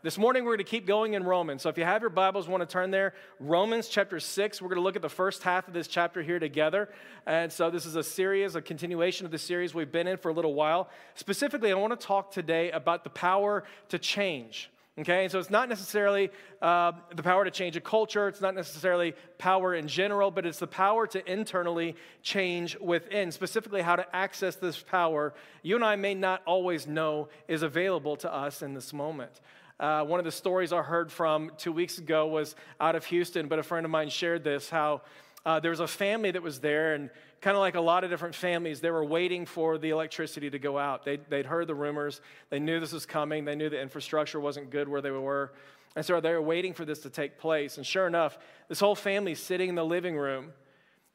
This 0.00 0.16
morning, 0.16 0.44
we're 0.44 0.52
going 0.52 0.58
to 0.58 0.70
keep 0.70 0.86
going 0.86 1.14
in 1.14 1.24
Romans. 1.24 1.62
So, 1.62 1.70
if 1.70 1.76
you 1.76 1.82
have 1.82 2.02
your 2.02 2.10
Bibles, 2.10 2.46
want 2.46 2.60
to 2.60 2.72
turn 2.72 2.92
there, 2.92 3.14
Romans 3.40 3.88
chapter 3.88 4.20
6. 4.20 4.62
We're 4.62 4.68
going 4.68 4.76
to 4.76 4.82
look 4.82 4.94
at 4.94 5.02
the 5.02 5.08
first 5.08 5.42
half 5.42 5.66
of 5.66 5.74
this 5.74 5.88
chapter 5.88 6.22
here 6.22 6.38
together. 6.38 6.88
And 7.26 7.52
so, 7.52 7.68
this 7.68 7.84
is 7.84 7.96
a 7.96 8.04
series, 8.04 8.54
a 8.54 8.62
continuation 8.62 9.26
of 9.26 9.32
the 9.32 9.38
series 9.38 9.74
we've 9.74 9.90
been 9.90 10.06
in 10.06 10.16
for 10.16 10.28
a 10.28 10.32
little 10.32 10.54
while. 10.54 10.88
Specifically, 11.16 11.72
I 11.72 11.74
want 11.74 11.98
to 11.98 12.06
talk 12.06 12.30
today 12.30 12.70
about 12.70 13.02
the 13.02 13.10
power 13.10 13.64
to 13.88 13.98
change. 13.98 14.70
Okay, 15.00 15.22
and 15.22 15.30
so 15.30 15.38
it's 15.38 15.50
not 15.50 15.68
necessarily 15.68 16.30
uh, 16.60 16.90
the 17.14 17.22
power 17.22 17.44
to 17.44 17.52
change 17.52 17.76
a 17.76 17.80
culture, 17.80 18.26
it's 18.26 18.40
not 18.40 18.56
necessarily 18.56 19.14
power 19.38 19.74
in 19.74 19.86
general, 19.86 20.32
but 20.32 20.44
it's 20.44 20.58
the 20.58 20.66
power 20.66 21.06
to 21.06 21.32
internally 21.32 21.94
change 22.22 22.76
within. 22.80 23.30
Specifically, 23.30 23.80
how 23.80 23.94
to 23.94 24.04
access 24.14 24.56
this 24.56 24.80
power 24.80 25.34
you 25.62 25.76
and 25.76 25.84
I 25.84 25.94
may 25.94 26.14
not 26.14 26.42
always 26.46 26.88
know 26.88 27.28
is 27.46 27.62
available 27.62 28.16
to 28.16 28.32
us 28.32 28.60
in 28.62 28.74
this 28.74 28.92
moment. 28.92 29.40
Uh, 29.80 30.04
one 30.04 30.18
of 30.18 30.24
the 30.24 30.32
stories 30.32 30.72
I 30.72 30.82
heard 30.82 31.12
from 31.12 31.52
two 31.56 31.70
weeks 31.70 31.98
ago 31.98 32.26
was 32.26 32.56
out 32.80 32.96
of 32.96 33.04
Houston, 33.06 33.46
but 33.46 33.60
a 33.60 33.62
friend 33.62 33.84
of 33.86 33.92
mine 33.92 34.08
shared 34.08 34.42
this 34.42 34.68
how 34.68 35.02
uh, 35.46 35.60
there 35.60 35.70
was 35.70 35.78
a 35.78 35.86
family 35.86 36.32
that 36.32 36.42
was 36.42 36.58
there, 36.58 36.94
and 36.94 37.10
kind 37.40 37.56
of 37.56 37.60
like 37.60 37.76
a 37.76 37.80
lot 37.80 38.02
of 38.02 38.10
different 38.10 38.34
families, 38.34 38.80
they 38.80 38.90
were 38.90 39.04
waiting 39.04 39.46
for 39.46 39.78
the 39.78 39.90
electricity 39.90 40.50
to 40.50 40.58
go 40.58 40.76
out. 40.76 41.04
They'd, 41.04 41.20
they'd 41.30 41.46
heard 41.46 41.68
the 41.68 41.76
rumors, 41.76 42.20
they 42.50 42.58
knew 42.58 42.80
this 42.80 42.92
was 42.92 43.06
coming, 43.06 43.44
they 43.44 43.54
knew 43.54 43.70
the 43.70 43.80
infrastructure 43.80 44.40
wasn't 44.40 44.70
good 44.70 44.88
where 44.88 45.00
they 45.00 45.12
were. 45.12 45.52
And 45.94 46.04
so 46.04 46.20
they 46.20 46.32
were 46.32 46.42
waiting 46.42 46.74
for 46.74 46.84
this 46.84 46.98
to 47.00 47.10
take 47.10 47.38
place. 47.38 47.76
And 47.76 47.86
sure 47.86 48.06
enough, 48.08 48.36
this 48.68 48.80
whole 48.80 48.96
family's 48.96 49.40
sitting 49.40 49.68
in 49.68 49.74
the 49.76 49.84
living 49.84 50.16
room. 50.16 50.52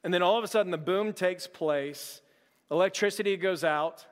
And 0.05 0.13
then 0.13 0.21
all 0.21 0.37
of 0.37 0.43
a 0.43 0.47
sudden, 0.47 0.71
the 0.71 0.77
boom 0.77 1.11
takes 1.11 1.47
place, 1.47 2.21
electricity 2.71 3.35
goes 3.35 3.65
out, 3.65 4.05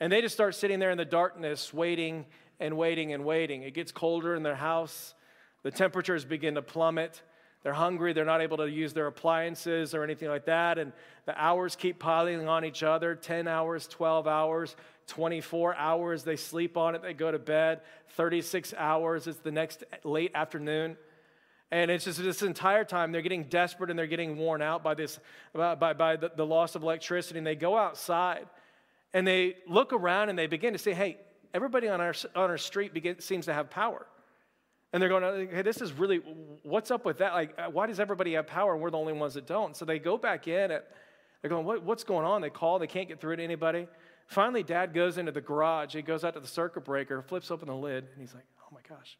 and 0.00 0.10
they 0.10 0.22
just 0.22 0.34
start 0.34 0.54
sitting 0.54 0.78
there 0.78 0.90
in 0.90 0.98
the 0.98 1.04
darkness, 1.04 1.72
waiting 1.72 2.24
and 2.60 2.76
waiting 2.76 3.12
and 3.12 3.24
waiting. 3.24 3.62
It 3.62 3.74
gets 3.74 3.92
colder 3.92 4.34
in 4.34 4.42
their 4.42 4.54
house, 4.54 5.14
the 5.62 5.70
temperatures 5.70 6.24
begin 6.24 6.54
to 6.54 6.62
plummet. 6.62 7.22
They're 7.62 7.72
hungry, 7.72 8.12
they're 8.12 8.26
not 8.26 8.42
able 8.42 8.58
to 8.58 8.68
use 8.68 8.92
their 8.92 9.06
appliances 9.06 9.94
or 9.94 10.04
anything 10.04 10.28
like 10.28 10.44
that, 10.44 10.78
and 10.78 10.92
the 11.24 11.34
hours 11.42 11.76
keep 11.76 11.98
piling 11.98 12.46
on 12.46 12.62
each 12.62 12.82
other 12.82 13.14
10 13.14 13.48
hours, 13.48 13.88
12 13.88 14.28
hours, 14.28 14.76
24 15.06 15.74
hours. 15.74 16.24
They 16.24 16.36
sleep 16.36 16.76
on 16.76 16.94
it, 16.94 17.02
they 17.02 17.14
go 17.14 17.32
to 17.32 17.38
bed, 17.38 17.80
36 18.16 18.74
hours. 18.76 19.26
It's 19.26 19.38
the 19.38 19.50
next 19.50 19.82
late 20.04 20.32
afternoon. 20.34 20.98
And 21.70 21.90
it's 21.90 22.04
just 22.04 22.22
this 22.22 22.42
entire 22.42 22.84
time 22.84 23.10
they're 23.10 23.22
getting 23.22 23.44
desperate 23.44 23.90
and 23.90 23.98
they're 23.98 24.06
getting 24.06 24.36
worn 24.36 24.62
out 24.62 24.84
by 24.84 24.94
this, 24.94 25.18
by, 25.54 25.74
by, 25.74 26.16
the, 26.16 26.30
the 26.36 26.46
loss 26.46 26.74
of 26.74 26.82
electricity. 26.82 27.38
And 27.38 27.46
they 27.46 27.56
go 27.56 27.76
outside 27.76 28.46
and 29.12 29.26
they 29.26 29.56
look 29.66 29.92
around 29.92 30.28
and 30.28 30.38
they 30.38 30.46
begin 30.46 30.74
to 30.74 30.78
say, 30.78 30.92
hey, 30.92 31.16
everybody 31.54 31.88
on 31.88 32.00
our, 32.00 32.14
on 32.34 32.50
our 32.50 32.58
street 32.58 32.92
begin, 32.92 33.20
seems 33.20 33.46
to 33.46 33.54
have 33.54 33.70
power. 33.70 34.06
And 34.92 35.00
they're 35.00 35.08
going, 35.08 35.48
hey, 35.48 35.62
this 35.62 35.80
is 35.80 35.92
really, 35.92 36.18
what's 36.62 36.90
up 36.90 37.04
with 37.04 37.18
that? 37.18 37.32
Like, 37.32 37.54
uh, 37.58 37.70
why 37.70 37.86
does 37.86 37.98
everybody 37.98 38.34
have 38.34 38.46
power 38.46 38.74
and 38.74 38.82
we're 38.82 38.90
the 38.90 38.98
only 38.98 39.12
ones 39.12 39.34
that 39.34 39.46
don't? 39.46 39.76
So 39.76 39.84
they 39.84 39.98
go 39.98 40.18
back 40.18 40.46
in 40.46 40.70
and 40.70 40.82
they're 41.40 41.48
going, 41.48 41.64
what, 41.64 41.82
what's 41.82 42.04
going 42.04 42.26
on? 42.26 42.42
They 42.42 42.50
call, 42.50 42.78
they 42.78 42.86
can't 42.86 43.08
get 43.08 43.20
through 43.20 43.36
to 43.36 43.42
anybody. 43.42 43.88
Finally, 44.26 44.62
dad 44.62 44.94
goes 44.94 45.18
into 45.18 45.32
the 45.32 45.40
garage. 45.40 45.94
He 45.94 46.02
goes 46.02 46.24
out 46.24 46.34
to 46.34 46.40
the 46.40 46.46
circuit 46.46 46.84
breaker, 46.84 47.22
flips 47.22 47.50
open 47.50 47.68
the 47.68 47.74
lid, 47.74 48.04
and 48.04 48.20
he's 48.20 48.34
like, 48.34 48.46
oh 48.62 48.68
my 48.72 48.80
gosh. 48.88 49.18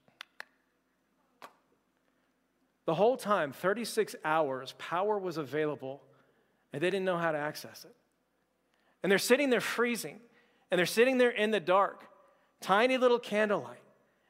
The 2.86 2.94
whole 2.94 3.16
time, 3.16 3.52
36 3.52 4.14
hours, 4.24 4.74
power 4.78 5.18
was 5.18 5.38
available, 5.38 6.02
and 6.72 6.82
they 6.82 6.90
didn't 6.90 7.04
know 7.04 7.18
how 7.18 7.32
to 7.32 7.38
access 7.38 7.84
it. 7.84 7.94
And 9.02 9.10
they're 9.10 9.18
sitting 9.18 9.50
there 9.50 9.60
freezing, 9.60 10.20
and 10.70 10.78
they're 10.78 10.86
sitting 10.86 11.18
there 11.18 11.30
in 11.30 11.50
the 11.50 11.60
dark 11.60 12.04
tiny 12.64 12.96
little 12.96 13.18
candlelight, 13.18 13.82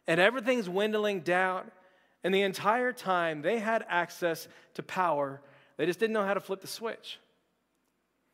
and 0.06 0.20
everything's 0.20 0.66
dwindling 0.66 1.20
down. 1.20 1.70
And 2.22 2.34
the 2.34 2.42
entire 2.42 2.92
time 2.92 3.42
they 3.42 3.58
had 3.58 3.84
access 3.88 4.48
to 4.74 4.82
power, 4.82 5.40
they 5.76 5.86
just 5.86 6.00
didn't 6.00 6.14
know 6.14 6.24
how 6.24 6.34
to 6.34 6.40
flip 6.40 6.60
the 6.60 6.66
switch. 6.66 7.18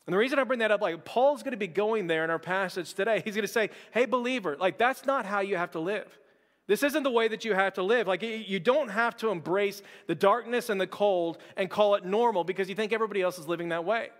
And 0.06 0.14
the 0.14 0.18
reason 0.18 0.38
I 0.38 0.44
bring 0.44 0.60
that 0.60 0.70
up, 0.70 0.80
like 0.80 1.04
Paul's 1.04 1.42
going 1.42 1.52
to 1.52 1.58
be 1.58 1.66
going 1.66 2.06
there 2.06 2.24
in 2.24 2.30
our 2.30 2.38
passage 2.38 2.94
today. 2.94 3.20
He's 3.24 3.34
going 3.34 3.46
to 3.46 3.52
say, 3.52 3.70
hey, 3.92 4.06
believer, 4.06 4.56
like 4.58 4.78
that's 4.78 5.04
not 5.06 5.26
how 5.26 5.40
you 5.40 5.56
have 5.56 5.72
to 5.72 5.80
live. 5.80 6.18
This 6.66 6.84
isn't 6.84 7.02
the 7.02 7.10
way 7.10 7.26
that 7.26 7.44
you 7.44 7.52
have 7.52 7.74
to 7.74 7.82
live. 7.82 8.06
Like, 8.06 8.22
you 8.22 8.60
don't 8.60 8.90
have 8.90 9.16
to 9.16 9.30
embrace 9.30 9.82
the 10.06 10.14
darkness 10.14 10.70
and 10.70 10.80
the 10.80 10.86
cold 10.86 11.38
and 11.56 11.68
call 11.68 11.96
it 11.96 12.04
normal 12.04 12.44
because 12.44 12.68
you 12.68 12.76
think 12.76 12.92
everybody 12.92 13.22
else 13.22 13.40
is 13.40 13.48
living 13.48 13.70
that 13.70 13.84
way. 13.84 14.10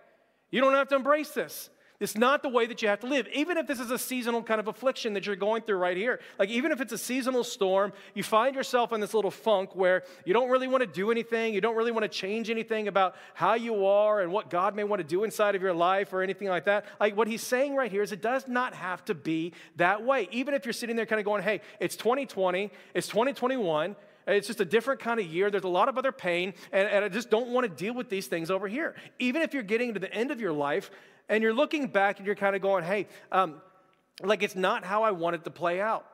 You 0.51 0.61
don't 0.61 0.73
have 0.73 0.89
to 0.89 0.97
embrace 0.97 1.31
this. 1.31 1.71
It's 2.01 2.17
not 2.17 2.43
the 2.43 2.49
way 2.49 2.65
that 2.65 2.81
you 2.81 2.89
have 2.89 3.01
to 3.01 3.07
live. 3.07 3.29
Even 3.35 3.59
if 3.59 3.67
this 3.67 3.79
is 3.79 3.91
a 3.91 3.99
seasonal 3.99 4.43
kind 4.43 4.59
of 4.59 4.69
affliction 4.69 5.13
that 5.13 5.27
you're 5.27 5.37
going 5.37 5.61
through 5.63 5.77
right 5.77 5.99
here. 5.99 6.21
Like, 6.39 6.49
even 6.49 6.73
if 6.73 6.81
it's 6.81 6.95
a 6.95 6.99
seasonal 6.99 7.45
storm, 7.45 7.93
you 8.15 8.23
find 8.23 8.57
yourself 8.57 8.95
in 8.95 9.01
this 9.03 9.13
little 9.13 9.31
funk 9.31 9.77
where 9.77 10.05
you 10.25 10.33
don't 10.33 10.49
really 10.49 10.67
want 10.67 10.81
to 10.81 10.87
do 10.87 11.11
anything. 11.11 11.53
You 11.53 11.61
don't 11.61 11.77
really 11.77 11.93
want 11.93 12.05
to 12.05 12.09
change 12.09 12.49
anything 12.49 12.89
about 12.89 13.17
how 13.35 13.53
you 13.53 13.85
are 13.85 14.23
and 14.23 14.33
what 14.33 14.49
God 14.49 14.75
may 14.75 14.83
want 14.83 15.01
to 15.01 15.07
do 15.07 15.25
inside 15.25 15.55
of 15.55 15.61
your 15.61 15.75
life 15.75 16.15
or 16.15 16.23
anything 16.23 16.49
like 16.49 16.65
that. 16.65 16.87
Like, 16.99 17.19
what 17.19 17.29
he's 17.29 17.43
saying 17.43 17.75
right 17.75 17.91
here 17.91 18.03
is 18.03 18.13
it 18.13 18.23
does 18.23 18.49
not 18.49 18.73
have 18.73 19.05
to 19.05 19.15
be 19.15 19.53
that 19.77 20.03
way. 20.03 20.27
Even 20.33 20.55
if 20.55 20.65
you're 20.65 20.73
sitting 20.73 20.97
there 20.97 21.05
kind 21.05 21.21
of 21.21 21.27
going, 21.27 21.43
hey, 21.43 21.61
it's 21.81 21.97
2020, 21.97 22.71
it's 22.95 23.09
2021. 23.09 23.95
It's 24.27 24.47
just 24.47 24.61
a 24.61 24.65
different 24.65 25.01
kind 25.01 25.19
of 25.19 25.27
year. 25.27 25.51
There's 25.51 25.65
a 25.65 25.69
lot 25.69 25.89
of 25.89 25.99
other 25.99 26.13
pain, 26.13 26.55
and, 26.73 26.89
and 26.89 27.05
I 27.05 27.09
just 27.09 27.31
don't 27.31 27.49
want 27.49 27.65
to 27.67 27.69
deal 27.69 27.95
with 27.95 28.09
these 28.09 28.27
things 28.27 28.51
over 28.51 28.69
here. 28.69 28.95
Even 29.19 29.43
if 29.43 29.53
you're 29.53 29.63
getting 29.63 29.95
to 29.95 30.01
the 30.01 30.13
end 30.15 30.31
of 30.31 30.41
your 30.41 30.53
life 30.53 30.91
and 31.31 31.43
you're 31.43 31.55
looking 31.55 31.87
back 31.87 32.19
and 32.19 32.27
you're 32.27 32.35
kind 32.35 32.55
of 32.55 32.61
going, 32.61 32.85
hey, 32.85 33.07
um, 33.33 33.63
like 34.23 34.43
it's 34.43 34.57
not 34.57 34.85
how 34.85 35.05
I 35.05 35.13
wanted 35.13 35.45
to 35.45 35.51
play 35.51 35.81
out. 35.81 36.05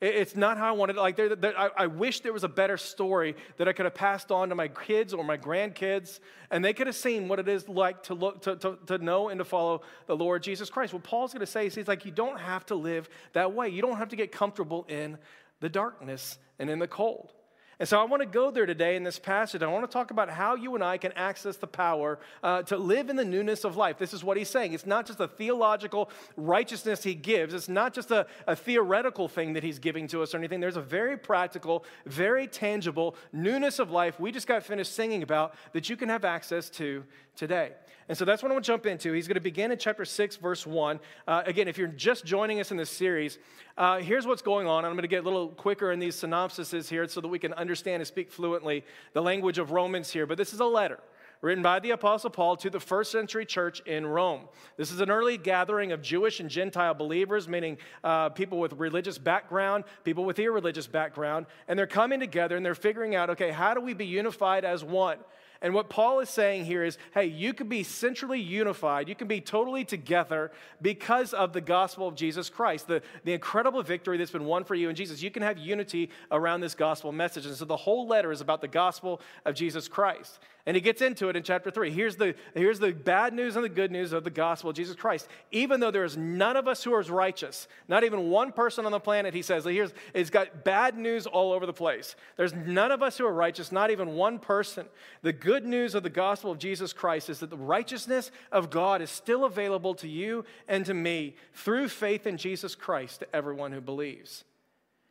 It's 0.00 0.36
not 0.36 0.58
how 0.58 0.68
I 0.68 0.72
wanted. 0.72 0.96
Like, 0.96 1.18
I, 1.18 1.70
I, 1.78 1.86
wish 1.86 2.20
there 2.20 2.32
was 2.32 2.44
a 2.44 2.48
better 2.48 2.76
story 2.76 3.36
that 3.56 3.68
I 3.68 3.72
could 3.72 3.86
have 3.86 3.94
passed 3.94 4.30
on 4.30 4.50
to 4.50 4.54
my 4.54 4.68
kids 4.68 5.14
or 5.14 5.24
my 5.24 5.38
grandkids, 5.38 6.18
and 6.50 6.62
they 6.62 6.74
could 6.74 6.88
have 6.88 6.96
seen 6.96 7.26
what 7.26 7.38
it 7.38 7.48
is 7.48 7.68
like 7.70 8.02
to 8.02 8.14
look, 8.14 8.42
to, 8.42 8.56
to, 8.56 8.78
to 8.86 8.98
know 8.98 9.30
and 9.30 9.38
to 9.38 9.44
follow 9.44 9.80
the 10.06 10.16
Lord 10.16 10.42
Jesus 10.42 10.68
Christ. 10.68 10.92
What 10.92 11.04
Paul's 11.04 11.32
going 11.32 11.40
to 11.40 11.46
say 11.46 11.68
is, 11.68 11.74
he's 11.74 11.88
like, 11.88 12.04
you 12.04 12.10
don't 12.10 12.38
have 12.38 12.66
to 12.66 12.74
live 12.74 13.08
that 13.32 13.54
way. 13.54 13.68
You 13.70 13.80
don't 13.80 13.96
have 13.96 14.08
to 14.08 14.16
get 14.16 14.30
comfortable 14.30 14.84
in 14.88 15.16
the 15.60 15.70
darkness 15.70 16.38
and 16.58 16.68
in 16.68 16.80
the 16.80 16.88
cold. 16.88 17.32
And 17.78 17.88
so 17.88 18.00
I 18.00 18.04
want 18.04 18.22
to 18.22 18.28
go 18.28 18.50
there 18.50 18.66
today 18.66 18.96
in 18.96 19.02
this 19.02 19.18
passage. 19.18 19.62
I 19.62 19.66
want 19.66 19.88
to 19.88 19.92
talk 19.92 20.10
about 20.10 20.30
how 20.30 20.54
you 20.54 20.74
and 20.74 20.84
I 20.84 20.98
can 20.98 21.12
access 21.12 21.56
the 21.56 21.66
power 21.66 22.18
uh, 22.42 22.62
to 22.62 22.76
live 22.76 23.10
in 23.10 23.16
the 23.16 23.24
newness 23.24 23.64
of 23.64 23.76
life. 23.76 23.98
This 23.98 24.14
is 24.14 24.22
what 24.22 24.36
he's 24.36 24.48
saying. 24.48 24.72
It's 24.72 24.86
not 24.86 25.06
just 25.06 25.20
a 25.20 25.28
theological 25.28 26.10
righteousness 26.36 27.02
he 27.02 27.14
gives, 27.14 27.54
it's 27.54 27.68
not 27.68 27.94
just 27.94 28.10
a, 28.10 28.26
a 28.46 28.56
theoretical 28.56 29.28
thing 29.28 29.52
that 29.54 29.62
he's 29.62 29.78
giving 29.78 30.06
to 30.08 30.22
us 30.22 30.34
or 30.34 30.38
anything. 30.38 30.60
There's 30.60 30.76
a 30.76 30.82
very 30.82 31.16
practical, 31.16 31.84
very 32.06 32.46
tangible 32.46 33.16
newness 33.32 33.78
of 33.78 33.90
life 33.90 34.18
we 34.20 34.32
just 34.32 34.46
got 34.46 34.62
finished 34.62 34.94
singing 34.94 35.22
about 35.22 35.54
that 35.72 35.88
you 35.90 35.96
can 35.96 36.08
have 36.08 36.24
access 36.24 36.70
to 36.70 37.04
today. 37.36 37.72
And 38.08 38.18
so 38.18 38.24
that's 38.24 38.42
what 38.42 38.50
I 38.50 38.54
want 38.54 38.64
to 38.64 38.70
jump 38.70 38.84
into. 38.84 39.12
He's 39.12 39.26
going 39.26 39.36
to 39.36 39.40
begin 39.40 39.72
in 39.72 39.78
chapter 39.78 40.04
6, 40.04 40.36
verse 40.36 40.66
1. 40.66 41.00
Uh, 41.26 41.42
again, 41.46 41.68
if 41.68 41.78
you're 41.78 41.88
just 41.88 42.24
joining 42.24 42.60
us 42.60 42.70
in 42.70 42.76
this 42.76 42.90
series, 42.90 43.38
uh, 43.78 43.98
here's 43.98 44.26
what's 44.26 44.42
going 44.42 44.66
on. 44.66 44.84
I'm 44.84 44.92
going 44.92 45.02
to 45.02 45.08
get 45.08 45.22
a 45.22 45.24
little 45.24 45.48
quicker 45.48 45.90
in 45.90 45.98
these 45.98 46.16
synopsises 46.16 46.88
here 46.88 47.08
so 47.08 47.22
that 47.22 47.28
we 47.28 47.38
can 47.38 47.54
understand 47.54 48.02
and 48.02 48.06
speak 48.06 48.30
fluently 48.30 48.84
the 49.14 49.22
language 49.22 49.58
of 49.58 49.70
Romans 49.70 50.10
here. 50.10 50.26
But 50.26 50.36
this 50.36 50.52
is 50.52 50.60
a 50.60 50.66
letter 50.66 51.00
written 51.40 51.62
by 51.62 51.78
the 51.78 51.90
Apostle 51.90 52.30
Paul 52.30 52.56
to 52.56 52.70
the 52.70 52.80
first 52.80 53.10
century 53.10 53.44
church 53.44 53.80
in 53.80 54.06
Rome. 54.06 54.42
This 54.76 54.90
is 54.90 55.00
an 55.00 55.10
early 55.10 55.36
gathering 55.36 55.92
of 55.92 56.00
Jewish 56.00 56.40
and 56.40 56.48
Gentile 56.48 56.94
believers, 56.94 57.48
meaning 57.48 57.76
uh, 58.02 58.30
people 58.30 58.58
with 58.58 58.72
religious 58.74 59.18
background, 59.18 59.84
people 60.04 60.24
with 60.24 60.38
irreligious 60.38 60.86
background, 60.86 61.46
and 61.68 61.78
they're 61.78 61.86
coming 61.86 62.20
together 62.20 62.56
and 62.56 62.64
they're 62.64 62.74
figuring 62.74 63.14
out 63.14 63.28
okay, 63.30 63.50
how 63.50 63.74
do 63.74 63.80
we 63.80 63.92
be 63.92 64.06
unified 64.06 64.64
as 64.64 64.84
one? 64.84 65.18
And 65.64 65.72
what 65.72 65.88
Paul 65.88 66.20
is 66.20 66.28
saying 66.28 66.66
here 66.66 66.84
is 66.84 66.98
hey, 67.14 67.24
you 67.24 67.54
can 67.54 67.70
be 67.70 67.82
centrally 67.82 68.38
unified, 68.38 69.08
you 69.08 69.14
can 69.14 69.26
be 69.26 69.40
totally 69.40 69.82
together 69.82 70.52
because 70.82 71.32
of 71.32 71.54
the 71.54 71.60
gospel 71.62 72.06
of 72.06 72.14
Jesus 72.14 72.50
Christ, 72.50 72.86
the, 72.86 73.00
the 73.24 73.32
incredible 73.32 73.82
victory 73.82 74.18
that's 74.18 74.30
been 74.30 74.44
won 74.44 74.64
for 74.64 74.74
you 74.74 74.90
in 74.90 74.94
Jesus. 74.94 75.22
You 75.22 75.30
can 75.30 75.42
have 75.42 75.56
unity 75.56 76.10
around 76.30 76.60
this 76.60 76.74
gospel 76.74 77.12
message. 77.12 77.46
And 77.46 77.56
so 77.56 77.64
the 77.64 77.78
whole 77.78 78.06
letter 78.06 78.30
is 78.30 78.42
about 78.42 78.60
the 78.60 78.68
gospel 78.68 79.22
of 79.46 79.54
Jesus 79.54 79.88
Christ. 79.88 80.38
And 80.66 80.74
he 80.74 80.80
gets 80.80 81.02
into 81.02 81.28
it 81.28 81.36
in 81.36 81.42
chapter 81.42 81.70
3. 81.70 81.90
Here's 81.90 82.16
the, 82.16 82.34
here's 82.54 82.78
the 82.78 82.92
bad 82.92 83.34
news 83.34 83.54
and 83.54 83.62
the 83.62 83.68
good 83.68 83.90
news 83.90 84.14
of 84.14 84.24
the 84.24 84.30
gospel 84.30 84.70
of 84.70 84.76
Jesus 84.76 84.96
Christ. 84.96 85.28
Even 85.52 85.78
though 85.78 85.90
there 85.90 86.04
is 86.04 86.16
none 86.16 86.56
of 86.56 86.66
us 86.66 86.82
who 86.82 86.94
are 86.94 87.02
righteous, 87.02 87.68
not 87.86 88.02
even 88.02 88.30
one 88.30 88.50
person 88.50 88.86
on 88.86 88.92
the 88.92 88.98
planet, 88.98 89.34
he 89.34 89.42
says, 89.42 89.64
here's, 89.64 89.92
it's 90.14 90.30
got 90.30 90.64
bad 90.64 90.96
news 90.96 91.26
all 91.26 91.52
over 91.52 91.66
the 91.66 91.74
place. 91.74 92.16
There's 92.38 92.54
none 92.54 92.92
of 92.92 93.02
us 93.02 93.18
who 93.18 93.26
are 93.26 93.32
righteous, 93.32 93.72
not 93.72 93.90
even 93.90 94.14
one 94.14 94.38
person. 94.38 94.86
The 95.20 95.34
good 95.34 95.66
news 95.66 95.94
of 95.94 96.02
the 96.02 96.08
gospel 96.08 96.50
of 96.50 96.58
Jesus 96.58 96.94
Christ 96.94 97.28
is 97.28 97.40
that 97.40 97.50
the 97.50 97.58
righteousness 97.58 98.30
of 98.50 98.70
God 98.70 99.02
is 99.02 99.10
still 99.10 99.44
available 99.44 99.94
to 99.96 100.08
you 100.08 100.46
and 100.66 100.86
to 100.86 100.94
me 100.94 101.36
through 101.52 101.88
faith 101.90 102.26
in 102.26 102.38
Jesus 102.38 102.74
Christ 102.74 103.20
to 103.20 103.36
everyone 103.36 103.72
who 103.72 103.82
believes. 103.82 104.44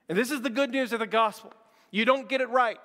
And 0.10 0.18
this 0.18 0.32
is 0.32 0.42
the 0.42 0.50
good 0.50 0.72
news 0.72 0.94
of 0.94 1.00
the 1.00 1.06
gospel. 1.06 1.54
You 1.92 2.06
don't 2.06 2.28
get 2.28 2.42
it 2.42 2.50
right. 2.50 2.80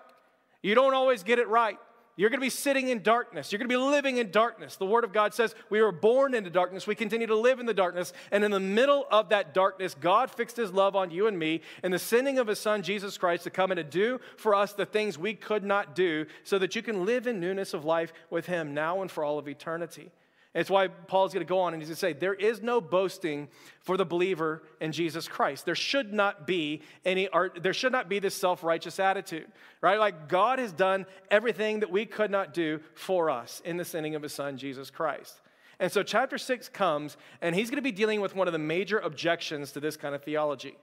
You 0.62 0.74
don't 0.74 0.92
always 0.92 1.22
get 1.22 1.38
it 1.38 1.48
right. 1.48 1.78
You're 2.18 2.30
going 2.30 2.40
to 2.40 2.46
be 2.46 2.50
sitting 2.50 2.88
in 2.88 3.04
darkness. 3.04 3.52
You're 3.52 3.60
going 3.60 3.68
to 3.68 3.72
be 3.72 3.76
living 3.76 4.16
in 4.16 4.32
darkness. 4.32 4.74
The 4.74 4.84
Word 4.84 5.04
of 5.04 5.12
God 5.12 5.34
says 5.34 5.54
we 5.70 5.80
were 5.80 5.92
born 5.92 6.34
into 6.34 6.50
darkness. 6.50 6.84
We 6.84 6.96
continue 6.96 7.28
to 7.28 7.36
live 7.36 7.60
in 7.60 7.66
the 7.66 7.72
darkness. 7.72 8.12
And 8.32 8.42
in 8.42 8.50
the 8.50 8.58
middle 8.58 9.06
of 9.08 9.28
that 9.28 9.54
darkness, 9.54 9.94
God 9.94 10.28
fixed 10.28 10.56
His 10.56 10.72
love 10.72 10.96
on 10.96 11.12
you 11.12 11.28
and 11.28 11.38
me 11.38 11.60
and 11.84 11.94
the 11.94 11.98
sending 12.00 12.40
of 12.40 12.48
His 12.48 12.58
Son, 12.58 12.82
Jesus 12.82 13.16
Christ, 13.16 13.44
to 13.44 13.50
come 13.50 13.70
and 13.70 13.78
to 13.78 13.84
do 13.84 14.20
for 14.36 14.56
us 14.56 14.72
the 14.72 14.84
things 14.84 15.16
we 15.16 15.32
could 15.32 15.62
not 15.62 15.94
do 15.94 16.26
so 16.42 16.58
that 16.58 16.74
you 16.74 16.82
can 16.82 17.06
live 17.06 17.28
in 17.28 17.38
newness 17.38 17.72
of 17.72 17.84
life 17.84 18.12
with 18.30 18.46
Him 18.46 18.74
now 18.74 19.00
and 19.00 19.12
for 19.12 19.22
all 19.22 19.38
of 19.38 19.46
eternity. 19.46 20.10
It's 20.54 20.70
why 20.70 20.88
Paul's 20.88 21.34
going 21.34 21.44
to 21.44 21.48
go 21.48 21.60
on 21.60 21.74
and 21.74 21.82
he's 21.82 21.88
going 21.88 21.96
to 21.96 22.00
say, 22.00 22.12
There 22.14 22.34
is 22.34 22.62
no 22.62 22.80
boasting 22.80 23.48
for 23.80 23.96
the 23.96 24.06
believer 24.06 24.62
in 24.80 24.92
Jesus 24.92 25.28
Christ. 25.28 25.66
There 25.66 25.74
should 25.74 26.12
not 26.12 26.46
be 26.46 26.82
any 27.04 27.28
art, 27.28 27.62
there 27.62 27.74
should 27.74 27.92
not 27.92 28.08
be 28.08 28.18
this 28.18 28.34
self 28.34 28.64
righteous 28.64 28.98
attitude, 28.98 29.46
right? 29.82 29.98
Like 29.98 30.28
God 30.28 30.58
has 30.58 30.72
done 30.72 31.06
everything 31.30 31.80
that 31.80 31.90
we 31.90 32.06
could 32.06 32.30
not 32.30 32.54
do 32.54 32.80
for 32.94 33.30
us 33.30 33.60
in 33.64 33.76
the 33.76 33.84
sending 33.84 34.14
of 34.14 34.22
his 34.22 34.32
son, 34.32 34.56
Jesus 34.56 34.90
Christ. 34.90 35.40
And 35.80 35.92
so 35.92 36.02
chapter 36.02 36.38
six 36.38 36.68
comes, 36.68 37.16
and 37.40 37.54
he's 37.54 37.70
going 37.70 37.76
to 37.76 37.82
be 37.82 37.92
dealing 37.92 38.20
with 38.20 38.34
one 38.34 38.48
of 38.48 38.52
the 38.52 38.58
major 38.58 38.98
objections 38.98 39.72
to 39.72 39.80
this 39.80 39.96
kind 39.96 40.14
of 40.14 40.22
theology. 40.22 40.76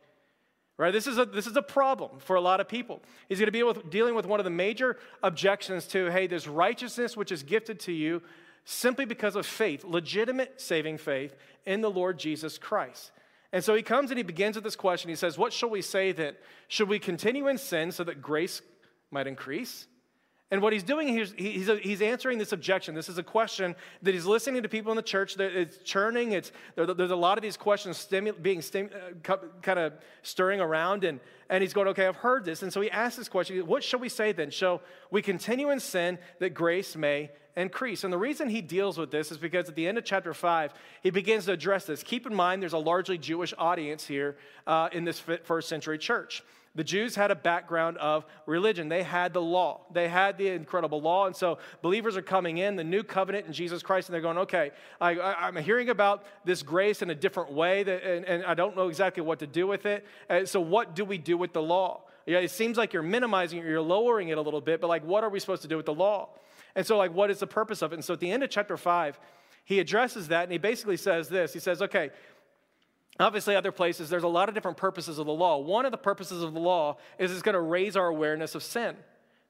Right? 0.78 0.92
This 0.92 1.08
is, 1.08 1.18
a, 1.18 1.26
this 1.26 1.48
is 1.48 1.56
a 1.56 1.62
problem 1.62 2.20
for 2.20 2.36
a 2.36 2.42
lot 2.42 2.60
of 2.60 2.68
people. 2.68 3.02
He's 3.30 3.40
going 3.40 3.48
to 3.48 3.52
be 3.52 3.64
with, 3.64 3.90
dealing 3.90 4.14
with 4.14 4.26
one 4.26 4.42
of 4.42 4.44
the 4.44 4.50
major 4.50 4.98
objections 5.24 5.88
to, 5.88 6.12
hey, 6.12 6.28
this 6.28 6.48
righteousness 6.48 7.16
which 7.16 7.32
is 7.32 7.44
gifted 7.44 7.80
to 7.82 7.94
you 7.94 8.22
simply 8.66 9.06
because 9.06 9.36
of 9.36 9.46
faith, 9.46 9.84
legitimate 9.84 10.60
saving 10.60 10.98
faith 10.98 11.36
in 11.66 11.82
the 11.82 11.90
Lord 11.90 12.20
Jesus 12.20 12.58
Christ. 12.58 13.12
And 13.54 13.64
so 13.64 13.74
he 13.74 13.84
comes 13.84 14.12
and 14.12 14.18
he 14.18 14.24
begins 14.24 14.56
with 14.56 14.66
this 14.66 14.76
question. 14.76 15.10
He 15.10 15.16
says, 15.16 15.38
What 15.38 15.54
shall 15.54 15.70
we 15.70 15.82
say 15.82 16.12
then? 16.12 16.36
Should 16.68 16.90
we 16.90 17.00
continue 17.00 17.48
in 17.48 17.58
sin 17.58 17.92
so 17.92 18.04
that 18.04 18.22
grace 18.22 18.62
might 19.12 19.28
increase? 19.28 19.88
And 20.52 20.62
what 20.62 20.74
he's 20.74 20.84
doing 20.84 21.08
here, 21.08 21.26
he's, 21.36 21.68
he's 21.82 22.02
answering 22.02 22.38
this 22.38 22.52
objection. 22.52 22.94
This 22.94 23.10
is 23.10 23.18
a 23.18 23.24
question 23.24 23.76
that 24.04 24.14
he's 24.14 24.26
listening 24.26 24.62
to 24.62 24.70
people 24.70 24.92
in 24.92 24.96
the 24.96 25.02
church 25.02 25.36
that 25.36 25.58
it's 25.58 25.78
churning. 25.80 26.34
It's, 26.34 26.52
there's 26.76 27.12
a 27.12 27.16
lot 27.16 27.38
of 27.38 27.42
these 27.42 27.58
questions 27.58 27.98
stimu- 27.98 28.40
being 28.42 28.60
stimu- 28.60 28.94
uh, 29.28 29.38
kind 29.64 29.80
of 29.80 29.94
stirring 30.22 30.62
around. 30.62 31.04
And, 31.04 31.20
and 31.50 31.64
he's 31.64 31.74
going, 31.74 31.88
okay, 31.90 32.06
I've 32.06 32.18
heard 32.18 32.46
this. 32.46 32.62
And 32.62 32.72
so 32.72 32.80
he 32.80 32.92
asks 32.92 33.18
this 33.18 33.28
question 33.28 33.66
What 33.66 33.84
shall 33.84 34.00
we 34.00 34.10
say 34.10 34.34
then? 34.34 34.52
Shall 34.52 34.82
we 35.10 35.24
continue 35.24 35.72
in 35.72 35.80
sin 35.80 36.20
that 36.40 36.54
grace 36.54 36.96
may 36.96 37.32
increase. 37.56 38.04
And 38.04 38.12
the 38.12 38.18
reason 38.18 38.50
he 38.50 38.62
deals 38.62 38.98
with 38.98 39.12
this 39.12 39.32
is 39.32 39.38
because 39.38 39.70
at 39.70 39.76
the 39.76 39.88
end 39.88 39.98
of 39.98 40.06
chapter 40.06 40.34
5, 40.34 40.74
he 41.02 41.10
begins 41.10 41.46
to 41.46 41.54
address 41.54 41.86
this. 41.86 42.04
Keep 42.04 42.28
in 42.28 42.34
mind, 42.34 42.62
there's 42.62 42.74
a 42.74 42.78
largely 42.78 43.18
Jewish 43.18 43.54
audience 43.58 44.06
here 44.06 44.38
uh, 44.68 44.90
in 44.92 45.06
this 45.06 45.20
first 45.20 45.70
century 45.70 45.98
church. 45.98 46.44
The 46.76 46.84
Jews 46.84 47.16
had 47.16 47.32
a 47.32 47.36
background 47.36 47.98
of 48.00 48.26
religion. 48.46 48.90
They 48.90 49.02
had 49.02 49.32
the 49.32 49.42
law. 49.42 49.82
They 49.94 50.10
had 50.10 50.38
the 50.38 50.50
incredible 50.50 51.02
law. 51.02 51.26
And 51.26 51.36
so 51.36 51.58
believers 51.82 52.18
are 52.18 52.22
coming 52.22 52.58
in, 52.58 52.76
the 52.76 52.84
new 52.84 53.02
covenant 53.02 53.48
in 53.48 53.54
Jesus 53.54 53.82
Christ, 53.82 54.10
and 54.10 54.14
they're 54.14 54.22
going, 54.22 54.40
okay, 54.40 54.72
I, 55.00 55.48
am 55.48 55.56
hearing 55.56 55.90
about 55.90 56.26
this 56.44 56.64
grace 56.64 57.02
in 57.02 57.10
a 57.10 57.16
different 57.16 57.54
way, 57.54 57.84
that, 57.84 58.04
and, 58.04 58.26
and, 58.26 58.44
I 58.44 58.56
don't 58.56 58.76
know 58.76 58.90
exactly 58.90 59.24
what 59.24 59.40
to 59.40 59.48
do 59.48 59.66
with 59.66 59.86
it. 59.86 60.06
And 60.28 60.48
so, 60.48 60.60
what 60.60 60.96
do 60.96 61.06
we 61.06 61.18
do 61.18 61.38
with 61.38 61.54
the 61.54 61.62
law? 61.62 62.02
Yeah, 62.26 62.40
it 62.40 62.52
seems 62.52 62.78
like 62.78 62.92
you're 62.92 63.04
minimizing 63.04 63.60
it, 63.60 63.66
you're 63.66 63.80
lowering 63.80 64.28
it 64.30 64.38
a 64.38 64.42
little 64.42 64.62
bit, 64.62 64.82
but 64.82 64.88
like, 64.88 65.06
what 65.06 65.24
are 65.24 65.30
we 65.30 65.40
supposed 65.40 65.62
to 65.62 65.68
do 65.70 65.78
with 65.78 65.86
the 65.86 65.94
law? 65.94 66.30
And 66.76 66.86
so, 66.86 66.98
like, 66.98 67.14
what 67.14 67.32
is 67.32 67.40
the 67.40 67.48
purpose 67.48 67.82
of 67.82 67.94
it? 67.94 67.96
And 67.96 68.06
so, 68.06 68.14
at 68.14 68.20
the 68.20 68.32
end 68.32 68.44
of 68.44 68.50
chapter 68.50 68.78
five, 68.78 69.20
he 69.64 69.80
addresses 69.80 70.28
that 70.28 70.44
and 70.44 70.52
he 70.52 70.58
basically 70.58 70.98
says 70.98 71.30
this 71.30 71.54
He 71.54 71.60
says, 71.60 71.82
okay, 71.82 72.12
obviously, 73.20 73.56
other 73.56 73.72
places, 73.72 74.10
there's 74.10 74.24
a 74.24 74.28
lot 74.28 74.50
of 74.50 74.56
different 74.56 74.78
purposes 74.78 75.18
of 75.18 75.26
the 75.26 75.34
law. 75.34 75.58
One 75.58 75.86
of 75.86 75.92
the 75.92 75.98
purposes 75.98 76.44
of 76.44 76.54
the 76.54 76.60
law 76.60 76.98
is 77.18 77.32
it's 77.32 77.42
going 77.42 77.54
to 77.54 77.62
raise 77.62 77.96
our 77.96 78.08
awareness 78.08 78.56
of 78.56 78.64
sin. 78.64 78.96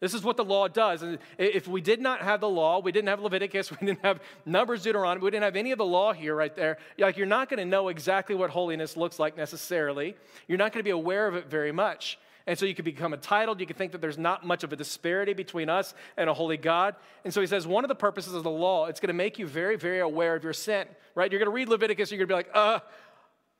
This 0.01 0.13
is 0.13 0.23
what 0.23 0.35
the 0.35 0.43
law 0.43 0.67
does. 0.67 1.01
And 1.01 1.19
if 1.37 1.67
we 1.67 1.79
did 1.79 2.01
not 2.01 2.21
have 2.21 2.41
the 2.41 2.49
law, 2.49 2.79
we 2.79 2.91
didn't 2.91 3.07
have 3.07 3.21
Leviticus, 3.21 3.71
we 3.81 3.87
didn't 3.87 4.03
have 4.03 4.21
Numbers, 4.45 4.83
Deuteronomy, 4.83 5.23
we 5.23 5.31
didn't 5.31 5.43
have 5.43 5.55
any 5.55 5.71
of 5.71 5.77
the 5.77 5.85
law 5.85 6.13
here 6.13 6.35
right 6.35 6.55
there, 6.55 6.77
like 6.97 7.17
you're 7.17 7.25
not 7.25 7.49
going 7.49 7.59
to 7.59 7.65
know 7.65 7.87
exactly 7.87 8.35
what 8.35 8.49
holiness 8.49 8.97
looks 8.97 9.19
like 9.19 9.37
necessarily. 9.37 10.15
You're 10.47 10.57
not 10.57 10.73
going 10.73 10.81
to 10.81 10.83
be 10.83 10.91
aware 10.91 11.27
of 11.27 11.35
it 11.35 11.49
very 11.49 11.71
much. 11.71 12.19
And 12.47 12.57
so 12.59 12.65
you 12.65 12.75
could 12.75 12.85
become 12.85 13.13
entitled. 13.13 13.59
You 13.59 13.65
could 13.65 13.77
think 13.77 13.91
that 13.93 14.01
there's 14.01 14.17
not 14.17 14.45
much 14.45 14.63
of 14.63 14.71
a 14.71 14.75
disparity 14.75 15.33
between 15.33 15.69
us 15.69 15.93
and 16.15 16.29
a 16.29 16.33
holy 16.33 16.57
God. 16.57 16.95
And 17.23 17.33
so 17.33 17.41
he 17.41 17.47
says 17.47 17.65
one 17.65 17.83
of 17.83 17.87
the 17.87 17.95
purposes 17.95 18.33
of 18.33 18.43
the 18.43 18.51
law, 18.51 18.85
it's 18.85 18.99
going 18.99 19.07
to 19.07 19.13
make 19.13 19.39
you 19.39 19.47
very, 19.47 19.77
very 19.77 19.99
aware 19.99 20.35
of 20.35 20.43
your 20.43 20.53
sin, 20.53 20.87
right? 21.15 21.31
You're 21.31 21.39
going 21.39 21.49
to 21.49 21.55
read 21.55 21.69
Leviticus, 21.69 22.11
you're 22.11 22.25
going 22.25 22.27
to 22.27 22.31
be 22.31 22.35
like, 22.35 22.49
uh, 22.53 22.79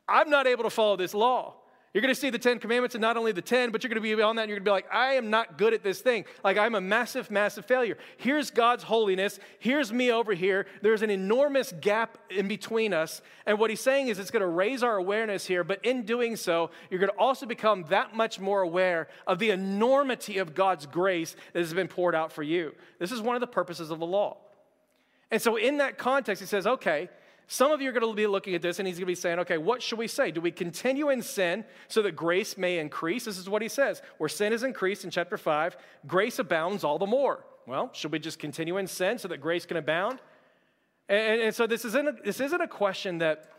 I'm 0.08 0.30
not 0.30 0.46
able 0.46 0.64
to 0.66 0.70
follow 0.70 0.98
this 0.98 1.14
law. 1.16 1.56
You're 1.96 2.02
going 2.02 2.14
to 2.14 2.20
see 2.20 2.30
the 2.30 2.38
Ten 2.38 2.60
Commandments 2.60 2.94
and 2.94 3.02
not 3.02 3.16
only 3.16 3.32
the 3.32 3.42
Ten, 3.42 3.72
but 3.72 3.82
you're 3.82 3.88
going 3.88 4.04
to 4.04 4.18
be 4.18 4.22
on 4.22 4.36
that 4.36 4.42
and 4.42 4.50
you're 4.50 4.60
going 4.60 4.66
to 4.66 4.70
be 4.70 4.74
like, 4.74 4.94
I 4.94 5.14
am 5.14 5.30
not 5.30 5.58
good 5.58 5.74
at 5.74 5.82
this 5.82 6.02
thing. 6.02 6.26
Like, 6.44 6.58
I'm 6.58 6.76
a 6.76 6.82
massive, 6.82 7.32
massive 7.32 7.64
failure. 7.64 7.98
Here's 8.18 8.52
God's 8.52 8.84
holiness. 8.84 9.40
Here's 9.60 9.94
me 9.94 10.12
over 10.12 10.34
here. 10.34 10.66
There's 10.82 11.04
an 11.04 11.10
enormous 11.10 11.74
gap 11.80 12.18
in 12.30 12.50
between 12.50 12.94
us. 12.94 13.22
And 13.46 13.58
what 13.58 13.70
he's 13.70 13.80
saying 13.80 14.10
is 14.10 14.20
it's 14.20 14.30
going 14.30 14.42
to 14.42 14.48
raise 14.48 14.84
our 14.84 14.98
awareness 14.98 15.46
here, 15.46 15.64
but 15.64 15.86
in 15.86 16.04
doing 16.04 16.36
so, 16.36 16.70
you're 16.90 17.00
going 17.00 17.14
to 17.14 17.18
also 17.18 17.46
become 17.46 17.86
that 17.88 18.14
much 18.14 18.42
more 18.42 18.62
aware 18.62 19.08
of 19.26 19.40
the 19.40 19.52
enormity 19.52 20.38
of 20.40 20.54
God's 20.54 20.86
grace 20.86 21.38
that 21.54 21.60
has 21.60 21.74
been 21.74 21.88
poured 21.88 22.14
out 22.14 22.34
for 22.34 22.44
you. 22.44 22.76
This 23.00 23.14
is 23.14 23.22
one 23.22 23.38
of 23.38 23.40
the 23.40 23.48
purposes 23.48 23.90
of 23.90 24.00
the 24.00 24.06
law. 24.06 24.36
And 25.32 25.42
so, 25.42 25.56
in 25.56 25.78
that 25.78 25.98
context, 25.98 26.42
he 26.42 26.46
says, 26.46 26.68
okay, 26.68 27.08
some 27.48 27.72
of 27.72 27.82
you 27.82 27.90
are 27.90 27.92
going 27.92 28.08
to 28.08 28.16
be 28.16 28.28
looking 28.28 28.56
at 28.56 28.62
this 28.62 28.80
and 28.80 28.88
he's 28.88 28.98
going 28.98 29.06
to 29.06 29.12
be 29.12 29.16
saying, 29.16 29.40
okay, 29.40 29.58
what 29.58 29.82
should 29.82 30.00
we 30.00 30.08
say? 30.08 30.32
Do 30.32 30.42
we 30.42 30.52
continue 30.52 31.10
in 31.10 31.22
sin 31.22 31.64
so 31.88 32.02
that 32.02 32.16
grace 32.16 32.58
may 32.58 32.80
increase? 32.80 33.26
This 33.26 33.38
is 33.38 33.48
what 33.50 33.62
he 33.62 33.68
says. 33.68 34.02
Where 34.18 34.30
sin 34.30 34.52
is 34.52 34.64
increased 34.64 35.04
in 35.04 35.12
chapter 35.12 35.38
5, 35.38 35.78
grace 36.08 36.40
abounds 36.40 36.84
all 36.84 36.98
the 36.98 37.06
more. 37.06 37.46
Well, 37.68 37.92
should 37.94 38.12
we 38.12 38.20
just 38.20 38.40
continue 38.40 38.78
in 38.78 38.88
sin 38.88 39.20
so 39.20 39.28
that 39.28 39.42
grace 39.42 39.66
can 39.66 39.78
abound? 39.78 40.20
And, 41.08 41.42
and 41.42 41.56
so 41.56 41.68
this 41.68 41.86
isn't, 41.86 42.08
a, 42.08 42.16
this 42.24 42.40
isn't 42.40 42.62
a 42.62 42.68
question 42.68 43.20
that 43.20 43.52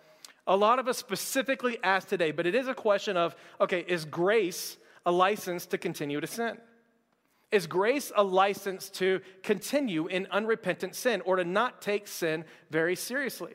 a 0.47 0.56
lot 0.56 0.79
of 0.79 0.88
us 0.88 0.99
specifically 0.99 1.79
ask 1.83 2.09
today, 2.09 2.31
but 2.31 2.47
it 2.47 2.55
is 2.55 2.69
a 2.69 2.75
question 2.75 3.17
of, 3.17 3.37
okay, 3.61 3.85
is 3.87 4.05
grace 4.05 4.77
a 5.05 5.12
license 5.12 5.67
to 5.67 5.79
continue 5.79 6.21
to 6.21 6.27
sin? 6.27 6.59
Is 7.53 7.67
grace 7.67 8.11
a 8.17 8.25
license 8.25 8.91
to 8.91 9.21
continue 9.43 10.09
in 10.09 10.27
unrepentant 10.31 10.94
sin 10.97 11.21
or 11.25 11.37
to 11.37 11.44
not 11.44 11.81
take 11.81 12.09
sin 12.09 12.44
very 12.71 12.97
seriously? 12.97 13.55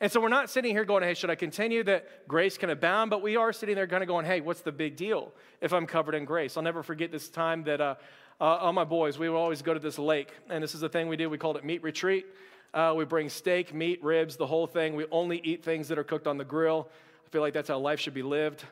And 0.00 0.12
so 0.12 0.20
we're 0.20 0.28
not 0.28 0.48
sitting 0.48 0.72
here 0.72 0.84
going, 0.84 1.02
hey, 1.02 1.14
should 1.14 1.30
I 1.30 1.34
continue 1.34 1.82
that 1.84 2.28
grace 2.28 2.56
can 2.56 2.70
abound? 2.70 3.10
But 3.10 3.20
we 3.20 3.36
are 3.36 3.52
sitting 3.52 3.74
there 3.74 3.88
kind 3.88 4.02
of 4.02 4.06
going, 4.06 4.26
hey, 4.26 4.40
what's 4.40 4.60
the 4.60 4.70
big 4.70 4.96
deal 4.96 5.32
if 5.60 5.72
I'm 5.72 5.86
covered 5.86 6.14
in 6.14 6.24
grace? 6.24 6.56
I'll 6.56 6.62
never 6.62 6.84
forget 6.84 7.10
this 7.10 7.28
time 7.28 7.64
that 7.64 7.80
uh, 7.80 7.94
uh, 8.40 8.44
all 8.44 8.72
my 8.72 8.84
boys, 8.84 9.18
we 9.18 9.28
would 9.28 9.36
always 9.36 9.60
go 9.60 9.74
to 9.74 9.80
this 9.80 9.98
lake. 9.98 10.32
And 10.48 10.62
this 10.62 10.74
is 10.74 10.82
the 10.82 10.88
thing 10.88 11.08
we 11.08 11.16
do. 11.16 11.28
We 11.28 11.36
called 11.36 11.56
it 11.56 11.64
meat 11.64 11.82
retreat. 11.82 12.26
Uh, 12.72 12.94
we 12.96 13.06
bring 13.06 13.28
steak, 13.28 13.74
meat, 13.74 14.02
ribs, 14.04 14.36
the 14.36 14.46
whole 14.46 14.68
thing. 14.68 14.94
We 14.94 15.06
only 15.10 15.40
eat 15.42 15.64
things 15.64 15.88
that 15.88 15.98
are 15.98 16.04
cooked 16.04 16.28
on 16.28 16.38
the 16.38 16.44
grill. 16.44 16.88
I 17.26 17.30
feel 17.30 17.40
like 17.40 17.54
that's 17.54 17.68
how 17.68 17.78
life 17.78 17.98
should 17.98 18.14
be 18.14 18.22
lived. 18.22 18.64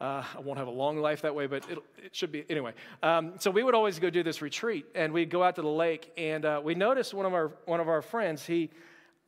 Uh, 0.00 0.22
I 0.36 0.40
won't 0.40 0.58
have 0.58 0.68
a 0.68 0.70
long 0.70 0.98
life 0.98 1.22
that 1.22 1.34
way, 1.34 1.48
but 1.48 1.64
it 1.68 2.14
should 2.14 2.30
be 2.30 2.44
anyway. 2.48 2.72
Um, 3.02 3.32
so 3.40 3.50
we 3.50 3.64
would 3.64 3.74
always 3.74 3.98
go 3.98 4.10
do 4.10 4.22
this 4.22 4.40
retreat, 4.40 4.86
and 4.94 5.12
we'd 5.12 5.28
go 5.28 5.42
out 5.42 5.56
to 5.56 5.62
the 5.62 5.68
lake, 5.68 6.12
and 6.16 6.44
uh, 6.44 6.60
we 6.62 6.76
noticed 6.76 7.14
one 7.14 7.26
of 7.26 7.34
our 7.34 7.48
one 7.64 7.80
of 7.80 7.88
our 7.88 8.00
friends. 8.00 8.46
He 8.46 8.70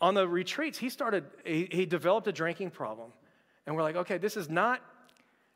on 0.01 0.15
the 0.15 0.27
retreats, 0.27 0.79
he 0.79 0.89
started, 0.89 1.25
he, 1.45 1.69
he 1.71 1.87
developed 1.87 2.27
a 2.27 2.33
drinking 2.33 2.71
problem. 2.71 3.11
And 3.67 3.77
we're 3.77 3.83
like, 3.83 3.97
okay, 3.97 4.19
this 4.19 4.37
is 4.37 4.49
not, 4.49 4.81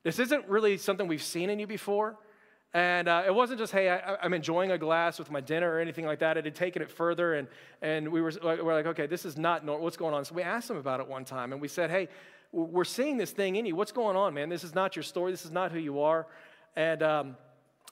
this 0.03 0.19
isn't 0.19 0.47
really 0.49 0.77
something 0.77 1.09
we've 1.09 1.23
seen 1.23 1.51
in 1.51 1.59
you 1.59 1.67
before. 1.67 2.17
And 2.75 3.07
uh, 3.07 3.23
it 3.25 3.33
wasn't 3.35 3.61
just, 3.61 3.73
hey, 3.73 3.89
I, 3.89 4.25
am 4.25 4.35
enjoying 4.35 4.73
a 4.73 4.79
glass 4.79 5.19
with 5.19 5.31
my 5.31 5.41
dinner 5.41 5.73
or 5.73 5.79
anything 5.79 6.05
like 6.05 6.19
that. 6.19 6.37
It 6.37 6.45
had 6.45 6.57
taken 6.57 6.83
it 6.83 6.91
further, 6.91 7.35
and, 7.35 7.47
and 7.83 8.09
we 8.09 8.21
were, 8.21 8.33
we're 8.43 8.75
like, 8.75 8.87
okay, 8.87 9.07
this 9.07 9.25
is 9.25 9.39
not 9.39 9.65
normal. 9.65 9.85
What's 9.85 9.97
going 9.97 10.13
on? 10.13 10.25
So 10.25 10.35
we 10.35 10.43
asked 10.43 10.71
him 10.71 10.77
about 10.77 10.99
it 10.99 11.07
one 11.07 11.25
time, 11.25 11.53
and 11.53 11.63
we 11.63 11.69
said, 11.69 11.91
hey, 11.91 12.09
we're 12.51 12.85
seeing 12.85 13.17
this 13.17 13.31
thing 13.31 13.57
in 13.57 13.65
you. 13.65 13.77
What's 13.77 13.93
going 13.93 14.17
on, 14.17 14.35
man? 14.35 14.49
This 14.49 14.65
is 14.65 14.75
not 14.75 14.97
your 14.97 15.03
story. 15.05 15.31
This 15.31 15.45
is 15.45 15.53
not 15.53 15.71
who 15.71 15.79
you 15.79 16.01
are. 16.01 16.27
And 16.77 17.03
um, 17.03 17.37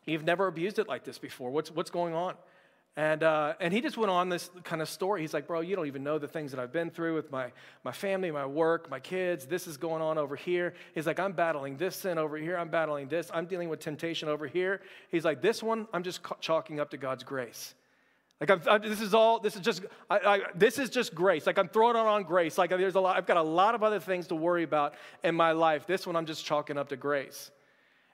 you've 0.05 0.25
never 0.25 0.49
abused 0.49 0.81
it 0.81 0.89
like 0.89 1.05
this 1.05 1.19
before. 1.19 1.51
What's, 1.51 1.71
what's 1.71 1.91
going 1.91 2.15
on? 2.15 2.35
And, 2.95 3.23
uh, 3.23 3.55
and 3.59 3.73
he 3.73 3.81
just 3.81 3.97
went 3.97 4.11
on 4.11 4.29
this 4.29 4.51
kind 4.65 4.83
of 4.83 4.89
story. 4.89 5.23
He's 5.23 5.33
like, 5.33 5.47
Bro, 5.47 5.61
you 5.61 5.75
don't 5.75 5.87
even 5.87 6.05
know 6.05 6.19
the 6.19 6.29
things 6.29 6.51
that 6.51 6.61
I've 6.61 6.73
been 6.73 6.91
through 6.91 7.15
with 7.15 7.31
my, 7.31 7.51
my 7.85 7.93
family, 7.93 8.31
my 8.31 8.45
work, 8.45 8.91
my 8.91 9.01
kids. 9.01 9.47
This 9.47 9.67
is 9.67 9.79
going 9.79 10.03
on 10.03 10.19
over 10.19 10.37
here. 10.37 10.75
He's 10.95 11.07
like, 11.07 11.19
I'm 11.19 11.33
battling 11.33 11.79
this 11.79 11.97
sin 11.97 12.19
over 12.19 12.37
here. 12.37 12.59
I'm 12.59 12.69
battling 12.69 13.09
this. 13.09 13.31
I'm 13.33 13.47
dealing 13.47 13.71
with 13.71 13.81
temptation 13.81 14.29
over 14.29 14.47
here. 14.47 14.83
He's 15.11 15.25
like, 15.25 15.41
This 15.41 15.63
one, 15.63 15.89
I'm 15.95 16.03
just 16.03 16.21
chalking 16.41 16.81
up 16.81 16.91
to 16.91 16.99
God's 16.99 17.25
grace. 17.25 17.75
Like, 18.43 18.51
I'm, 18.51 18.63
I'm, 18.69 18.83
this 18.83 19.01
is 19.01 19.15
all, 19.15 19.39
this 19.39 19.55
is 19.55 19.63
just, 19.63 19.85
I, 20.11 20.19
I, 20.19 20.41
this 20.55 20.79
is 20.79 20.91
just 20.91 21.15
grace. 21.15 21.47
Like, 21.47 21.59
I'm 21.59 21.69
throwing 21.69 21.97
it 21.97 22.01
on 22.01 22.25
grace. 22.25 22.59
Like, 22.59 22.71
there's 22.71 22.97
a 22.97 23.01
lot, 23.01 23.17
I've 23.17 23.27
got 23.27 23.37
a 23.39 23.43
lot 23.43 23.75
of 23.75 23.83
other 23.83 24.01
things 24.01 24.27
to 24.27 24.35
worry 24.35 24.65
about 24.65 24.95
in 25.25 25.35
my 25.35 25.53
life. 25.53 25.87
This 25.87 26.07
one, 26.07 26.17
I'm 26.17 26.27
just 26.27 26.45
chalking 26.45 26.77
up 26.77 26.91
to 26.91 26.97
grace. 26.97 27.53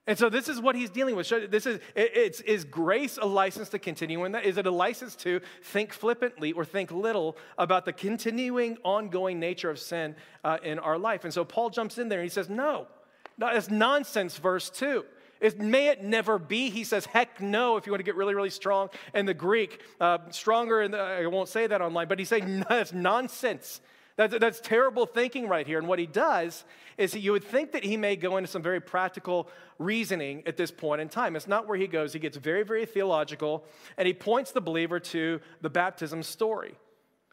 And 0.09 0.19
so 0.19 0.31
this 0.31 0.49
is 0.49 0.59
what 0.59 0.75
he's 0.75 0.88
dealing 0.88 1.17
with. 1.17 1.29
This 1.50 1.67
is 1.67 1.81
it's 1.95 2.41
is 2.41 2.65
grace 2.65 3.19
a 3.19 3.27
license 3.27 3.69
to 3.69 3.79
continue 3.79 4.25
in 4.25 4.33
that? 4.33 4.47
Is 4.47 4.57
it 4.57 4.67
a 4.67 4.71
license 4.71 5.15
to 5.17 5.43
think 5.62 5.93
flippantly 5.93 6.53
or 6.53 6.65
think 6.65 6.91
little 6.91 7.37
about 7.59 7.85
the 7.85 7.93
continuing, 7.93 8.79
ongoing 8.85 9.38
nature 9.38 9.69
of 9.69 9.79
sin 9.79 10.17
uh, 10.45 10.57
in 10.62 10.79
our 10.79 10.97
life? 10.97 11.25
And 11.25 11.33
so 11.33 11.45
Paul 11.45 11.69
jumps 11.69 11.99
in 11.99 12.09
there 12.09 12.21
and 12.21 12.25
he 12.25 12.31
says, 12.31 12.49
"No, 12.49 12.87
it's 13.38 13.71
nonsense." 13.71 14.38
Verse 14.38 14.71
two. 14.71 15.05
It, 15.41 15.61
may 15.61 15.88
it 15.88 16.03
never 16.03 16.37
be. 16.37 16.69
He 16.69 16.83
says, 16.83 17.07
heck 17.07 17.41
no, 17.41 17.77
if 17.77 17.87
you 17.87 17.93
want 17.93 18.00
to 18.00 18.05
get 18.05 18.17
really, 18.17 18.35
really 18.35 18.50
strong. 18.50 18.88
And 19.15 19.29
the 19.29 19.35
Greek, 19.35 19.81
uh, 20.00 20.19
stronger, 20.31 20.81
and 20.81 20.97
I 20.97 21.25
won't 21.29 21.49
say 21.49 21.69
that 21.69 21.81
online, 21.81 22.09
but 22.09 22.19
he's 22.19 22.29
saying 22.29 22.65
that's 22.69 22.93
nonsense. 22.93 23.81
That's, 24.19 24.37
that's 24.41 24.61
terrible 24.61 25.07
thinking 25.07 25.49
right 25.49 25.65
here. 25.65 25.79
And 25.79 25.87
what 25.87 26.01
he 26.01 26.07
does 26.07 26.65
is 26.99 27.15
you 27.15 27.31
would 27.31 27.45
think 27.45 27.71
that 27.71 27.85
he 27.85 27.97
may 27.97 28.17
go 28.17 28.37
into 28.37 28.51
some 28.51 28.63
very 28.63 28.81
practical 28.81 29.49
reasoning 29.79 30.43
at 30.45 30.57
this 30.57 30.73
point 30.73 31.01
in 31.01 31.09
time. 31.09 31.37
It's 31.37 31.47
not 31.47 31.69
where 31.69 31.79
he 31.79 31.87
goes. 31.87 32.13
He 32.13 32.19
gets 32.19 32.37
very, 32.37 32.65
very 32.65 32.85
theological, 32.85 33.65
and 33.97 34.09
he 34.09 34.13
points 34.13 34.51
the 34.51 34.61
believer 34.61 34.99
to 34.99 35.41
the 35.61 35.71
baptism 35.71 36.25
story. 36.25 36.75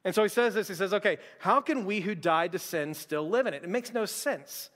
And 0.04 0.13
so 0.13 0.22
he 0.22 0.30
says 0.30 0.54
this 0.54 0.68
he 0.68 0.75
says, 0.75 0.94
okay, 0.94 1.18
how 1.39 1.60
can 1.60 1.86
we 1.86 2.01
who 2.01 2.13
died 2.13 2.51
to 2.51 2.60
sin 2.60 2.94
still 2.94 3.27
live 3.27 3.48
in 3.48 3.56
it? 3.56 3.63
It 3.63 3.70
makes 3.70 3.92
no 3.92 4.06
sense. 4.06 4.70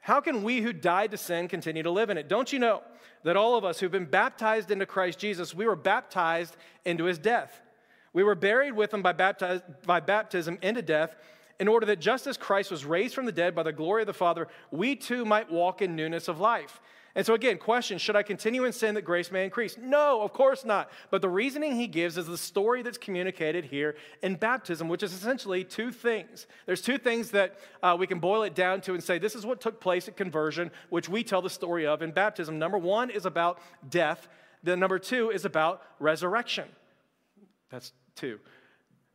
How 0.00 0.20
can 0.20 0.42
we 0.42 0.60
who 0.60 0.74
died 0.74 1.12
to 1.12 1.16
sin 1.16 1.48
continue 1.48 1.82
to 1.82 1.90
live 1.90 2.10
in 2.10 2.18
it? 2.18 2.28
Don't 2.28 2.52
you 2.52 2.58
know 2.58 2.82
that 3.24 3.38
all 3.38 3.56
of 3.56 3.64
us 3.64 3.80
who've 3.80 3.90
been 3.90 4.04
baptized 4.04 4.70
into 4.70 4.84
Christ 4.84 5.18
Jesus, 5.18 5.54
we 5.54 5.66
were 5.66 5.76
baptized 5.76 6.58
into 6.84 7.04
his 7.04 7.18
death? 7.18 7.61
We 8.12 8.22
were 8.22 8.34
buried 8.34 8.72
with 8.72 8.92
him 8.92 9.02
by, 9.02 9.12
by 9.86 10.00
baptism 10.00 10.58
into 10.62 10.82
death, 10.82 11.16
in 11.58 11.68
order 11.68 11.86
that 11.86 12.00
just 12.00 12.26
as 12.26 12.36
Christ 12.36 12.70
was 12.70 12.84
raised 12.84 13.14
from 13.14 13.26
the 13.26 13.32
dead 13.32 13.54
by 13.54 13.62
the 13.62 13.72
glory 13.72 14.02
of 14.02 14.06
the 14.06 14.12
Father, 14.12 14.48
we 14.70 14.96
too 14.96 15.24
might 15.24 15.50
walk 15.50 15.80
in 15.80 15.94
newness 15.94 16.28
of 16.28 16.40
life. 16.40 16.80
And 17.14 17.26
so, 17.26 17.34
again, 17.34 17.58
question 17.58 17.98
should 17.98 18.16
I 18.16 18.22
continue 18.22 18.64
in 18.64 18.72
sin 18.72 18.94
that 18.94 19.02
grace 19.02 19.30
may 19.30 19.44
increase? 19.44 19.76
No, 19.78 20.22
of 20.22 20.32
course 20.32 20.64
not. 20.64 20.90
But 21.10 21.20
the 21.20 21.28
reasoning 21.28 21.76
he 21.76 21.86
gives 21.86 22.16
is 22.16 22.26
the 22.26 22.38
story 22.38 22.82
that's 22.82 22.96
communicated 22.96 23.66
here 23.66 23.96
in 24.22 24.36
baptism, 24.36 24.88
which 24.88 25.02
is 25.02 25.12
essentially 25.12 25.62
two 25.62 25.92
things. 25.92 26.46
There's 26.64 26.80
two 26.80 26.96
things 26.96 27.30
that 27.32 27.58
uh, 27.82 27.96
we 27.98 28.06
can 28.06 28.18
boil 28.18 28.44
it 28.44 28.54
down 28.54 28.80
to 28.82 28.94
and 28.94 29.04
say 29.04 29.18
this 29.18 29.34
is 29.34 29.44
what 29.44 29.60
took 29.60 29.78
place 29.78 30.08
at 30.08 30.16
conversion, 30.16 30.70
which 30.88 31.08
we 31.08 31.22
tell 31.22 31.42
the 31.42 31.50
story 31.50 31.86
of 31.86 32.00
in 32.00 32.12
baptism. 32.12 32.58
Number 32.58 32.78
one 32.78 33.10
is 33.10 33.26
about 33.26 33.58
death, 33.90 34.28
then, 34.62 34.78
number 34.78 34.98
two 34.98 35.30
is 35.30 35.44
about 35.44 35.82
resurrection. 35.98 36.68
That's 37.68 37.92
two. 38.14 38.38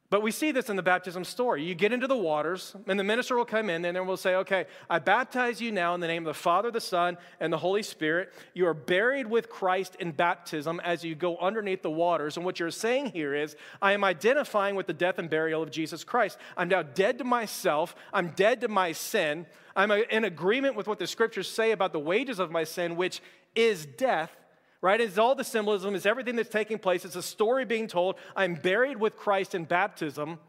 But 0.09 0.21
we 0.21 0.31
see 0.31 0.53
this 0.53 0.69
in 0.69 0.77
the 0.77 0.83
baptism 0.83 1.25
story. 1.25 1.63
You 1.65 1.75
get 1.75 1.91
into 1.91 2.07
the 2.07 2.15
waters, 2.15 2.73
and 2.87 2.97
the 2.97 3.03
minister 3.03 3.35
will 3.35 3.43
come 3.43 3.69
in, 3.69 3.83
and 3.83 3.93
then 3.93 4.07
we'll 4.07 4.15
say, 4.15 4.35
Okay, 4.35 4.65
I 4.89 4.99
baptize 4.99 5.59
you 5.59 5.69
now 5.69 5.95
in 5.95 5.99
the 5.99 6.07
name 6.07 6.25
of 6.25 6.33
the 6.33 6.39
Father, 6.39 6.71
the 6.71 6.79
Son, 6.79 7.17
and 7.41 7.51
the 7.51 7.57
Holy 7.57 7.83
Spirit. 7.83 8.31
You 8.53 8.67
are 8.67 8.73
buried 8.73 9.27
with 9.27 9.49
Christ 9.49 9.97
in 9.99 10.11
baptism 10.13 10.79
as 10.79 11.03
you 11.03 11.13
go 11.13 11.37
underneath 11.39 11.81
the 11.81 11.91
waters. 11.91 12.37
And 12.37 12.45
what 12.45 12.57
you're 12.57 12.71
saying 12.71 13.07
here 13.07 13.35
is, 13.35 13.57
I 13.81 13.91
am 13.91 14.05
identifying 14.05 14.75
with 14.75 14.87
the 14.87 14.93
death 14.93 15.19
and 15.19 15.29
burial 15.29 15.61
of 15.61 15.71
Jesus 15.71 16.05
Christ. 16.05 16.37
I'm 16.55 16.69
now 16.69 16.83
dead 16.83 17.17
to 17.17 17.25
myself, 17.25 17.93
I'm 18.13 18.29
dead 18.29 18.61
to 18.61 18.69
my 18.69 18.93
sin. 18.93 19.45
I'm 19.75 19.91
uh, 19.91 19.97
in 20.09 20.23
agreement 20.23 20.75
with 20.75 20.87
what 20.87 20.99
the 20.99 21.05
scriptures 21.05 21.49
say 21.49 21.71
about 21.71 21.91
the 21.91 21.99
wages 21.99 22.39
of 22.39 22.49
my 22.49 22.63
sin, 22.63 22.95
which 22.95 23.21
is 23.55 23.85
death 23.85 24.35
right? 24.81 24.99
It's 24.99 25.17
all 25.17 25.35
the 25.35 25.43
symbolism, 25.43 25.95
it's 25.95 26.05
everything 26.05 26.35
that's 26.35 26.49
taking 26.49 26.79
place. 26.79 27.05
It's 27.05 27.15
a 27.15 27.23
story 27.23 27.65
being 27.65 27.87
told. 27.87 28.15
I'm 28.35 28.55
buried 28.55 28.97
with 28.97 29.15
Christ 29.15 29.55
in 29.55 29.65
baptism. 29.65 30.39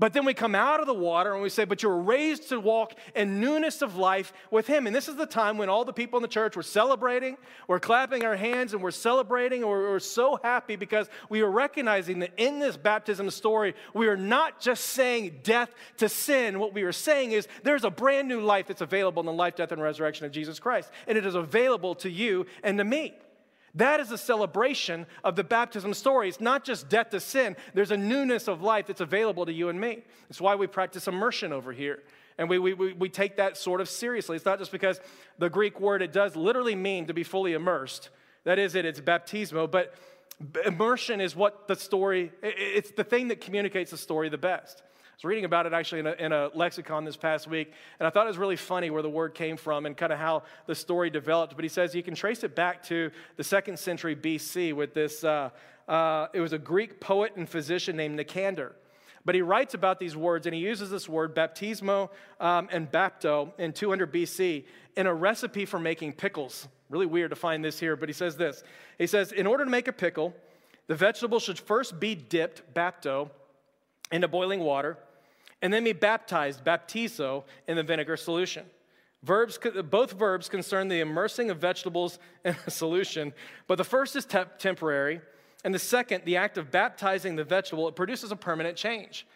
But 0.00 0.12
then 0.12 0.24
we 0.24 0.32
come 0.32 0.54
out 0.54 0.78
of 0.78 0.86
the 0.86 0.94
water 0.94 1.32
and 1.32 1.42
we 1.42 1.48
say, 1.48 1.64
But 1.64 1.82
you 1.82 1.88
were 1.88 2.00
raised 2.00 2.50
to 2.50 2.60
walk 2.60 2.94
in 3.16 3.40
newness 3.40 3.82
of 3.82 3.96
life 3.96 4.32
with 4.48 4.68
Him. 4.68 4.86
And 4.86 4.94
this 4.94 5.08
is 5.08 5.16
the 5.16 5.26
time 5.26 5.58
when 5.58 5.68
all 5.68 5.84
the 5.84 5.92
people 5.92 6.18
in 6.18 6.22
the 6.22 6.28
church 6.28 6.54
were 6.54 6.62
celebrating, 6.62 7.36
we're 7.66 7.80
clapping 7.80 8.24
our 8.24 8.36
hands, 8.36 8.74
and 8.74 8.82
we're 8.82 8.92
celebrating, 8.92 9.62
and 9.62 9.70
we're, 9.70 9.90
we're 9.90 9.98
so 9.98 10.38
happy 10.44 10.76
because 10.76 11.08
we 11.28 11.40
are 11.40 11.50
recognizing 11.50 12.20
that 12.20 12.30
in 12.36 12.60
this 12.60 12.76
baptism 12.76 13.28
story, 13.30 13.74
we 13.92 14.06
are 14.06 14.16
not 14.16 14.60
just 14.60 14.84
saying 14.84 15.40
death 15.42 15.74
to 15.96 16.08
sin. 16.08 16.60
What 16.60 16.74
we 16.74 16.82
are 16.84 16.92
saying 16.92 17.32
is 17.32 17.48
there's 17.64 17.84
a 17.84 17.90
brand 17.90 18.28
new 18.28 18.40
life 18.40 18.68
that's 18.68 18.82
available 18.82 19.18
in 19.20 19.26
the 19.26 19.32
life, 19.32 19.56
death, 19.56 19.72
and 19.72 19.82
resurrection 19.82 20.26
of 20.26 20.30
Jesus 20.30 20.60
Christ. 20.60 20.92
And 21.08 21.18
it 21.18 21.26
is 21.26 21.34
available 21.34 21.96
to 21.96 22.10
you 22.10 22.46
and 22.62 22.78
to 22.78 22.84
me. 22.84 23.16
That 23.78 24.00
is 24.00 24.10
a 24.10 24.18
celebration 24.18 25.06
of 25.22 25.36
the 25.36 25.44
baptism 25.44 25.94
story. 25.94 26.28
It's 26.28 26.40
not 26.40 26.64
just 26.64 26.88
death 26.88 27.10
to 27.10 27.20
sin, 27.20 27.56
there's 27.74 27.92
a 27.92 27.96
newness 27.96 28.48
of 28.48 28.60
life 28.60 28.88
that's 28.88 29.00
available 29.00 29.46
to 29.46 29.52
you 29.52 29.68
and 29.68 29.80
me. 29.80 30.02
That's 30.28 30.40
why 30.40 30.56
we 30.56 30.66
practice 30.66 31.06
immersion 31.06 31.52
over 31.52 31.72
here. 31.72 32.02
And 32.38 32.48
we, 32.48 32.58
we, 32.58 32.72
we 32.74 33.08
take 33.08 33.36
that 33.36 33.56
sort 33.56 33.80
of 33.80 33.88
seriously. 33.88 34.34
It's 34.34 34.44
not 34.44 34.58
just 34.58 34.72
because 34.72 35.00
the 35.38 35.48
Greek 35.48 35.78
word, 35.80 36.02
it 36.02 36.12
does 36.12 36.34
literally 36.34 36.74
mean 36.74 37.06
to 37.06 37.14
be 37.14 37.22
fully 37.22 37.52
immersed. 37.52 38.10
That 38.42 38.58
is 38.58 38.74
it, 38.74 38.84
it's 38.84 39.00
baptismo. 39.00 39.70
But 39.70 39.94
immersion 40.64 41.20
is 41.20 41.36
what 41.36 41.68
the 41.68 41.76
story, 41.76 42.32
it's 42.42 42.90
the 42.90 43.04
thing 43.04 43.28
that 43.28 43.40
communicates 43.40 43.92
the 43.92 43.96
story 43.96 44.28
the 44.28 44.38
best 44.38 44.82
was 45.18 45.24
reading 45.24 45.44
about 45.44 45.66
it 45.66 45.72
actually 45.72 45.98
in 45.98 46.06
a, 46.06 46.12
in 46.12 46.30
a, 46.30 46.48
lexicon 46.54 47.04
this 47.04 47.16
past 47.16 47.48
week, 47.48 47.72
and 47.98 48.06
I 48.06 48.10
thought 48.10 48.26
it 48.26 48.28
was 48.28 48.38
really 48.38 48.54
funny 48.54 48.88
where 48.88 49.02
the 49.02 49.10
word 49.10 49.34
came 49.34 49.56
from 49.56 49.84
and 49.84 49.96
kind 49.96 50.12
of 50.12 50.18
how 50.20 50.44
the 50.66 50.76
story 50.76 51.10
developed. 51.10 51.56
But 51.56 51.64
he 51.64 51.68
says 51.68 51.92
you 51.92 52.04
can 52.04 52.14
trace 52.14 52.44
it 52.44 52.54
back 52.54 52.84
to 52.84 53.10
the 53.34 53.42
second 53.42 53.80
century 53.80 54.14
BC 54.14 54.74
with 54.74 54.94
this, 54.94 55.24
uh, 55.24 55.50
uh, 55.88 56.28
it 56.32 56.40
was 56.40 56.52
a 56.52 56.58
Greek 56.58 57.00
poet 57.00 57.32
and 57.34 57.48
physician 57.48 57.96
named 57.96 58.16
Nicander. 58.16 58.74
But 59.24 59.34
he 59.34 59.42
writes 59.42 59.74
about 59.74 59.98
these 59.98 60.16
words, 60.16 60.46
and 60.46 60.54
he 60.54 60.60
uses 60.60 60.88
this 60.88 61.08
word, 61.08 61.34
baptismo 61.34 62.10
um, 62.38 62.68
and 62.70 62.88
bapto, 62.88 63.50
in 63.58 63.72
200 63.72 64.12
BC 64.12 64.66
in 64.94 65.08
a 65.08 65.12
recipe 65.12 65.64
for 65.64 65.80
making 65.80 66.12
pickles. 66.12 66.68
Really 66.90 67.06
weird 67.06 67.30
to 67.30 67.36
find 67.36 67.64
this 67.64 67.80
here, 67.80 67.96
but 67.96 68.08
he 68.08 68.12
says 68.12 68.36
this. 68.36 68.62
He 68.98 69.08
says, 69.08 69.32
in 69.32 69.48
order 69.48 69.64
to 69.64 69.70
make 69.70 69.88
a 69.88 69.92
pickle, 69.92 70.32
the 70.86 70.94
vegetable 70.94 71.40
should 71.40 71.58
first 71.58 71.98
be 71.98 72.14
dipped, 72.14 72.72
bapto, 72.72 73.30
into 74.12 74.28
boiling 74.28 74.60
water 74.60 74.96
and 75.62 75.72
then 75.72 75.84
be 75.84 75.92
baptized, 75.92 76.64
baptizo, 76.64 77.44
in 77.66 77.76
the 77.76 77.82
vinegar 77.82 78.16
solution. 78.16 78.64
Verbs, 79.22 79.58
both 79.90 80.12
verbs 80.12 80.48
concern 80.48 80.88
the 80.88 81.00
immersing 81.00 81.50
of 81.50 81.58
vegetables 81.58 82.18
in 82.44 82.56
a 82.66 82.70
solution, 82.70 83.32
but 83.66 83.76
the 83.76 83.84
first 83.84 84.14
is 84.14 84.24
te- 84.24 84.44
temporary, 84.58 85.20
and 85.64 85.74
the 85.74 85.78
second, 85.78 86.24
the 86.24 86.36
act 86.36 86.56
of 86.56 86.70
baptizing 86.70 87.34
the 87.34 87.44
vegetable, 87.44 87.88
it 87.88 87.96
produces 87.96 88.30
a 88.30 88.36
permanent 88.36 88.76
change. 88.76 89.26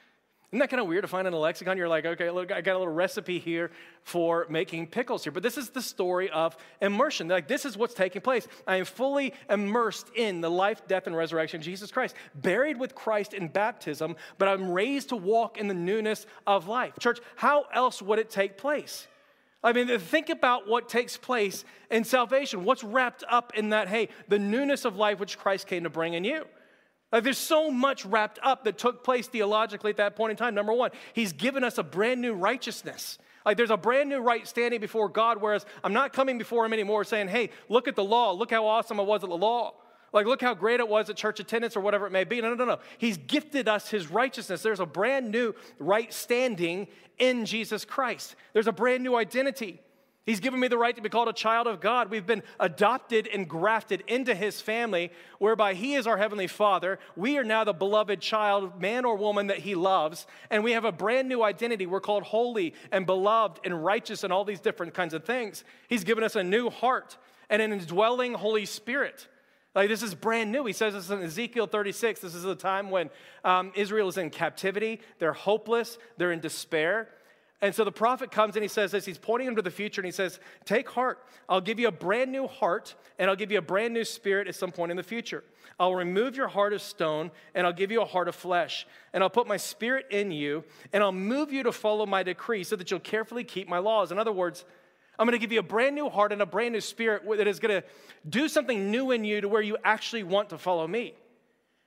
Isn't 0.52 0.58
that 0.58 0.68
kind 0.68 0.82
of 0.82 0.86
weird 0.86 1.00
to 1.00 1.08
find 1.08 1.26
in 1.26 1.32
a 1.32 1.38
lexicon? 1.38 1.78
You're 1.78 1.88
like, 1.88 2.04
okay, 2.04 2.28
look, 2.28 2.52
I 2.52 2.60
got 2.60 2.76
a 2.76 2.78
little 2.78 2.92
recipe 2.92 3.38
here 3.38 3.70
for 4.02 4.46
making 4.50 4.88
pickles 4.88 5.24
here. 5.24 5.32
But 5.32 5.42
this 5.42 5.56
is 5.56 5.70
the 5.70 5.80
story 5.80 6.28
of 6.28 6.58
immersion. 6.82 7.26
Like, 7.26 7.48
this 7.48 7.64
is 7.64 7.74
what's 7.74 7.94
taking 7.94 8.20
place. 8.20 8.46
I 8.66 8.76
am 8.76 8.84
fully 8.84 9.32
immersed 9.48 10.10
in 10.14 10.42
the 10.42 10.50
life, 10.50 10.86
death, 10.86 11.06
and 11.06 11.16
resurrection 11.16 11.60
of 11.60 11.64
Jesus 11.64 11.90
Christ, 11.90 12.14
buried 12.34 12.78
with 12.78 12.94
Christ 12.94 13.32
in 13.32 13.48
baptism, 13.48 14.14
but 14.36 14.46
I'm 14.46 14.70
raised 14.70 15.08
to 15.08 15.16
walk 15.16 15.56
in 15.56 15.68
the 15.68 15.74
newness 15.74 16.26
of 16.46 16.68
life. 16.68 16.98
Church, 17.00 17.20
how 17.34 17.64
else 17.72 18.02
would 18.02 18.18
it 18.18 18.28
take 18.28 18.58
place? 18.58 19.06
I 19.64 19.72
mean, 19.72 19.98
think 19.98 20.28
about 20.28 20.68
what 20.68 20.86
takes 20.86 21.16
place 21.16 21.64
in 21.90 22.04
salvation. 22.04 22.64
What's 22.64 22.84
wrapped 22.84 23.24
up 23.26 23.54
in 23.54 23.70
that, 23.70 23.88
hey, 23.88 24.10
the 24.28 24.38
newness 24.38 24.84
of 24.84 24.96
life 24.96 25.18
which 25.18 25.38
Christ 25.38 25.66
came 25.66 25.84
to 25.84 25.90
bring 25.90 26.12
in 26.12 26.24
you? 26.24 26.44
Like 27.12 27.24
there's 27.24 27.38
so 27.38 27.70
much 27.70 28.06
wrapped 28.06 28.38
up 28.42 28.64
that 28.64 28.78
took 28.78 29.04
place 29.04 29.28
theologically 29.28 29.90
at 29.90 29.98
that 29.98 30.16
point 30.16 30.30
in 30.30 30.36
time. 30.36 30.54
Number 30.54 30.72
one, 30.72 30.90
he's 31.12 31.32
given 31.32 31.62
us 31.62 31.76
a 31.76 31.82
brand 31.82 32.22
new 32.22 32.32
righteousness. 32.32 33.18
Like 33.44 33.58
there's 33.58 33.70
a 33.70 33.76
brand 33.76 34.08
new 34.08 34.20
right 34.20 34.46
standing 34.48 34.80
before 34.80 35.08
God, 35.08 35.40
whereas 35.40 35.66
I'm 35.84 35.92
not 35.92 36.12
coming 36.12 36.38
before 36.38 36.64
him 36.64 36.72
anymore 36.72 37.04
saying, 37.04 37.28
hey, 37.28 37.50
look 37.68 37.86
at 37.86 37.96
the 37.96 38.04
law. 38.04 38.32
Look 38.32 38.50
how 38.50 38.66
awesome 38.66 38.98
I 38.98 39.02
was 39.02 39.22
at 39.22 39.30
the 39.30 39.36
law. 39.36 39.74
Like, 40.12 40.26
look 40.26 40.42
how 40.42 40.52
great 40.54 40.78
it 40.78 40.88
was 40.88 41.08
at 41.08 41.16
church 41.16 41.40
attendance 41.40 41.74
or 41.74 41.80
whatever 41.80 42.06
it 42.06 42.12
may 42.12 42.24
be. 42.24 42.40
No, 42.40 42.50
no, 42.50 42.54
no, 42.54 42.64
no. 42.64 42.78
He's 42.98 43.16
gifted 43.16 43.66
us 43.66 43.88
his 43.88 44.10
righteousness. 44.10 44.62
There's 44.62 44.80
a 44.80 44.86
brand 44.86 45.30
new 45.30 45.54
right 45.78 46.12
standing 46.12 46.88
in 47.18 47.46
Jesus 47.46 47.84
Christ, 47.84 48.36
there's 48.52 48.66
a 48.66 48.72
brand 48.72 49.02
new 49.02 49.16
identity. 49.16 49.80
He's 50.24 50.38
given 50.38 50.60
me 50.60 50.68
the 50.68 50.78
right 50.78 50.94
to 50.94 51.02
be 51.02 51.08
called 51.08 51.28
a 51.28 51.32
child 51.32 51.66
of 51.66 51.80
God. 51.80 52.08
We've 52.08 52.26
been 52.26 52.44
adopted 52.60 53.26
and 53.26 53.48
grafted 53.48 54.04
into 54.06 54.36
his 54.36 54.60
family, 54.60 55.10
whereby 55.38 55.74
he 55.74 55.94
is 55.94 56.06
our 56.06 56.16
heavenly 56.16 56.46
father. 56.46 57.00
We 57.16 57.38
are 57.38 57.44
now 57.44 57.64
the 57.64 57.72
beloved 57.72 58.20
child, 58.20 58.80
man 58.80 59.04
or 59.04 59.16
woman 59.16 59.48
that 59.48 59.58
he 59.58 59.74
loves. 59.74 60.28
And 60.48 60.62
we 60.62 60.72
have 60.72 60.84
a 60.84 60.92
brand 60.92 61.28
new 61.28 61.42
identity. 61.42 61.86
We're 61.86 62.00
called 62.00 62.22
holy 62.22 62.74
and 62.92 63.04
beloved 63.04 63.60
and 63.64 63.84
righteous 63.84 64.22
and 64.22 64.32
all 64.32 64.44
these 64.44 64.60
different 64.60 64.94
kinds 64.94 65.12
of 65.12 65.24
things. 65.24 65.64
He's 65.88 66.04
given 66.04 66.22
us 66.22 66.36
a 66.36 66.44
new 66.44 66.70
heart 66.70 67.18
and 67.50 67.60
an 67.60 67.72
indwelling 67.72 68.34
Holy 68.34 68.64
Spirit. 68.64 69.26
Like 69.74 69.88
this 69.88 70.02
is 70.02 70.14
brand 70.14 70.52
new. 70.52 70.64
He 70.66 70.72
says 70.72 70.94
this 70.94 71.10
in 71.10 71.20
Ezekiel 71.20 71.66
36. 71.66 72.20
This 72.20 72.34
is 72.34 72.44
the 72.44 72.54
time 72.54 72.90
when 72.90 73.10
um, 73.44 73.72
Israel 73.74 74.08
is 74.08 74.18
in 74.18 74.30
captivity. 74.30 75.00
They're 75.18 75.32
hopeless. 75.32 75.98
They're 76.16 76.32
in 76.32 76.40
despair. 76.40 77.08
And 77.62 77.72
so 77.72 77.84
the 77.84 77.92
prophet 77.92 78.32
comes 78.32 78.56
and 78.56 78.62
he 78.64 78.68
says 78.68 78.90
this. 78.90 79.04
He's 79.04 79.18
pointing 79.18 79.46
him 79.46 79.54
to 79.54 79.62
the 79.62 79.70
future 79.70 80.00
and 80.00 80.06
he 80.06 80.12
says, 80.12 80.40
Take 80.64 80.90
heart. 80.90 81.24
I'll 81.48 81.60
give 81.60 81.78
you 81.78 81.86
a 81.86 81.92
brand 81.92 82.32
new 82.32 82.48
heart 82.48 82.96
and 83.20 83.30
I'll 83.30 83.36
give 83.36 83.52
you 83.52 83.58
a 83.58 83.62
brand 83.62 83.94
new 83.94 84.04
spirit 84.04 84.48
at 84.48 84.56
some 84.56 84.72
point 84.72 84.90
in 84.90 84.96
the 84.96 85.02
future. 85.04 85.44
I'll 85.78 85.94
remove 85.94 86.34
your 86.34 86.48
heart 86.48 86.72
of 86.72 86.82
stone 86.82 87.30
and 87.54 87.64
I'll 87.64 87.72
give 87.72 87.92
you 87.92 88.02
a 88.02 88.04
heart 88.04 88.26
of 88.26 88.34
flesh. 88.34 88.84
And 89.12 89.22
I'll 89.22 89.30
put 89.30 89.46
my 89.46 89.58
spirit 89.58 90.06
in 90.10 90.32
you 90.32 90.64
and 90.92 91.04
I'll 91.04 91.12
move 91.12 91.52
you 91.52 91.62
to 91.62 91.70
follow 91.70 92.04
my 92.04 92.24
decree 92.24 92.64
so 92.64 92.74
that 92.74 92.90
you'll 92.90 93.00
carefully 93.00 93.44
keep 93.44 93.68
my 93.68 93.78
laws. 93.78 94.10
In 94.10 94.18
other 94.18 94.32
words, 94.32 94.64
I'm 95.16 95.26
going 95.26 95.38
to 95.38 95.40
give 95.40 95.52
you 95.52 95.60
a 95.60 95.62
brand 95.62 95.94
new 95.94 96.08
heart 96.08 96.32
and 96.32 96.42
a 96.42 96.46
brand 96.46 96.72
new 96.72 96.80
spirit 96.80 97.22
that 97.36 97.46
is 97.46 97.60
going 97.60 97.80
to 97.80 97.86
do 98.28 98.48
something 98.48 98.90
new 98.90 99.12
in 99.12 99.24
you 99.24 99.40
to 99.40 99.48
where 99.48 99.62
you 99.62 99.76
actually 99.84 100.24
want 100.24 100.48
to 100.48 100.58
follow 100.58 100.88
me. 100.88 101.14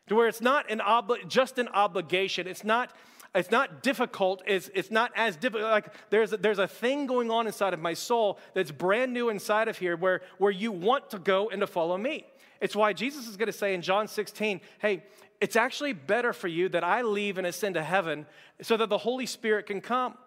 To 0.08 0.16
where 0.16 0.30
it's 0.30 0.40
not 0.40 0.72
an 0.72 0.82
just 1.28 1.58
an 1.58 1.68
obligation. 1.70 2.48
It's 2.48 2.64
not 2.64 2.92
It's 3.36 3.52
not 3.52 3.84
difficult. 3.84 4.42
It's, 4.48 4.70
it's 4.74 4.90
not 4.90 5.12
as 5.16 5.36
difficult. 5.36 5.70
Like 5.70 5.94
there's, 6.10 6.32
there's 6.32 6.58
a 6.58 6.68
thing 6.68 7.06
going 7.06 7.30
on 7.30 7.48
inside 7.48 7.74
of 7.74 7.82
my 7.82 7.94
soul 7.94 8.40
that's 8.54 8.72
brand 8.72 9.14
new 9.14 9.28
inside 9.28 9.68
of 9.68 9.78
here 9.78 9.98
where, 9.98 10.22
where 10.38 10.52
you 10.52 10.72
want 10.72 11.10
to 11.10 11.20
go 11.20 11.50
and 11.50 11.60
to 11.60 11.68
follow 11.68 11.98
me. 11.98 12.26
It's 12.62 12.76
why 12.76 12.94
Jesus 12.94 13.28
is 13.28 13.36
going 13.36 13.48
to 13.48 13.54
say 13.54 13.74
in 13.74 13.82
John 13.82 14.08
16, 14.08 14.62
hey, 14.80 15.04
it's 15.42 15.58
actually 15.58 15.92
better 15.92 16.32
for 16.32 16.48
you 16.48 16.70
that 16.70 16.84
I 16.84 17.02
leave 17.02 17.38
and 17.38 17.46
ascend 17.46 17.76
to 17.76 17.84
heaven 17.84 18.26
so 18.62 18.78
that 18.78 18.88
the 18.88 18.98
Holy 18.98 19.26
Spirit 19.26 19.66
can 19.66 19.82
come. 19.82 20.18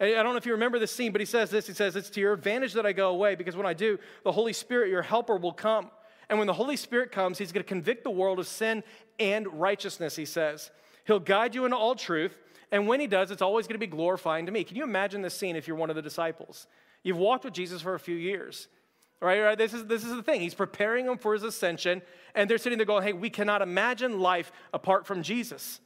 I 0.00 0.14
don't 0.14 0.32
know 0.32 0.36
if 0.36 0.46
you 0.46 0.52
remember 0.52 0.78
this 0.78 0.92
scene, 0.92 1.12
but 1.12 1.20
he 1.20 1.26
says 1.26 1.50
this. 1.50 1.66
He 1.66 1.74
says, 1.74 1.94
It's 1.94 2.10
to 2.10 2.20
your 2.20 2.32
advantage 2.32 2.72
that 2.72 2.86
I 2.86 2.92
go 2.92 3.10
away 3.10 3.34
because 3.34 3.54
when 3.54 3.66
I 3.66 3.74
do, 3.74 3.98
the 4.24 4.32
Holy 4.32 4.54
Spirit, 4.54 4.90
your 4.90 5.02
helper, 5.02 5.36
will 5.36 5.52
come. 5.52 5.90
And 6.28 6.38
when 6.38 6.46
the 6.46 6.54
Holy 6.54 6.76
Spirit 6.76 7.12
comes, 7.12 7.38
he's 7.38 7.52
going 7.52 7.62
to 7.62 7.68
convict 7.68 8.02
the 8.02 8.10
world 8.10 8.38
of 8.38 8.46
sin 8.46 8.82
and 9.18 9.46
righteousness, 9.60 10.16
he 10.16 10.24
says. 10.24 10.70
He'll 11.10 11.18
guide 11.18 11.56
you 11.56 11.64
into 11.64 11.76
all 11.76 11.96
truth. 11.96 12.36
And 12.70 12.86
when 12.86 13.00
he 13.00 13.08
does, 13.08 13.32
it's 13.32 13.42
always 13.42 13.66
going 13.66 13.74
to 13.74 13.84
be 13.84 13.88
glorifying 13.88 14.46
to 14.46 14.52
me. 14.52 14.62
Can 14.62 14.76
you 14.76 14.84
imagine 14.84 15.22
this 15.22 15.34
scene 15.34 15.56
if 15.56 15.66
you're 15.66 15.76
one 15.76 15.90
of 15.90 15.96
the 15.96 16.02
disciples? 16.02 16.68
You've 17.02 17.16
walked 17.16 17.44
with 17.44 17.52
Jesus 17.52 17.82
for 17.82 17.94
a 17.94 17.98
few 17.98 18.14
years. 18.14 18.68
Right, 19.20 19.40
right? 19.40 19.58
This 19.58 19.74
is, 19.74 19.86
this 19.86 20.04
is 20.04 20.14
the 20.14 20.22
thing. 20.22 20.40
He's 20.40 20.54
preparing 20.54 21.06
them 21.06 21.18
for 21.18 21.34
his 21.34 21.42
ascension, 21.42 22.00
and 22.32 22.48
they're 22.48 22.58
sitting 22.58 22.78
there 22.78 22.86
going, 22.86 23.02
Hey, 23.02 23.12
we 23.12 23.28
cannot 23.28 23.60
imagine 23.60 24.20
life 24.20 24.52
apart 24.72 25.04
from 25.04 25.24
Jesus. 25.24 25.80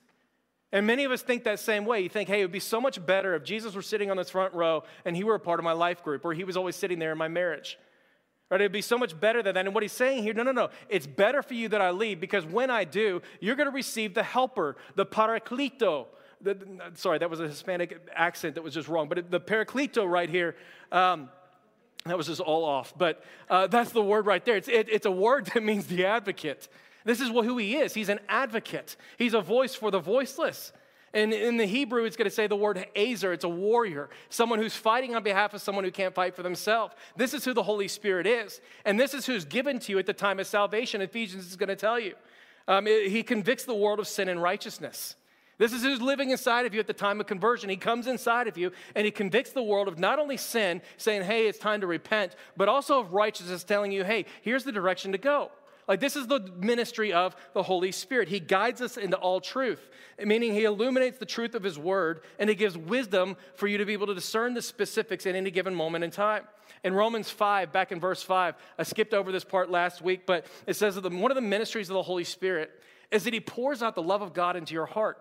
And 0.73 0.87
many 0.87 1.05
of 1.05 1.11
us 1.11 1.23
think 1.23 1.45
that 1.45 1.59
same 1.59 1.87
way. 1.87 2.03
You 2.03 2.11
think, 2.11 2.29
hey, 2.29 2.41
it 2.41 2.45
would 2.45 2.53
be 2.53 2.61
so 2.61 2.79
much 2.79 3.05
better 3.07 3.35
if 3.35 3.45
Jesus 3.45 3.75
were 3.75 3.83
sitting 3.83 4.11
on 4.11 4.19
this 4.19 4.29
front 4.29 4.53
row 4.53 4.85
and 5.07 5.17
he 5.17 5.25
were 5.25 5.37
a 5.37 5.41
part 5.41 5.59
of 5.59 5.65
my 5.65 5.73
life 5.73 6.03
group, 6.03 6.27
or 6.27 6.35
he 6.35 6.45
was 6.45 6.57
always 6.57 6.77
sitting 6.77 6.99
there 6.99 7.13
in 7.13 7.19
my 7.19 7.29
marriage. 7.29 7.79
Right? 8.55 8.61
It'd 8.61 8.71
be 8.71 8.83
so 8.83 8.97
much 8.97 9.19
better 9.19 9.43
than 9.43 9.57
that. 9.57 9.67
And 9.67 9.75
what 9.75 9.83
he's 9.83 9.91
saying 9.91 10.23
here, 10.23 10.33
no, 10.33 10.45
no, 10.45 10.53
no. 10.53 10.71
It's 10.89 11.09
better 11.09 11.43
for 11.43 11.55
you 11.55 11.69
that 11.71 11.81
I 11.81 11.91
leave 11.91 12.21
because 12.21 12.47
when 12.47 12.71
I 12.71 12.85
do, 12.85 13.21
you're 13.41 13.57
going 13.57 13.69
to 13.69 13.75
receive 13.75 14.15
the 14.15 14.23
helper, 14.23 14.77
the 14.95 15.05
paraclito. 15.05 16.07
The, 16.41 16.57
sorry, 16.95 17.19
that 17.19 17.29
was 17.29 17.41
a 17.41 17.49
Hispanic 17.49 18.07
accent 18.15 18.55
that 18.55 18.63
was 18.63 18.73
just 18.73 18.87
wrong. 18.87 19.09
But 19.09 19.29
the 19.29 19.41
paraclito 19.41 20.09
right 20.09 20.31
here, 20.31 20.55
um, 20.93 21.31
that 22.07 22.17
was 22.17 22.29
just 22.29 22.41
all 22.41 22.65
off. 22.65 22.95
But 22.97 23.25
uh, 23.51 23.67
that's 23.67 23.91
the 23.91 24.05
word 24.05 24.25
right 24.25 24.45
there. 24.45 24.55
It's, 24.55 24.69
it, 24.69 24.89
it's 24.89 25.07
a 25.07 25.11
word 25.11 25.47
that 25.55 25.65
means 25.65 25.87
the 25.87 26.07
advocate. 26.07 26.69
This 27.05 27.21
is 27.21 27.31
who 27.31 27.59
he 27.59 27.75
is. 27.75 27.93
He's 27.93 28.09
an 28.09 28.21
advocate, 28.29 28.95
he's 29.19 29.35
a 29.35 29.41
voice 29.41 29.75
for 29.75 29.91
the 29.91 29.99
voiceless. 29.99 30.73
And 31.15 31.33
in 31.33 31.57
the 31.57 31.65
Hebrew, 31.65 32.05
it's 32.05 32.17
going 32.17 32.29
to 32.29 32.35
say 32.35 32.49
the 32.49 32.57
word 32.57 32.85
azer. 32.97 33.33
It's 33.33 33.45
a 33.45 33.49
warrior, 33.49 34.11
someone 34.29 34.59
who's 34.59 34.75
fighting 34.75 35.15
on 35.15 35.23
behalf 35.23 35.55
of 35.55 35.63
someone 35.63 35.85
who 35.85 35.93
can't 35.93 36.15
fight 36.15 36.35
for 36.35 36.43
themselves. 36.43 36.95
This 37.17 37.33
is 37.33 37.45
who 37.45 37.55
the 37.55 37.63
Holy 37.63 37.87
Spirit 37.87 38.27
is. 38.27 38.61
And 38.85 38.99
this 38.99 39.15
is 39.15 39.25
who's 39.25 39.45
given 39.45 39.79
to 39.79 39.93
you 39.93 40.01
at 40.01 40.07
the 40.07 40.13
time 40.13 40.41
of 40.41 40.47
salvation. 40.49 41.01
Ephesians 41.01 41.47
is 41.47 41.55
going 41.55 41.69
to 41.69 41.77
tell 41.77 42.01
you. 42.01 42.15
Um, 42.67 42.89
it, 42.89 43.11
he 43.11 43.23
convicts 43.23 43.65
the 43.65 43.75
world 43.75 44.01
of 44.01 44.09
sin 44.09 44.29
and 44.29 44.43
righteousness. 44.43 45.15
This 45.57 45.73
is 45.73 45.83
who's 45.83 46.03
living 46.03 46.31
inside 46.31 46.67
of 46.67 46.75
you 46.75 46.81
at 46.81 46.89
the 46.89 46.93
time 46.93 47.21
of 47.21 47.29
conversion. 47.29 47.71
He 47.71 47.77
comes 47.77 48.09
inside 48.09 48.49
of 48.49 48.59
you 48.59 48.73
and 48.97 49.05
he 49.05 49.13
convicts 49.13 49.53
the 49.53 49.63
world 49.63 49.87
of 49.87 50.01
not 50.01 50.19
only 50.19 50.37
sin, 50.37 50.83
saying, 50.97 51.23
hey, 51.23 51.47
it's 51.47 51.59
time 51.59 51.81
to 51.83 51.87
repent, 51.87 52.35
but 52.57 52.69
also 52.69 52.99
of 52.99 53.13
righteousness, 53.13 53.63
telling 53.63 53.93
you, 53.93 54.03
hey, 54.03 54.27
here's 54.43 54.65
the 54.65 54.73
direction 54.73 55.13
to 55.13 55.19
go. 55.19 55.53
Like, 55.87 56.01
this 56.01 56.17
is 56.17 56.27
the 56.27 56.41
ministry 56.57 57.13
of 57.13 57.37
the 57.53 57.63
Holy 57.63 57.93
Spirit. 57.93 58.29
He 58.29 58.41
guides 58.41 58.81
us 58.81 58.97
into 58.97 59.17
all 59.17 59.41
truth, 59.41 59.91
meaning 60.25 60.55
He 60.55 60.65
illuminates 60.65 61.19
the 61.19 61.27
truth 61.27 61.55
of 61.55 61.63
His 61.63 61.79
word 61.79 62.21
and 62.39 62.49
He 62.49 62.57
gives 62.57 62.77
wisdom 62.77 63.37
for 63.55 63.67
you 63.67 63.79
to 63.79 63.85
be 63.85 63.93
able 63.93 64.07
to 64.07 64.15
discern 64.15 64.55
the 64.55 64.63
specifics 64.63 65.27
in 65.27 65.37
any 65.37 65.51
given 65.51 65.75
moment 65.75 66.05
in 66.05 66.11
time. 66.11 66.45
In 66.83 66.95
Romans 66.95 67.31
5, 67.31 67.73
back 67.73 67.93
in 67.93 68.01
verse 68.01 68.23
5, 68.23 68.55
I 68.79 68.83
skipped 68.83 69.15
over 69.15 69.33
this 69.33 69.45
part 69.45 69.71
last 69.71 70.03
week, 70.03 70.27
but 70.27 70.47
it 70.67 70.75
says 70.75 70.95
that 70.95 71.13
one 71.13 71.31
of 71.31 71.35
the 71.35 71.41
ministries 71.41 71.91
of 71.91 71.95
the 71.95 72.03
Holy 72.03 72.25
Spirit 72.25 72.71
is 73.11 73.25
that 73.25 73.35
He 73.35 73.41
pours 73.41 73.83
out 73.83 73.95
the 73.95 74.03
love 74.03 74.23
of 74.23 74.33
God 74.33 74.57
into 74.57 74.75
your 74.75 74.87
heart. 74.87 75.19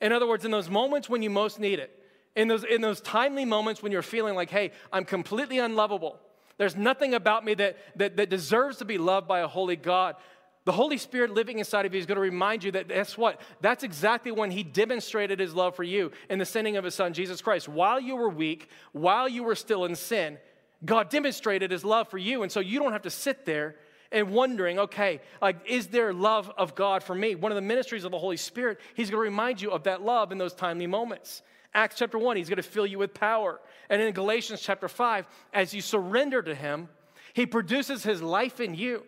In 0.00 0.12
other 0.12 0.26
words, 0.26 0.44
in 0.44 0.50
those 0.50 0.68
moments 0.68 1.08
when 1.08 1.22
you 1.22 1.30
most 1.30 1.60
need 1.60 1.78
it, 1.78 1.96
in 2.34 2.48
those, 2.48 2.64
in 2.64 2.80
those 2.80 3.00
timely 3.00 3.44
moments 3.44 3.82
when 3.82 3.92
you're 3.92 4.02
feeling 4.02 4.34
like, 4.34 4.50
hey, 4.50 4.72
I'm 4.92 5.04
completely 5.04 5.58
unlovable 5.58 6.18
there's 6.58 6.76
nothing 6.76 7.14
about 7.14 7.44
me 7.44 7.54
that, 7.54 7.76
that, 7.96 8.16
that 8.16 8.30
deserves 8.30 8.78
to 8.78 8.84
be 8.84 8.98
loved 8.98 9.28
by 9.28 9.40
a 9.40 9.48
holy 9.48 9.76
God. 9.76 10.16
The 10.64 10.72
Holy 10.72 10.96
Spirit 10.96 11.32
living 11.32 11.58
inside 11.58 11.86
of 11.86 11.92
you 11.92 11.98
is 11.98 12.06
going 12.06 12.16
to 12.16 12.22
remind 12.22 12.62
you 12.62 12.72
that 12.72 12.88
guess 12.88 13.18
what? 13.18 13.40
That's 13.60 13.82
exactly 13.82 14.30
when 14.30 14.52
He 14.52 14.62
demonstrated 14.62 15.40
His 15.40 15.54
love 15.54 15.74
for 15.74 15.82
you 15.82 16.12
in 16.30 16.38
the 16.38 16.44
sending 16.44 16.76
of 16.76 16.84
His 16.84 16.94
Son, 16.94 17.12
Jesus 17.14 17.42
Christ. 17.42 17.68
While 17.68 18.00
you 18.00 18.14
were 18.14 18.28
weak, 18.28 18.68
while 18.92 19.28
you 19.28 19.42
were 19.42 19.56
still 19.56 19.84
in 19.84 19.96
sin, 19.96 20.38
God 20.84 21.10
demonstrated 21.10 21.72
His 21.72 21.84
love 21.84 22.08
for 22.08 22.18
you. 22.18 22.42
And 22.42 22.52
so 22.52 22.60
you 22.60 22.78
don't 22.78 22.92
have 22.92 23.02
to 23.02 23.10
sit 23.10 23.44
there 23.44 23.74
and 24.12 24.30
wondering, 24.30 24.78
okay, 24.78 25.20
like, 25.40 25.56
is 25.66 25.88
there 25.88 26.12
love 26.12 26.52
of 26.56 26.74
God 26.74 27.02
for 27.02 27.14
me? 27.14 27.34
One 27.34 27.50
of 27.50 27.56
the 27.56 27.62
ministries 27.62 28.04
of 28.04 28.12
the 28.12 28.18
Holy 28.18 28.36
Spirit, 28.36 28.78
He's 28.94 29.10
going 29.10 29.18
to 29.18 29.30
remind 29.30 29.60
you 29.60 29.72
of 29.72 29.84
that 29.84 30.02
love 30.02 30.30
in 30.30 30.38
those 30.38 30.54
timely 30.54 30.86
moments. 30.86 31.42
Acts 31.74 31.96
chapter 31.96 32.18
1, 32.18 32.36
he's 32.36 32.48
going 32.48 32.56
to 32.56 32.62
fill 32.62 32.86
you 32.86 32.98
with 32.98 33.14
power. 33.14 33.60
And 33.88 34.02
in 34.02 34.12
Galatians 34.12 34.60
chapter 34.60 34.88
5, 34.88 35.26
as 35.52 35.72
you 35.72 35.80
surrender 35.80 36.42
to 36.42 36.54
him, 36.54 36.88
he 37.32 37.46
produces 37.46 38.02
his 38.02 38.20
life 38.20 38.60
in 38.60 38.74
you. 38.74 39.04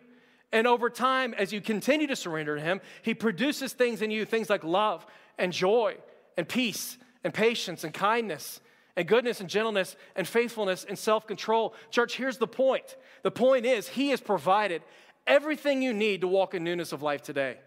And 0.51 0.67
over 0.67 0.89
time, 0.89 1.33
as 1.35 1.51
you 1.51 1.61
continue 1.61 2.07
to 2.07 2.15
surrender 2.15 2.55
to 2.55 2.61
him, 2.61 2.81
he 3.01 3.13
produces 3.13 3.73
things 3.73 4.01
in 4.01 4.09
you, 4.09 4.25
things 4.25 4.49
like 4.49 4.63
love 4.63 5.05
and 5.37 5.51
joy 5.51 5.97
and 6.37 6.47
peace 6.47 6.97
and 7.23 7.33
patience 7.33 7.83
and 7.83 7.93
kindness 7.93 8.61
and 8.95 9.07
goodness 9.07 9.41
and 9.41 9.49
gentleness 9.49 9.95
and 10.15 10.27
faithfulness 10.27 10.85
and 10.87 10.97
self 10.97 11.27
control. 11.27 11.73
Church, 11.91 12.15
here's 12.15 12.37
the 12.37 12.47
point 12.47 12.95
the 13.23 13.31
point 13.31 13.65
is, 13.65 13.87
he 13.87 14.09
has 14.09 14.21
provided 14.21 14.81
everything 15.27 15.81
you 15.81 15.93
need 15.93 16.21
to 16.21 16.27
walk 16.27 16.53
in 16.53 16.63
newness 16.63 16.91
of 16.91 17.01
life 17.01 17.21
today. 17.21 17.57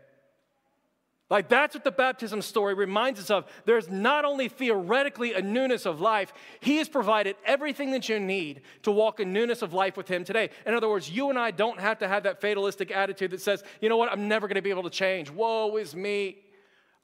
Like 1.30 1.48
that's 1.48 1.74
what 1.74 1.84
the 1.84 1.90
baptism 1.90 2.40
story 2.40 2.72
reminds 2.72 3.20
us 3.20 3.30
of. 3.30 3.44
There's 3.66 3.90
not 3.90 4.24
only 4.24 4.48
theoretically 4.48 5.34
a 5.34 5.42
newness 5.42 5.84
of 5.84 6.00
life, 6.00 6.32
He 6.60 6.78
has 6.78 6.88
provided 6.88 7.36
everything 7.44 7.90
that 7.90 8.08
you 8.08 8.18
need 8.18 8.62
to 8.82 8.90
walk 8.90 9.20
in 9.20 9.32
newness 9.32 9.60
of 9.60 9.74
life 9.74 9.96
with 9.96 10.08
Him 10.08 10.24
today. 10.24 10.48
In 10.64 10.74
other 10.74 10.88
words, 10.88 11.10
you 11.10 11.28
and 11.28 11.38
I 11.38 11.50
don't 11.50 11.78
have 11.80 11.98
to 11.98 12.08
have 12.08 12.22
that 12.22 12.40
fatalistic 12.40 12.90
attitude 12.90 13.32
that 13.32 13.42
says, 13.42 13.62
you 13.82 13.90
know 13.90 13.98
what, 13.98 14.10
I'm 14.10 14.26
never 14.26 14.48
going 14.48 14.56
to 14.56 14.62
be 14.62 14.70
able 14.70 14.84
to 14.84 14.90
change. 14.90 15.30
Woe 15.30 15.76
is 15.76 15.94
me. 15.94 16.38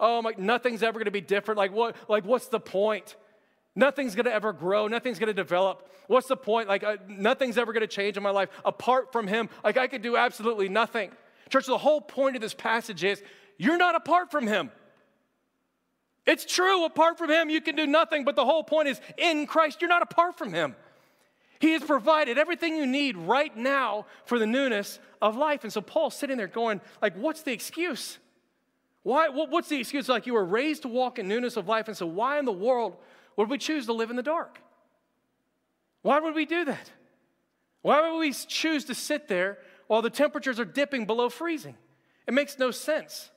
Oh 0.01 0.23
my, 0.23 0.33
nothing's 0.39 0.83
ever 0.83 0.99
going 0.99 1.05
to 1.05 1.11
be 1.11 1.21
different. 1.21 1.59
Like 1.59 1.73
what? 1.73 1.95
Like 2.09 2.25
what's 2.25 2.49
the 2.49 2.61
point? 2.61 3.17
Nothing's 3.77 4.15
going 4.15 4.27
to 4.27 4.33
ever 4.33 4.53
grow. 4.53 4.87
Nothing's 4.89 5.19
going 5.19 5.29
to 5.29 5.35
develop. 5.35 5.91
What's 6.07 6.29
the 6.29 6.37
point? 6.37 6.69
Like 6.69 6.83
uh, 6.83 6.97
nothing's 7.09 7.59
ever 7.59 7.73
going 7.73 7.83
to 7.83 7.87
change 7.87 8.17
in 8.17 8.23
my 8.23 8.31
life 8.31 8.49
apart 8.65 9.13
from 9.13 9.27
Him. 9.27 9.51
Like 9.63 9.77
I 9.77 9.87
could 9.87 10.01
do 10.01 10.17
absolutely 10.17 10.71
nothing. 10.71 11.11
Church, 11.51 11.67
the 11.67 11.79
whole 11.79 12.01
point 12.01 12.37
of 12.37 12.43
this 12.43 12.55
passage 12.55 13.05
is 13.05 13.23
you're 13.57 13.79
not 13.79 13.95
apart 13.95 14.31
from 14.31 14.47
Him. 14.47 14.71
It's 16.27 16.45
true, 16.45 16.85
apart 16.85 17.19
from 17.19 17.31
Him, 17.31 17.51
you 17.51 17.61
can 17.61 17.77
do 17.77 17.87
nothing, 17.87 18.25
but 18.25 18.37
the 18.37 18.45
whole 18.45 18.65
point 18.65 18.89
is 18.89 19.01
in 19.19 19.47
Christ, 19.47 19.81
you're 19.81 19.91
not 19.91 20.03
apart 20.03 20.39
from 20.39 20.53
Him. 20.53 20.75
He 21.61 21.73
has 21.73 21.83
provided 21.83 22.37
everything 22.37 22.77
you 22.77 22.87
need 22.87 23.17
right 23.17 23.55
now 23.57 24.07
for 24.27 24.39
the 24.39 24.47
newness 24.47 24.99
of 25.23 25.37
life. 25.37 25.65
And 25.65 25.73
so 25.73 25.81
Paul's 25.81 26.15
sitting 26.15 26.37
there 26.37 26.47
going, 26.47 26.81
like, 27.01 27.17
what's 27.17 27.43
the 27.43 27.53
excuse? 27.53 28.19
Why, 29.03 29.29
what's 29.29 29.69
the 29.69 29.79
excuse? 29.79 30.09
Like, 30.09 30.27
you 30.27 30.35
were 30.35 30.45
raised 30.45 30.83
to 30.83 30.89
walk 30.89 31.19
in 31.19 31.29
newness 31.29 31.57
of 31.57 31.69
life, 31.69 31.89
and 31.89 31.97
so 31.97 32.07
why 32.07 32.39
in 32.39 32.45
the 32.45 32.53
world 32.53 32.97
would 33.37 33.51
we 33.51 33.59
choose 33.59 33.87
to 33.87 33.93
live 33.93 34.11
in 34.11 34.17
the 34.17 34.23
dark? 34.23 34.61
Why 36.03 36.21
would 36.21 36.35
we 36.35 36.47
do 36.47 36.65
that? 36.65 36.91
Why 37.83 38.11
would 38.11 38.19
we 38.19 38.33
choose 38.33 38.85
to 38.87 38.95
sit 38.95 39.29
there 39.29 39.59
while 39.87 40.01
the 40.01 40.11
temperatures 40.11 40.59
are 40.59 40.65
dipping 40.65 41.05
below 41.05 41.29
freezing? 41.29 41.77
It 42.27 42.33
makes 42.33 42.59
no 42.59 42.71
sense. 42.71 43.31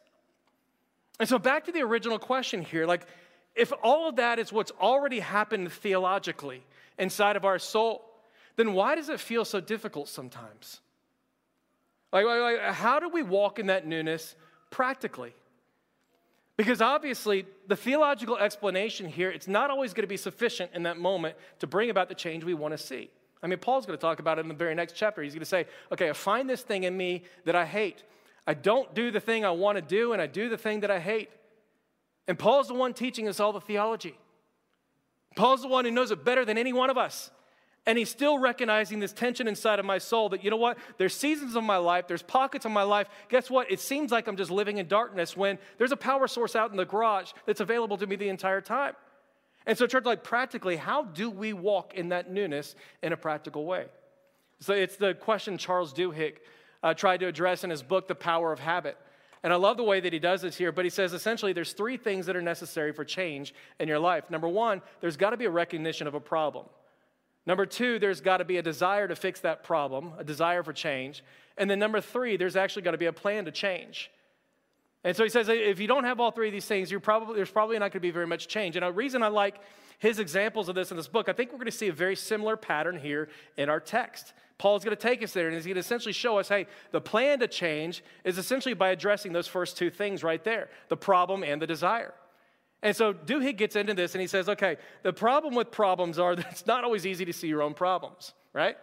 And 1.19 1.27
so, 1.27 1.39
back 1.39 1.65
to 1.65 1.71
the 1.71 1.81
original 1.81 2.19
question 2.19 2.61
here 2.61 2.85
like, 2.85 3.05
if 3.55 3.73
all 3.81 4.07
of 4.09 4.17
that 4.17 4.37
is 4.37 4.53
what's 4.53 4.71
already 4.79 5.19
happened 5.19 5.71
theologically 5.71 6.63
inside 6.99 7.35
of 7.35 7.43
our 7.43 7.57
soul, 7.57 8.05
then 8.55 8.73
why 8.73 8.95
does 8.95 9.09
it 9.09 9.19
feel 9.19 9.43
so 9.45 9.59
difficult 9.59 10.07
sometimes? 10.07 10.79
Like, 12.13 12.25
like, 12.25 12.59
how 12.73 12.99
do 12.99 13.09
we 13.09 13.23
walk 13.23 13.59
in 13.59 13.67
that 13.67 13.85
newness 13.87 14.35
practically? 14.69 15.33
Because 16.55 16.81
obviously, 16.81 17.45
the 17.67 17.75
theological 17.75 18.37
explanation 18.37 19.07
here, 19.07 19.29
it's 19.29 19.47
not 19.47 19.69
always 19.69 19.93
going 19.93 20.03
to 20.03 20.07
be 20.07 20.17
sufficient 20.17 20.71
in 20.73 20.83
that 20.83 20.97
moment 20.97 21.35
to 21.59 21.67
bring 21.67 21.89
about 21.89 22.09
the 22.09 22.15
change 22.15 22.43
we 22.43 22.55
want 22.55 22.73
to 22.73 22.77
see. 22.77 23.09
I 23.43 23.47
mean, 23.47 23.59
Paul's 23.59 23.85
going 23.85 23.97
to 23.97 24.01
talk 24.01 24.19
about 24.19 24.39
it 24.39 24.41
in 24.41 24.47
the 24.47 24.55
very 24.55 24.73
next 24.73 24.93
chapter. 24.93 25.21
He's 25.21 25.33
going 25.33 25.41
to 25.41 25.45
say, 25.45 25.67
okay, 25.91 26.09
I 26.09 26.13
find 26.13 26.49
this 26.49 26.63
thing 26.63 26.83
in 26.83 26.97
me 26.97 27.23
that 27.45 27.55
I 27.55 27.65
hate. 27.65 28.03
I 28.47 28.53
don't 28.53 28.95
do 28.95 29.11
the 29.11 29.19
thing 29.19 29.43
I 29.43 29.51
want 29.51 29.75
to 29.75 29.81
do, 29.81 30.13
and 30.13 30.21
I 30.21 30.25
do 30.25 30.47
the 30.47 30.57
thing 30.57 30.79
that 30.79 30.89
I 30.89 30.99
hate. 30.99 31.29
And 32.27 32.39
Paul's 32.39 32.69
the 32.69 32.73
one 32.73 32.93
teaching 32.93 33.27
us 33.27 33.41
all 33.41 33.51
the 33.51 33.61
theology. 33.61 34.17
Paul's 35.35 35.61
the 35.61 35.67
one 35.67 35.85
who 35.85 35.91
knows 35.91 36.11
it 36.11 36.23
better 36.23 36.45
than 36.45 36.57
any 36.57 36.71
one 36.73 36.89
of 36.89 36.97
us. 36.97 37.29
And 37.85 37.97
he's 37.97 38.09
still 38.09 38.37
recognizing 38.37 38.99
this 38.99 39.13
tension 39.13 39.47
inside 39.47 39.79
of 39.79 39.85
my 39.85 39.97
soul 39.97 40.29
that, 40.29 40.43
you 40.43 40.49
know 40.49 40.57
what? 40.57 40.77
There's 40.97 41.15
seasons 41.15 41.55
of 41.55 41.63
my 41.63 41.77
life, 41.77 42.07
there's 42.07 42.21
pockets 42.21 42.65
of 42.65 42.71
my 42.71 42.83
life. 42.83 43.07
Guess 43.29 43.49
what? 43.49 43.71
It 43.71 43.79
seems 43.79 44.11
like 44.11 44.27
I'm 44.27 44.35
just 44.35 44.51
living 44.51 44.77
in 44.77 44.87
darkness 44.87 45.37
when 45.37 45.57
there's 45.77 45.93
a 45.93 45.97
power 45.97 46.27
source 46.27 46.55
out 46.55 46.71
in 46.71 46.77
the 46.77 46.85
garage 46.85 47.31
that's 47.45 47.61
available 47.61 47.97
to 47.97 48.07
me 48.07 48.17
the 48.17 48.27
entire 48.27 48.59
time. 48.59 48.93
And 49.65 49.77
so, 49.77 49.87
church, 49.87 50.05
like 50.05 50.23
practically, 50.23 50.75
how 50.75 51.03
do 51.03 51.29
we 51.29 51.53
walk 51.53 51.93
in 51.93 52.09
that 52.09 52.31
newness 52.31 52.75
in 53.03 53.13
a 53.13 53.17
practical 53.17 53.65
way? 53.65 53.85
So 54.59 54.73
it's 54.73 54.95
the 54.95 55.13
question 55.13 55.57
Charles 55.57 55.93
Duhigg 55.93 56.37
uh, 56.83 56.93
tried 56.93 57.19
to 57.21 57.27
address 57.27 57.63
in 57.63 57.69
his 57.69 57.83
book, 57.83 58.07
The 58.07 58.15
Power 58.15 58.51
of 58.51 58.59
Habit. 58.59 58.97
And 59.43 59.53
I 59.53 59.55
love 59.55 59.77
the 59.77 59.83
way 59.83 59.99
that 59.99 60.11
he 60.11 60.19
does 60.19 60.41
this 60.41 60.57
here, 60.57 60.71
but 60.71 60.83
he 60.83 60.89
says 60.89 61.13
essentially 61.13 61.53
there's 61.53 61.73
three 61.73 61.97
things 61.97 62.25
that 62.25 62.35
are 62.35 62.41
necessary 62.41 62.91
for 62.91 63.05
change 63.05 63.53
in 63.79 63.87
your 63.87 63.99
life. 63.99 64.29
Number 64.29 64.47
one, 64.47 64.81
there's 64.99 65.17
got 65.17 65.29
to 65.29 65.37
be 65.37 65.45
a 65.45 65.49
recognition 65.49 66.07
of 66.07 66.15
a 66.15 66.19
problem. 66.19 66.65
Number 67.45 67.65
two, 67.65 67.97
there's 67.97 68.19
got 68.19 68.37
to 68.37 68.45
be 68.45 68.57
a 68.57 68.61
desire 68.61 69.07
to 69.07 69.15
fix 69.15 69.39
that 69.41 69.63
problem, 69.63 70.11
a 70.17 70.23
desire 70.23 70.63
for 70.63 70.73
change. 70.73 71.23
And 71.57 71.69
then 71.69 71.79
number 71.79 72.01
three, 72.01 72.35
there's 72.35 72.57
actually 72.57 72.81
got 72.81 72.91
to 72.91 72.97
be 72.97 73.05
a 73.05 73.13
plan 73.13 73.45
to 73.45 73.51
change. 73.51 74.11
And 75.03 75.15
so 75.15 75.23
he 75.23 75.29
says, 75.29 75.47
if 75.49 75.79
you 75.79 75.87
don't 75.87 76.03
have 76.03 76.19
all 76.19 76.31
three 76.31 76.47
of 76.47 76.53
these 76.53 76.65
things, 76.65 76.91
you're 76.91 76.99
probably, 76.99 77.35
there's 77.35 77.51
probably 77.51 77.75
not 77.75 77.91
going 77.91 77.91
to 77.93 77.99
be 77.99 78.11
very 78.11 78.27
much 78.27 78.47
change. 78.47 78.75
And 78.75 78.83
a 78.83 78.91
reason 78.91 79.23
I 79.23 79.27
like 79.27 79.61
his 79.99 80.19
examples 80.19 80.69
of 80.69 80.75
this 80.75 80.91
in 80.91 80.97
this 80.97 81.07
book, 81.07 81.29
I 81.29 81.33
think 81.33 81.51
we're 81.51 81.57
going 81.57 81.67
to 81.67 81.71
see 81.71 81.87
a 81.87 81.93
very 81.93 82.15
similar 82.15 82.57
pattern 82.57 82.97
here 82.97 83.29
in 83.57 83.69
our 83.69 83.79
text. 83.79 84.33
Paul's 84.57 84.83
going 84.83 84.95
to 84.95 85.01
take 85.01 85.23
us 85.23 85.33
there 85.33 85.47
and 85.47 85.55
he's 85.55 85.65
going 85.65 85.75
to 85.75 85.79
essentially 85.79 86.13
show 86.13 86.39
us 86.39 86.49
hey, 86.49 86.67
the 86.91 87.01
plan 87.01 87.39
to 87.39 87.47
change 87.47 88.03
is 88.23 88.37
essentially 88.37 88.73
by 88.73 88.89
addressing 88.89 89.33
those 89.33 89.47
first 89.47 89.77
two 89.77 89.89
things 89.89 90.23
right 90.23 90.43
there 90.43 90.69
the 90.89 90.97
problem 90.97 91.43
and 91.43 91.61
the 91.61 91.67
desire. 91.67 92.13
And 92.83 92.95
so 92.95 93.13
Duhigg 93.13 93.57
gets 93.57 93.75
into 93.75 93.93
this 93.93 94.13
and 94.13 94.21
he 94.21 94.27
says, 94.27 94.49
okay, 94.49 94.77
the 95.03 95.13
problem 95.13 95.55
with 95.55 95.71
problems 95.71 96.19
are 96.19 96.35
that 96.37 96.47
it's 96.51 96.65
not 96.65 96.83
always 96.83 97.05
easy 97.05 97.25
to 97.25 97.33
see 97.33 97.47
your 97.47 97.61
own 97.61 97.73
problems, 97.73 98.33
right? 98.53 98.77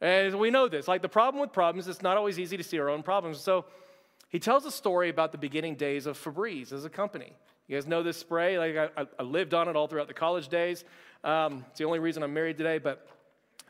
And 0.00 0.38
we 0.38 0.50
know 0.50 0.68
this. 0.68 0.88
Like 0.88 1.02
the 1.02 1.08
problem 1.08 1.40
with 1.40 1.52
problems, 1.52 1.88
it's 1.88 2.02
not 2.02 2.16
always 2.16 2.38
easy 2.38 2.56
to 2.56 2.62
see 2.62 2.78
our 2.78 2.90
own 2.90 3.02
problems. 3.02 3.40
So 3.40 3.64
he 4.34 4.40
tells 4.40 4.66
a 4.66 4.70
story 4.72 5.10
about 5.10 5.30
the 5.30 5.38
beginning 5.38 5.76
days 5.76 6.06
of 6.06 6.18
Febreze 6.18 6.72
as 6.72 6.84
a 6.84 6.90
company. 6.90 7.32
You 7.68 7.76
guys 7.76 7.86
know 7.86 8.02
this 8.02 8.16
spray? 8.16 8.58
Like 8.58 8.90
I, 8.96 9.06
I 9.16 9.22
lived 9.22 9.54
on 9.54 9.68
it 9.68 9.76
all 9.76 9.86
throughout 9.86 10.08
the 10.08 10.14
college 10.14 10.48
days. 10.48 10.84
Um, 11.22 11.64
it's 11.70 11.78
the 11.78 11.84
only 11.84 12.00
reason 12.00 12.24
I'm 12.24 12.34
married 12.34 12.58
today, 12.58 12.78
but 12.78 13.06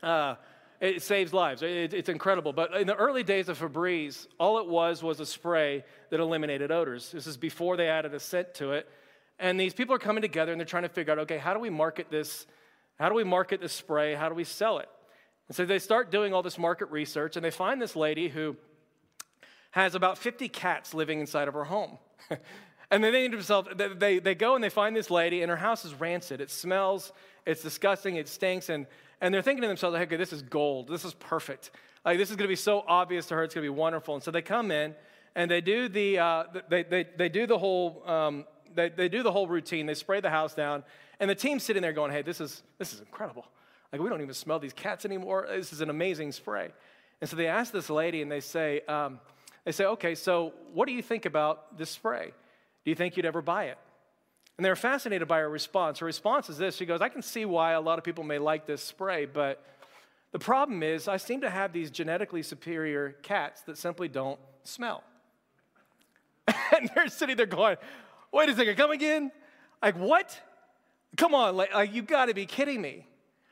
uh, 0.01 0.37
it 0.81 1.03
saves 1.03 1.33
lives. 1.33 1.61
It, 1.61 1.93
it's 1.93 2.09
incredible. 2.09 2.51
But 2.51 2.73
in 2.77 2.87
the 2.87 2.95
early 2.95 3.21
days 3.21 3.47
of 3.47 3.59
Febreze, 3.59 4.25
all 4.39 4.57
it 4.57 4.65
was 4.65 5.03
was 5.03 5.19
a 5.19 5.25
spray 5.27 5.83
that 6.09 6.19
eliminated 6.19 6.71
odors. 6.71 7.11
This 7.11 7.27
is 7.27 7.37
before 7.37 7.77
they 7.77 7.87
added 7.87 8.15
a 8.15 8.19
scent 8.19 8.55
to 8.55 8.71
it. 8.71 8.89
And 9.37 9.59
these 9.59 9.75
people 9.75 9.93
are 9.93 9.99
coming 9.99 10.23
together 10.23 10.51
and 10.51 10.59
they're 10.59 10.65
trying 10.65 10.81
to 10.81 10.89
figure 10.89 11.13
out, 11.13 11.19
okay, 11.19 11.37
how 11.37 11.53
do 11.53 11.59
we 11.59 11.69
market 11.69 12.07
this? 12.09 12.47
How 12.97 13.09
do 13.09 13.13
we 13.13 13.23
market 13.23 13.61
this 13.61 13.73
spray? 13.73 14.15
How 14.15 14.29
do 14.29 14.33
we 14.33 14.45
sell 14.45 14.79
it? 14.79 14.89
And 15.47 15.55
so 15.55 15.63
they 15.63 15.77
start 15.77 16.09
doing 16.09 16.33
all 16.33 16.41
this 16.41 16.57
market 16.57 16.89
research 16.89 17.35
and 17.35 17.45
they 17.45 17.51
find 17.51 17.79
this 17.79 17.95
lady 17.95 18.29
who 18.29 18.57
has 19.75 19.93
about 19.93 20.17
50 20.17 20.47
cats 20.47 20.93
living 20.93 21.19
inside 21.19 21.49
of 21.49 21.53
her 21.53 21.65
home. 21.65 21.97
and 22.91 23.03
they 23.03 23.11
think 23.11 23.31
to 23.31 23.37
themselves, 23.37 23.67
they, 23.97 24.19
they 24.19 24.33
go 24.33 24.55
and 24.55 24.63
they 24.63 24.69
find 24.69 24.95
this 24.95 25.11
lady 25.11 25.41
and 25.41 25.49
her 25.49 25.57
house 25.57 25.83
is 25.83 25.93
rancid. 25.93 26.39
It 26.39 26.49
smells, 26.49 27.11
it's 27.45 27.61
disgusting, 27.61 28.15
it 28.15 28.29
stinks. 28.29 28.69
And, 28.69 28.87
and 29.19 29.33
they're 29.33 29.41
thinking 29.41 29.63
to 29.63 29.67
themselves, 29.67 29.97
okay, 29.97 30.15
this 30.15 30.31
is 30.31 30.43
gold. 30.43 30.87
This 30.87 31.03
is 31.03 31.13
perfect. 31.15 31.71
Like, 32.05 32.17
this 32.17 32.31
is 32.31 32.37
to 32.37 32.47
be 32.47 32.55
so 32.55 32.85
obvious 32.87 33.25
to 33.25 33.35
her. 33.35 33.43
It's 33.43 33.53
to 33.55 33.59
be 33.59 33.67
wonderful. 33.67 34.13
And 34.13 34.23
so 34.23 34.31
they 34.31 34.41
come 34.41 34.71
in 34.71 34.95
and 35.35 35.51
they 35.51 35.59
do 35.59 35.89
the, 35.89 36.19
uh, 36.19 36.43
they, 36.69 36.83
they, 36.83 37.05
they 37.17 37.27
do 37.27 37.45
the 37.45 37.57
whole, 37.57 38.01
um, 38.05 38.45
they, 38.73 38.87
they 38.87 39.09
do 39.09 39.23
the 39.23 39.31
whole 39.33 39.49
routine. 39.49 39.87
They 39.87 39.93
spray 39.93 40.21
the 40.21 40.29
house 40.29 40.53
down. 40.53 40.85
And 41.19 41.29
the 41.29 41.35
team's 41.35 41.63
sitting 41.63 41.81
there 41.81 41.91
going, 41.91 42.13
hey, 42.13 42.21
this 42.21 42.39
is, 42.39 42.63
this 42.77 42.93
is 42.93 43.01
incredible. 43.01 43.45
Like, 43.91 44.01
we 44.01 44.07
don't 44.07 44.21
even 44.21 44.35
smell 44.35 44.57
these 44.57 44.71
cats 44.71 45.03
anymore. 45.03 45.47
This 45.49 45.73
is 45.73 45.81
an 45.81 45.89
amazing 45.89 46.31
spray. 46.31 46.69
And 47.19 47.29
so 47.29 47.35
they 47.35 47.47
ask 47.47 47.73
this 47.73 47.89
lady 47.89 48.21
and 48.21 48.31
they 48.31 48.39
say, 48.39 48.79
um, 48.87 49.19
they 49.65 49.71
say, 49.71 49.85
okay, 49.85 50.15
so 50.15 50.53
what 50.73 50.87
do 50.87 50.93
you 50.93 51.01
think 51.01 51.25
about 51.25 51.77
this 51.77 51.89
spray? 51.89 52.31
Do 52.83 52.91
you 52.91 52.95
think 52.95 53.17
you'd 53.17 53.25
ever 53.25 53.41
buy 53.41 53.65
it? 53.65 53.77
And 54.57 54.63
they're 54.63 54.75
fascinated 54.75 55.27
by 55.27 55.39
her 55.39 55.49
response. 55.49 55.99
Her 55.99 56.05
response 56.05 56.49
is 56.49 56.57
this 56.57 56.75
She 56.75 56.85
goes, 56.85 57.01
I 57.01 57.09
can 57.09 57.21
see 57.21 57.45
why 57.45 57.73
a 57.73 57.81
lot 57.81 57.97
of 57.97 58.05
people 58.05 58.23
may 58.23 58.37
like 58.37 58.65
this 58.65 58.81
spray, 58.81 59.25
but 59.25 59.61
the 60.31 60.39
problem 60.39 60.83
is 60.83 61.07
I 61.07 61.17
seem 61.17 61.41
to 61.41 61.49
have 61.49 61.73
these 61.73 61.89
genetically 61.89 62.43
superior 62.43 63.15
cats 63.23 63.61
that 63.63 63.77
simply 63.77 64.07
don't 64.07 64.39
smell. 64.63 65.03
and 66.47 66.89
they're 66.93 67.07
sitting 67.07 67.35
there 67.35 67.45
going, 67.45 67.77
wait 68.31 68.49
a 68.49 68.55
second, 68.55 68.75
come 68.75 68.91
again? 68.91 69.31
Like, 69.81 69.97
what? 69.97 70.39
Come 71.17 71.33
on, 71.33 71.55
like, 71.55 71.73
like 71.73 71.93
you 71.93 72.01
got 72.01 72.27
to 72.27 72.33
be 72.33 72.45
kidding 72.45 72.81
me. 72.81 73.07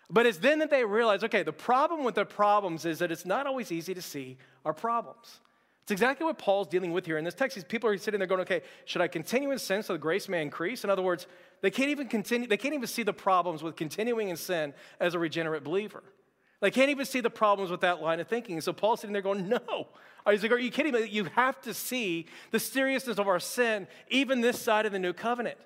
But 0.09 0.25
it's 0.25 0.37
then 0.37 0.59
that 0.59 0.69
they 0.69 0.85
realize 0.85 1.23
okay, 1.23 1.43
the 1.43 1.53
problem 1.53 2.03
with 2.03 2.15
the 2.15 2.25
problems 2.25 2.85
is 2.85 2.99
that 2.99 3.11
it's 3.11 3.25
not 3.25 3.47
always 3.47 3.71
easy 3.71 3.93
to 3.93 4.01
see 4.01 4.37
our 4.63 4.73
problems. 4.73 5.39
It's 5.83 5.91
exactly 5.91 6.25
what 6.25 6.37
Paul's 6.37 6.69
dealing 6.69 6.93
with 6.93 7.05
here 7.05 7.17
in 7.17 7.25
this 7.25 7.33
text. 7.33 7.55
These 7.55 7.65
people 7.65 7.89
are 7.89 7.97
sitting 7.97 8.17
there 8.17 8.27
going, 8.27 8.39
okay, 8.41 8.61
should 8.85 9.01
I 9.01 9.09
continue 9.09 9.51
in 9.51 9.59
sin 9.59 9.83
so 9.83 9.93
the 9.93 9.99
grace 9.99 10.29
may 10.29 10.41
increase? 10.41 10.85
In 10.85 10.89
other 10.89 11.01
words, 11.01 11.27
they 11.59 11.69
can't 11.71 11.89
even 11.89 12.07
continue, 12.07 12.47
they 12.47 12.55
can't 12.55 12.73
even 12.73 12.87
see 12.87 13.03
the 13.03 13.13
problems 13.13 13.61
with 13.61 13.75
continuing 13.75 14.29
in 14.29 14.37
sin 14.37 14.73
as 15.01 15.13
a 15.13 15.19
regenerate 15.19 15.65
believer. 15.65 16.01
They 16.61 16.71
can't 16.71 16.89
even 16.89 17.05
see 17.05 17.19
the 17.19 17.29
problems 17.29 17.69
with 17.69 17.81
that 17.81 18.01
line 18.01 18.21
of 18.21 18.29
thinking. 18.29 18.55
And 18.55 18.63
so 18.63 18.71
Paul's 18.71 19.01
sitting 19.01 19.11
there 19.11 19.21
going, 19.21 19.49
no. 19.49 19.89
He's 20.29 20.41
like, 20.41 20.53
are 20.53 20.57
you 20.57 20.71
kidding 20.71 20.93
me? 20.93 21.05
You 21.05 21.25
have 21.35 21.59
to 21.63 21.73
see 21.73 22.27
the 22.51 22.59
seriousness 22.59 23.19
of 23.19 23.27
our 23.27 23.41
sin, 23.41 23.85
even 24.07 24.39
this 24.39 24.61
side 24.61 24.85
of 24.85 24.93
the 24.93 24.99
new 24.99 25.11
covenant. 25.11 25.57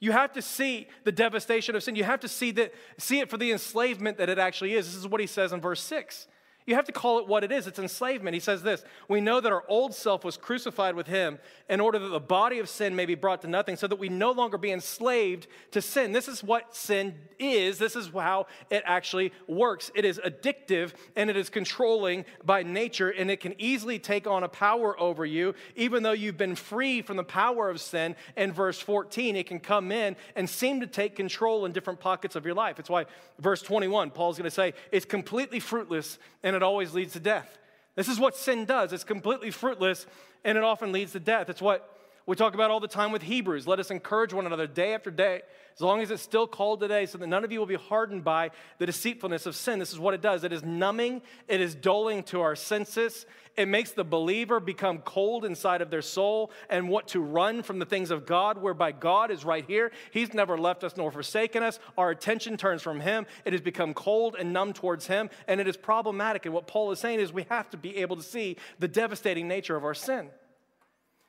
You 0.00 0.12
have 0.12 0.32
to 0.32 0.40
see 0.40 0.88
the 1.04 1.12
devastation 1.12 1.76
of 1.76 1.82
sin. 1.82 1.96
You 1.96 2.04
have 2.04 2.20
to 2.20 2.28
see, 2.28 2.50
that, 2.52 2.72
see 2.96 3.20
it 3.20 3.28
for 3.28 3.36
the 3.36 3.52
enslavement 3.52 4.16
that 4.16 4.30
it 4.30 4.38
actually 4.38 4.72
is. 4.72 4.86
This 4.86 4.96
is 4.96 5.06
what 5.06 5.20
he 5.20 5.26
says 5.26 5.52
in 5.52 5.60
verse 5.60 5.82
6. 5.82 6.26
You 6.66 6.74
have 6.74 6.84
to 6.86 6.92
call 6.92 7.20
it 7.20 7.28
what 7.28 7.44
it 7.44 7.52
is. 7.52 7.68
It's 7.68 7.78
enslavement. 7.78 8.34
He 8.34 8.40
says 8.40 8.62
this 8.62 8.84
We 9.08 9.20
know 9.20 9.40
that 9.40 9.52
our 9.52 9.64
old 9.68 9.94
self 9.94 10.24
was 10.24 10.36
crucified 10.36 10.96
with 10.96 11.06
him 11.06 11.38
in 11.68 11.80
order 11.80 11.98
that 12.00 12.08
the 12.08 12.20
body 12.20 12.58
of 12.58 12.68
sin 12.68 12.96
may 12.96 13.06
be 13.06 13.14
brought 13.14 13.42
to 13.42 13.48
nothing, 13.48 13.76
so 13.76 13.86
that 13.86 14.00
we 14.00 14.08
no 14.08 14.32
longer 14.32 14.58
be 14.58 14.72
enslaved 14.72 15.46
to 15.70 15.80
sin. 15.80 16.10
This 16.10 16.26
is 16.26 16.42
what 16.42 16.74
sin 16.74 17.14
is. 17.38 17.78
This 17.78 17.94
is 17.94 18.08
how 18.08 18.48
it 18.68 18.82
actually 18.84 19.32
works. 19.46 19.92
It 19.94 20.04
is 20.04 20.20
addictive 20.24 20.92
and 21.14 21.30
it 21.30 21.36
is 21.36 21.50
controlling 21.50 22.24
by 22.44 22.64
nature, 22.64 23.10
and 23.10 23.30
it 23.30 23.38
can 23.38 23.54
easily 23.58 24.00
take 24.00 24.26
on 24.26 24.42
a 24.42 24.48
power 24.48 24.98
over 24.98 25.24
you, 25.24 25.54
even 25.76 26.02
though 26.02 26.12
you've 26.12 26.36
been 26.36 26.56
free 26.56 27.00
from 27.00 27.16
the 27.16 27.24
power 27.24 27.70
of 27.70 27.80
sin. 27.80 28.16
In 28.36 28.52
verse 28.52 28.80
14, 28.80 29.36
it 29.36 29.46
can 29.46 29.60
come 29.60 29.92
in 29.92 30.16
and 30.34 30.50
seem 30.50 30.80
to 30.80 30.88
take 30.88 31.14
control 31.14 31.64
in 31.64 31.70
different 31.70 32.00
pockets 32.00 32.34
of 32.34 32.44
your 32.44 32.54
life. 32.54 32.80
It's 32.80 32.90
why 32.90 33.06
verse 33.38 33.62
21, 33.62 34.10
Paul's 34.10 34.36
going 34.36 34.44
to 34.44 34.50
say, 34.50 34.74
it's 34.90 35.06
completely 35.06 35.60
fruitless 35.60 36.18
it 36.56 36.62
always 36.62 36.94
leads 36.94 37.12
to 37.12 37.20
death. 37.20 37.58
This 37.94 38.08
is 38.08 38.18
what 38.18 38.36
sin 38.36 38.64
does. 38.64 38.92
It's 38.92 39.04
completely 39.04 39.50
fruitless 39.50 40.06
and 40.44 40.58
it 40.58 40.64
often 40.64 40.92
leads 40.92 41.12
to 41.12 41.20
death. 41.20 41.48
It's 41.48 41.62
what 41.62 41.95
we 42.26 42.34
talk 42.34 42.54
about 42.54 42.72
all 42.72 42.80
the 42.80 42.88
time 42.88 43.12
with 43.12 43.22
Hebrews. 43.22 43.68
Let 43.68 43.78
us 43.78 43.92
encourage 43.92 44.32
one 44.32 44.46
another 44.46 44.66
day 44.66 44.94
after 44.94 45.12
day, 45.12 45.42
as 45.76 45.80
long 45.80 46.02
as 46.02 46.10
it's 46.10 46.22
still 46.22 46.48
called 46.48 46.80
today, 46.80 47.06
so 47.06 47.18
that 47.18 47.28
none 47.28 47.44
of 47.44 47.52
you 47.52 47.60
will 47.60 47.66
be 47.66 47.76
hardened 47.76 48.24
by 48.24 48.50
the 48.78 48.86
deceitfulness 48.86 49.46
of 49.46 49.54
sin. 49.54 49.78
This 49.78 49.92
is 49.92 50.00
what 50.00 50.12
it 50.12 50.20
does 50.20 50.42
it 50.42 50.52
is 50.52 50.64
numbing, 50.64 51.22
it 51.46 51.60
is 51.60 51.76
dulling 51.76 52.24
to 52.24 52.40
our 52.40 52.56
senses. 52.56 53.26
It 53.56 53.68
makes 53.68 53.92
the 53.92 54.04
believer 54.04 54.60
become 54.60 54.98
cold 54.98 55.44
inside 55.44 55.80
of 55.80 55.88
their 55.88 56.02
soul 56.02 56.50
and 56.68 56.90
want 56.90 57.08
to 57.08 57.20
run 57.20 57.62
from 57.62 57.78
the 57.78 57.86
things 57.86 58.10
of 58.10 58.26
God, 58.26 58.60
whereby 58.60 58.92
God 58.92 59.30
is 59.30 59.46
right 59.46 59.64
here. 59.64 59.92
He's 60.10 60.34
never 60.34 60.58
left 60.58 60.84
us 60.84 60.96
nor 60.96 61.10
forsaken 61.10 61.62
us. 61.62 61.78
Our 61.96 62.10
attention 62.10 62.58
turns 62.58 62.82
from 62.82 63.00
Him. 63.00 63.24
It 63.46 63.54
has 63.54 63.62
become 63.62 63.94
cold 63.94 64.36
and 64.38 64.52
numb 64.52 64.74
towards 64.74 65.06
Him, 65.06 65.30
and 65.48 65.60
it 65.60 65.68
is 65.68 65.76
problematic. 65.76 66.44
And 66.44 66.54
what 66.54 66.66
Paul 66.66 66.90
is 66.90 66.98
saying 66.98 67.20
is 67.20 67.32
we 67.32 67.46
have 67.48 67.70
to 67.70 67.76
be 67.76 67.96
able 67.98 68.16
to 68.16 68.22
see 68.22 68.56
the 68.78 68.88
devastating 68.88 69.48
nature 69.48 69.76
of 69.76 69.84
our 69.84 69.94
sin. 69.94 70.28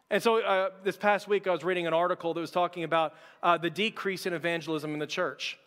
And 0.09 0.23
so 0.23 0.41
uh, 0.41 0.69
this 0.83 0.95
past 0.95 1.27
week, 1.27 1.47
I 1.47 1.51
was 1.51 1.63
reading 1.63 1.85
an 1.85 1.93
article 1.93 2.33
that 2.33 2.39
was 2.39 2.51
talking 2.51 2.83
about 2.83 3.13
uh, 3.43 3.57
the 3.57 3.69
decrease 3.69 4.25
in 4.25 4.33
evangelism 4.33 4.93
in 4.93 4.99
the 4.99 5.07
church. 5.07 5.59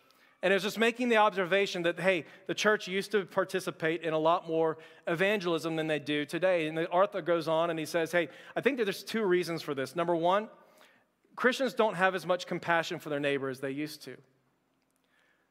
And 0.43 0.51
it 0.51 0.55
was 0.55 0.63
just 0.63 0.79
making 0.79 1.09
the 1.09 1.17
observation 1.17 1.83
that, 1.83 1.99
hey, 1.99 2.25
the 2.47 2.55
church 2.55 2.87
used 2.87 3.11
to 3.11 3.25
participate 3.25 4.01
in 4.01 4.13
a 4.13 4.17
lot 4.17 4.47
more 4.47 4.79
evangelism 5.05 5.75
than 5.75 5.85
they 5.85 5.99
do 5.99 6.25
today. 6.25 6.67
And 6.67 6.75
the 6.75 6.89
author 6.89 7.21
goes 7.21 7.47
on 7.47 7.69
and 7.69 7.77
he 7.77 7.85
says, 7.85 8.11
hey, 8.11 8.29
I 8.55 8.61
think 8.61 8.77
that 8.77 8.85
there's 8.85 9.03
two 9.03 9.23
reasons 9.23 9.61
for 9.61 9.75
this. 9.75 9.95
Number 9.95 10.15
one, 10.15 10.49
Christians 11.35 11.75
don't 11.75 11.93
have 11.93 12.15
as 12.15 12.25
much 12.25 12.47
compassion 12.47 12.97
for 12.97 13.09
their 13.09 13.19
neighbor 13.19 13.49
as 13.49 13.59
they 13.59 13.69
used 13.69 14.03
to. 14.05 14.17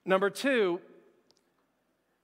Number 0.04 0.28
two, 0.28 0.80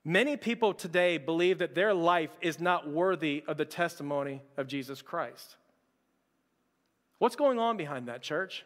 many 0.04 0.36
people 0.36 0.74
today 0.74 1.18
believe 1.18 1.58
that 1.58 1.76
their 1.76 1.94
life 1.94 2.36
is 2.40 2.58
not 2.58 2.90
worthy 2.90 3.44
of 3.46 3.58
the 3.58 3.64
testimony 3.64 4.42
of 4.56 4.66
Jesus 4.66 5.02
Christ. 5.02 5.56
What's 7.18 7.36
going 7.36 7.58
on 7.58 7.76
behind 7.76 8.08
that, 8.08 8.22
church? 8.22 8.64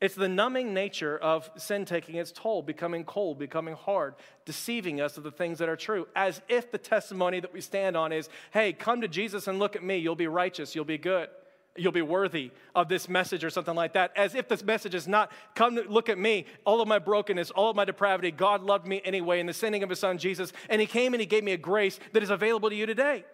It's 0.00 0.14
the 0.14 0.28
numbing 0.28 0.74
nature 0.74 1.18
of 1.18 1.50
sin 1.56 1.84
taking 1.84 2.14
its 2.16 2.30
toll, 2.30 2.62
becoming 2.62 3.04
cold, 3.04 3.38
becoming 3.38 3.74
hard, 3.74 4.14
deceiving 4.44 5.00
us 5.00 5.16
of 5.16 5.24
the 5.24 5.32
things 5.32 5.58
that 5.58 5.68
are 5.68 5.76
true, 5.76 6.06
as 6.14 6.40
if 6.48 6.70
the 6.70 6.78
testimony 6.78 7.40
that 7.40 7.52
we 7.52 7.60
stand 7.60 7.96
on 7.96 8.12
is, 8.12 8.28
hey, 8.52 8.72
come 8.72 9.00
to 9.00 9.08
Jesus 9.08 9.48
and 9.48 9.58
look 9.58 9.74
at 9.74 9.82
me. 9.82 9.96
You'll 9.96 10.14
be 10.14 10.28
righteous. 10.28 10.76
You'll 10.76 10.84
be 10.84 10.98
good. 10.98 11.28
You'll 11.76 11.92
be 11.92 12.02
worthy 12.02 12.52
of 12.76 12.88
this 12.88 13.08
message 13.08 13.42
or 13.44 13.50
something 13.50 13.74
like 13.74 13.94
that. 13.94 14.12
As 14.16 14.36
if 14.36 14.48
this 14.48 14.64
message 14.64 14.94
is 14.94 15.08
not, 15.08 15.32
come 15.56 15.74
to 15.76 15.82
look 15.82 16.08
at 16.08 16.18
me, 16.18 16.46
all 16.64 16.80
of 16.80 16.88
my 16.88 16.98
brokenness, 17.00 17.50
all 17.50 17.70
of 17.70 17.76
my 17.76 17.84
depravity. 17.84 18.30
God 18.30 18.62
loved 18.62 18.86
me 18.86 19.00
anyway 19.04 19.40
in 19.40 19.46
the 19.46 19.52
sending 19.52 19.82
of 19.82 19.90
his 19.90 19.98
son 19.98 20.18
Jesus, 20.18 20.52
and 20.68 20.80
he 20.80 20.86
came 20.86 21.12
and 21.12 21.20
he 21.20 21.26
gave 21.26 21.42
me 21.42 21.52
a 21.52 21.56
grace 21.56 21.98
that 22.12 22.22
is 22.22 22.30
available 22.30 22.70
to 22.70 22.76
you 22.76 22.86
today. 22.86 23.24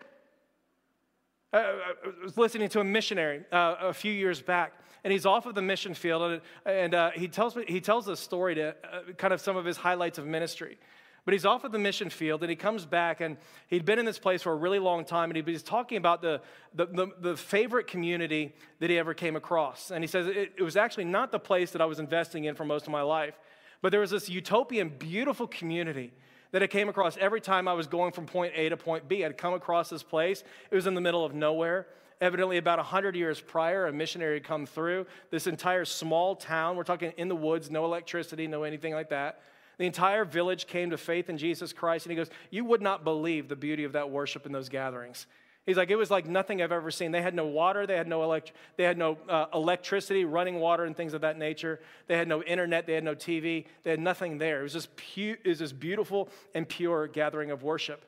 Uh, 1.55 1.59
I 2.05 2.25
was 2.25 2.37
listening 2.37 2.69
to 2.71 2.81
a 2.81 2.85
missionary 2.85 3.45
uh, 3.53 3.77
a 3.81 3.95
few 3.95 4.13
years 4.13 4.43
back, 4.43 4.73
and 5.05 5.13
he's 5.13 5.25
off 5.25 5.47
of 5.47 5.55
the 5.55 5.63
mission 5.63 5.95
field, 5.95 6.23
and, 6.23 6.41
and 6.67 6.95
uh, 6.95 7.11
he 7.13 7.29
tells 7.29 7.55
me 7.55 7.65
he 7.69 7.81
tells 7.81 8.09
a 8.09 8.17
story 8.17 8.57
to 8.57 8.71
uh, 8.71 9.13
kind 9.17 9.33
of 9.33 9.41
some 9.41 9.57
of 9.57 9.65
his 9.65 9.77
highlights 9.77 10.19
of 10.19 10.27
ministry. 10.27 10.77
But 11.25 11.33
he's 11.33 11.47
off 11.47 11.63
of 11.63 11.71
the 11.71 11.79
mission 11.79 12.11
field 12.11 12.43
and 12.43 12.51
he 12.51 12.57
comes 12.57 12.85
back 12.85 13.23
and 13.23 13.39
he'd 13.69 13.87
been 13.87 13.99
in 13.99 14.05
this 14.05 14.19
place 14.19 14.43
for 14.43 14.53
a 14.53 14.57
really 14.57 14.79
long 14.79 15.07
time 15.07 15.31
and 15.31 15.37
he 15.39 15.53
was 15.53 15.63
talking 15.63 15.97
about 15.97 16.21
the, 16.21 16.43
the, 16.75 16.85
the, 16.85 17.07
the 17.19 17.37
favorite 17.37 17.87
community 17.87 18.53
that 18.81 18.91
he 18.91 18.99
ever 18.99 19.15
came 19.15 19.35
across. 19.35 19.91
And 19.91 20.05
he 20.05 20.07
says 20.07 20.27
it, 20.27 20.53
it 20.59 20.63
was 20.63 20.77
actually 20.77 21.07
not 21.07 21.33
the 21.33 21.39
place 21.39 21.71
that 21.71 21.81
I 21.81 21.87
was 21.87 21.99
investing 21.99 22.45
in 22.45 22.55
for 22.55 22.67
most 22.67 22.85
of 22.85 22.93
my 22.93 23.01
life, 23.01 23.39
but 23.81 23.91
there 23.91 24.01
was 24.01 24.11
this 24.11 24.29
utopian, 24.29 24.91
beautiful 24.91 25.47
community 25.47 26.13
that 26.55 26.63
I 26.63 26.69
came 26.69 26.89
across 26.89 27.17
every 27.17 27.41
time 27.41 27.67
I 27.67 27.73
was 27.73 27.89
going 27.89 28.13
from 28.13 28.27
point 28.27 28.53
A 28.55 28.69
to 28.69 28.77
point 28.77 29.09
B. 29.09 29.25
I'd 29.25 29.37
come 29.37 29.55
across 29.55 29.91
this 29.91 30.05
place. 30.05 30.45
It 30.71 30.75
was 30.77 30.87
in 30.87 30.95
the 30.95 31.01
middle 31.01 31.25
of 31.25 31.35
nowhere. 31.35 31.89
Evidently, 32.21 32.59
about 32.59 32.79
100 32.79 33.17
years 33.17 33.41
prior, 33.41 33.89
a 33.89 33.93
missionary 33.93 34.35
had 34.35 34.45
come 34.45 34.65
through. 34.65 35.05
This 35.33 35.49
entire 35.49 35.85
small 35.85 36.37
town, 36.37 36.77
we're 36.77 36.85
talking 36.85 37.13
in 37.17 37.27
the 37.27 37.35
woods, 37.35 37.73
no 37.73 37.85
electricity, 37.85 38.47
no 38.47 38.63
anything 38.63 38.95
like 38.95 39.09
that. 39.09 39.41
The 39.79 39.87
entire 39.87 40.25
village 40.25 40.69
came 40.69 40.91
to 40.91 40.97
faith 40.97 41.29
in 41.29 41.39
Jesus 41.39 41.73
Christ. 41.73 42.07
And 42.07 42.13
he 42.13 42.17
goes, 42.17 42.31
You 42.53 42.65
would 42.67 42.81
not 42.81 43.03
believe 43.03 43.49
the 43.49 43.57
beauty 43.57 43.83
of 43.83 43.91
that 43.95 44.11
worship 44.11 44.47
in 44.47 44.53
those 44.53 44.69
gatherings. 44.69 45.27
He's 45.67 45.77
like, 45.77 45.91
It 45.91 45.97
was 45.97 46.11
like 46.11 46.27
nothing 46.27 46.61
I've 46.63 46.73
ever 46.73 46.91
seen. 46.91 47.13
They 47.13 47.23
had 47.23 47.35
no 47.35 47.47
water, 47.47 47.87
they 47.87 47.97
had 47.97 48.07
no, 48.07 48.23
elect- 48.23 48.53
they 48.77 48.85
had 48.85 48.99
no 48.99 49.19
uh, 49.29 49.47
electricity, 49.55 50.25
running 50.25 50.61
water, 50.61 50.85
and 50.85 50.97
things 50.97 51.15
of 51.15 51.23
that 51.23 51.39
nature. 51.39 51.81
They 52.07 52.17
had 52.17 52.29
no 52.29 52.43
internet, 52.43 52.87
they 52.87 52.95
had 52.95 53.05
no 53.05 53.15
TV, 53.15 53.67
they 53.83 53.91
had 53.91 54.01
nothing 54.01 54.39
there. 54.39 54.61
It 54.61 54.65
was 54.65 54.75
just 54.75 54.95
pu- 54.97 55.37
it 55.43 55.49
was 55.49 55.59
this 55.59 55.73
beautiful 55.73 56.29
and 56.55 56.69
pure 56.69 57.07
gathering 57.07 57.51
of 57.51 57.63
worship. 57.63 58.05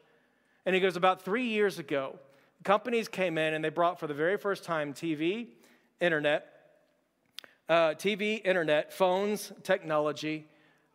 And 0.66 0.74
he 0.74 0.80
goes, 0.80 0.96
About 0.96 1.22
three 1.22 1.46
years 1.46 1.78
ago, 1.78 2.18
companies 2.62 3.08
came 3.08 3.38
in 3.38 3.54
and 3.54 3.64
they 3.64 3.70
brought 3.70 3.98
for 3.98 4.06
the 4.06 4.14
very 4.14 4.36
first 4.36 4.64
time 4.64 4.92
TV, 4.92 5.48
internet, 6.00 6.52
uh, 7.68 7.90
TV, 7.90 8.44
internet, 8.44 8.92
phones, 8.92 9.52
technology 9.62 10.46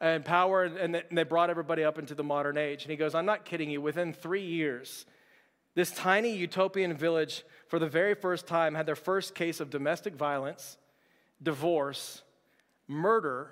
and 0.02 0.26
power, 0.26 0.64
and 0.64 1.04
they 1.12 1.24
brought 1.24 1.52
everybody 1.52 1.84
up 1.84 2.00
into 2.00 2.16
the 2.16 2.24
modern 2.24 2.58
age. 2.58 2.84
And 2.84 2.90
he 2.90 2.98
goes, 2.98 3.14
I'm 3.14 3.28
not 3.28 3.46
kidding 3.46 3.70
you, 3.70 3.82
within 3.82 4.14
three 4.14 4.44
years, 4.44 5.06
this 5.76 5.92
tiny 5.92 6.36
utopian 6.36 6.96
village, 6.96 7.44
for 7.68 7.80
the 7.80 7.88
very 7.88 8.14
first 8.14 8.48
time, 8.48 8.76
had 8.76 8.86
their 8.86 8.96
first 8.96 9.36
case 9.36 9.60
of 9.60 9.70
domestic 9.70 10.16
violence, 10.16 10.78
divorce, 11.42 12.22
murder, 12.88 13.52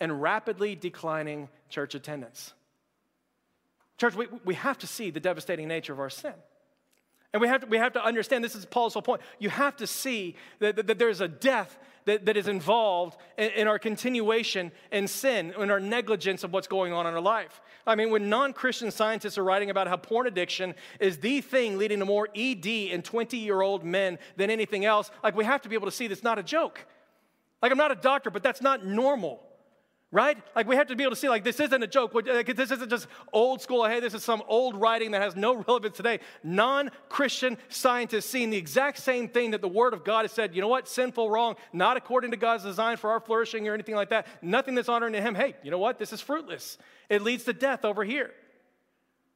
and 0.00 0.20
rapidly 0.20 0.74
declining 0.74 1.48
church 1.68 1.94
attendance. 1.94 2.52
Church, 3.98 4.14
we, 4.16 4.26
we 4.44 4.54
have 4.54 4.78
to 4.78 4.86
see 4.86 5.10
the 5.10 5.20
devastating 5.20 5.68
nature 5.68 5.92
of 5.92 6.00
our 6.00 6.10
sin. 6.10 6.34
And 7.32 7.40
we 7.40 7.48
have 7.48 7.60
to, 7.62 7.66
we 7.68 7.78
have 7.78 7.92
to 7.94 8.04
understand 8.04 8.42
this 8.42 8.54
is 8.54 8.66
Paul's 8.66 8.94
whole 8.94 9.02
point. 9.02 9.22
You 9.38 9.48
have 9.48 9.76
to 9.76 9.86
see 9.86 10.36
that, 10.58 10.76
that, 10.76 10.86
that 10.88 10.98
there's 10.98 11.20
a 11.20 11.28
death 11.28 11.78
that, 12.04 12.26
that 12.26 12.36
is 12.36 12.48
involved 12.48 13.16
in, 13.38 13.50
in, 13.50 13.68
our 13.68 13.78
continuation 13.78 14.72
in 14.90 15.06
sin, 15.06 15.54
in 15.58 15.70
our 15.70 15.80
negligence 15.80 16.44
of 16.44 16.52
what's 16.52 16.66
going 16.66 16.92
on 16.92 17.06
in 17.06 17.14
our 17.14 17.20
life. 17.20 17.60
I 17.86 17.94
mean, 17.94 18.10
when 18.10 18.28
non 18.28 18.52
Christian 18.52 18.90
scientists 18.90 19.38
are 19.38 19.44
writing 19.44 19.70
about 19.70 19.88
how 19.88 19.96
porn 19.96 20.26
addiction 20.26 20.74
is 21.00 21.18
the 21.18 21.40
thing 21.40 21.78
leading 21.78 21.98
to 21.98 22.04
more 22.04 22.28
ED 22.34 22.66
in 22.66 23.02
20 23.02 23.36
year 23.36 23.60
old 23.60 23.84
men 23.84 24.18
than 24.36 24.50
anything 24.50 24.84
else, 24.84 25.10
like 25.22 25.36
we 25.36 25.44
have 25.44 25.62
to 25.62 25.68
be 25.68 25.74
able 25.74 25.86
to 25.86 25.92
see 25.92 26.06
that's 26.06 26.22
not 26.22 26.38
a 26.38 26.42
joke. 26.42 26.84
Like, 27.60 27.70
I'm 27.70 27.78
not 27.78 27.92
a 27.92 27.96
doctor, 27.96 28.30
but 28.30 28.42
that's 28.42 28.60
not 28.60 28.84
normal 28.84 29.40
right? 30.12 30.36
Like 30.54 30.68
we 30.68 30.76
have 30.76 30.86
to 30.88 30.94
be 30.94 31.02
able 31.02 31.12
to 31.12 31.16
see, 31.16 31.30
like 31.30 31.42
this 31.42 31.58
isn't 31.58 31.82
a 31.82 31.86
joke. 31.86 32.12
This 32.22 32.70
isn't 32.70 32.90
just 32.90 33.08
old 33.32 33.62
school. 33.62 33.84
Hey, 33.86 33.98
this 33.98 34.12
is 34.12 34.22
some 34.22 34.42
old 34.46 34.78
writing 34.78 35.10
that 35.12 35.22
has 35.22 35.34
no 35.34 35.54
relevance 35.66 35.96
today. 35.96 36.20
Non-Christian 36.44 37.56
scientists 37.70 38.26
seeing 38.26 38.50
the 38.50 38.58
exact 38.58 38.98
same 38.98 39.26
thing 39.26 39.50
that 39.52 39.62
the 39.62 39.68
Word 39.68 39.94
of 39.94 40.04
God 40.04 40.22
has 40.22 40.32
said. 40.32 40.54
You 40.54 40.60
know 40.60 40.68
what? 40.68 40.86
Sinful, 40.86 41.30
wrong, 41.30 41.56
not 41.72 41.96
according 41.96 42.30
to 42.30 42.36
God's 42.36 42.62
design 42.62 42.98
for 42.98 43.10
our 43.10 43.20
flourishing 43.20 43.66
or 43.66 43.74
anything 43.74 43.94
like 43.94 44.10
that. 44.10 44.26
Nothing 44.42 44.74
that's 44.74 44.88
honoring 44.88 45.14
to 45.14 45.22
Him. 45.22 45.34
Hey, 45.34 45.56
you 45.64 45.70
know 45.70 45.78
what? 45.78 45.98
This 45.98 46.12
is 46.12 46.20
fruitless. 46.20 46.76
It 47.08 47.22
leads 47.22 47.44
to 47.44 47.54
death 47.54 47.84
over 47.84 48.04
here. 48.04 48.30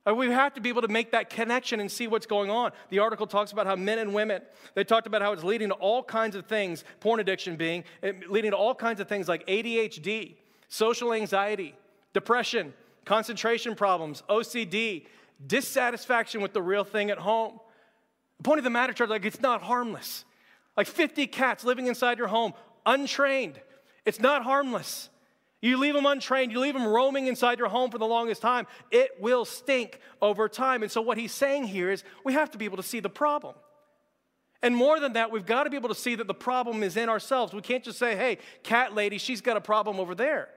Uh, 0.07 0.15
we 0.15 0.31
have 0.31 0.55
to 0.55 0.61
be 0.61 0.69
able 0.69 0.83
to 0.83 0.89
make 0.89 1.11
that 1.13 1.31
connection 1.31 1.81
and 1.81 1.91
see 1.91 2.07
what's 2.07 2.27
going 2.27 2.51
on. 2.51 2.71
The 2.91 3.01
article 3.01 3.27
talks 3.27 3.51
about 3.51 3.67
how 3.67 3.75
men 3.75 3.99
and 3.99 4.15
women, 4.15 4.43
they 4.75 4.85
talked 4.85 5.07
about 5.07 5.23
how 5.23 5.33
it's 5.33 5.43
leading 5.43 5.69
to 5.71 5.75
all 5.75 6.03
kinds 6.03 6.37
of 6.37 6.47
things, 6.47 6.85
porn 7.01 7.19
addiction 7.19 7.57
being, 7.57 7.83
leading 8.29 8.53
to 8.53 8.57
all 8.57 8.75
kinds 8.75 9.01
of 9.01 9.09
things 9.09 9.27
like 9.27 9.45
ADHD, 9.47 10.37
social 10.69 11.13
anxiety, 11.13 11.75
depression, 12.13 12.75
concentration 13.05 13.75
problems, 13.75 14.23
OCD, 14.29 15.07
dissatisfaction 15.47 16.41
with 16.41 16.53
the 16.53 16.63
real 16.63 16.85
thing 16.85 17.11
at 17.11 17.19
home. 17.19 17.59
The 18.39 18.43
point 18.43 18.59
of 18.59 18.65
the 18.65 18.71
matter, 18.71 18.93
church, 18.93 19.09
like 19.09 19.25
it's 19.25 19.41
not 19.41 19.63
harmless. 19.63 20.25
Like 20.77 20.87
50 20.87 21.27
cats 21.29 21.65
living 21.65 21.87
inside 21.87 22.19
your 22.19 22.29
home, 22.29 22.53
untrained. 22.85 23.61
It's 24.05 24.21
not 24.21 24.43
harmless. 24.43 25.09
You 25.63 25.79
leave 25.79 25.95
them 25.95 26.07
untrained, 26.07 26.53
you 26.53 26.61
leave 26.61 26.75
them 26.75 26.87
roaming 26.87 27.29
inside 27.29 27.59
your 27.59 27.69
home 27.69 27.91
for 27.91 27.99
the 27.99 28.07
longest 28.07 28.43
time, 28.43 28.67
it 28.91 29.13
will 29.21 29.45
stink 29.45 30.01
over 30.21 30.49
time. 30.49 30.83
And 30.83 30.93
so, 30.93 31.01
what 31.01 31.17
he's 31.17 31.33
saying 31.33 31.65
here 31.65 31.91
is 31.91 32.05
we 32.25 32.35
have 32.35 32.51
to 32.51 32.59
be 32.59 32.67
able 32.67 32.77
to 32.77 32.83
see 32.83 33.01
the 33.01 33.09
problem. 33.09 33.55
And 34.63 34.77
more 34.77 35.01
than 35.01 35.15
that, 35.15 35.31
we've 35.31 35.47
got 35.47 35.65
to 35.65 35.71
be 35.71 35.77
able 35.77 35.89
to 35.89 35.95
see 35.95 36.15
that 36.15 36.27
the 36.27 36.35
problem 36.35 36.83
is 36.83 36.97
in 36.97 37.09
ourselves. 37.09 37.53
We 37.53 37.63
can't 37.63 37.85
just 37.85 37.99
say, 37.99 38.17
hey, 38.17 38.39
cat 38.63 38.95
lady, 38.95 39.19
she's 39.19 39.41
got 39.41 39.57
a 39.57 39.61
problem 39.61 39.99
over 39.99 40.15
there. 40.15 40.49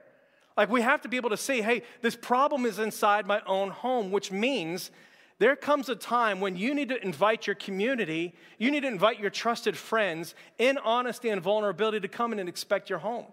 Like 0.60 0.68
we 0.68 0.82
have 0.82 1.00
to 1.00 1.08
be 1.08 1.16
able 1.16 1.30
to 1.30 1.38
see, 1.38 1.62
hey, 1.62 1.80
this 2.02 2.14
problem 2.14 2.66
is 2.66 2.78
inside 2.78 3.26
my 3.26 3.40
own 3.46 3.70
home, 3.70 4.10
which 4.10 4.30
means 4.30 4.90
there 5.38 5.56
comes 5.56 5.88
a 5.88 5.96
time 5.96 6.38
when 6.38 6.54
you 6.54 6.74
need 6.74 6.90
to 6.90 7.02
invite 7.02 7.46
your 7.46 7.56
community, 7.56 8.34
you 8.58 8.70
need 8.70 8.80
to 8.80 8.86
invite 8.86 9.18
your 9.18 9.30
trusted 9.30 9.74
friends 9.74 10.34
in 10.58 10.76
honesty 10.76 11.30
and 11.30 11.40
vulnerability 11.40 12.00
to 12.00 12.08
come 12.08 12.34
in 12.34 12.38
and 12.38 12.46
expect 12.46 12.90
your 12.90 12.98
home. 12.98 13.24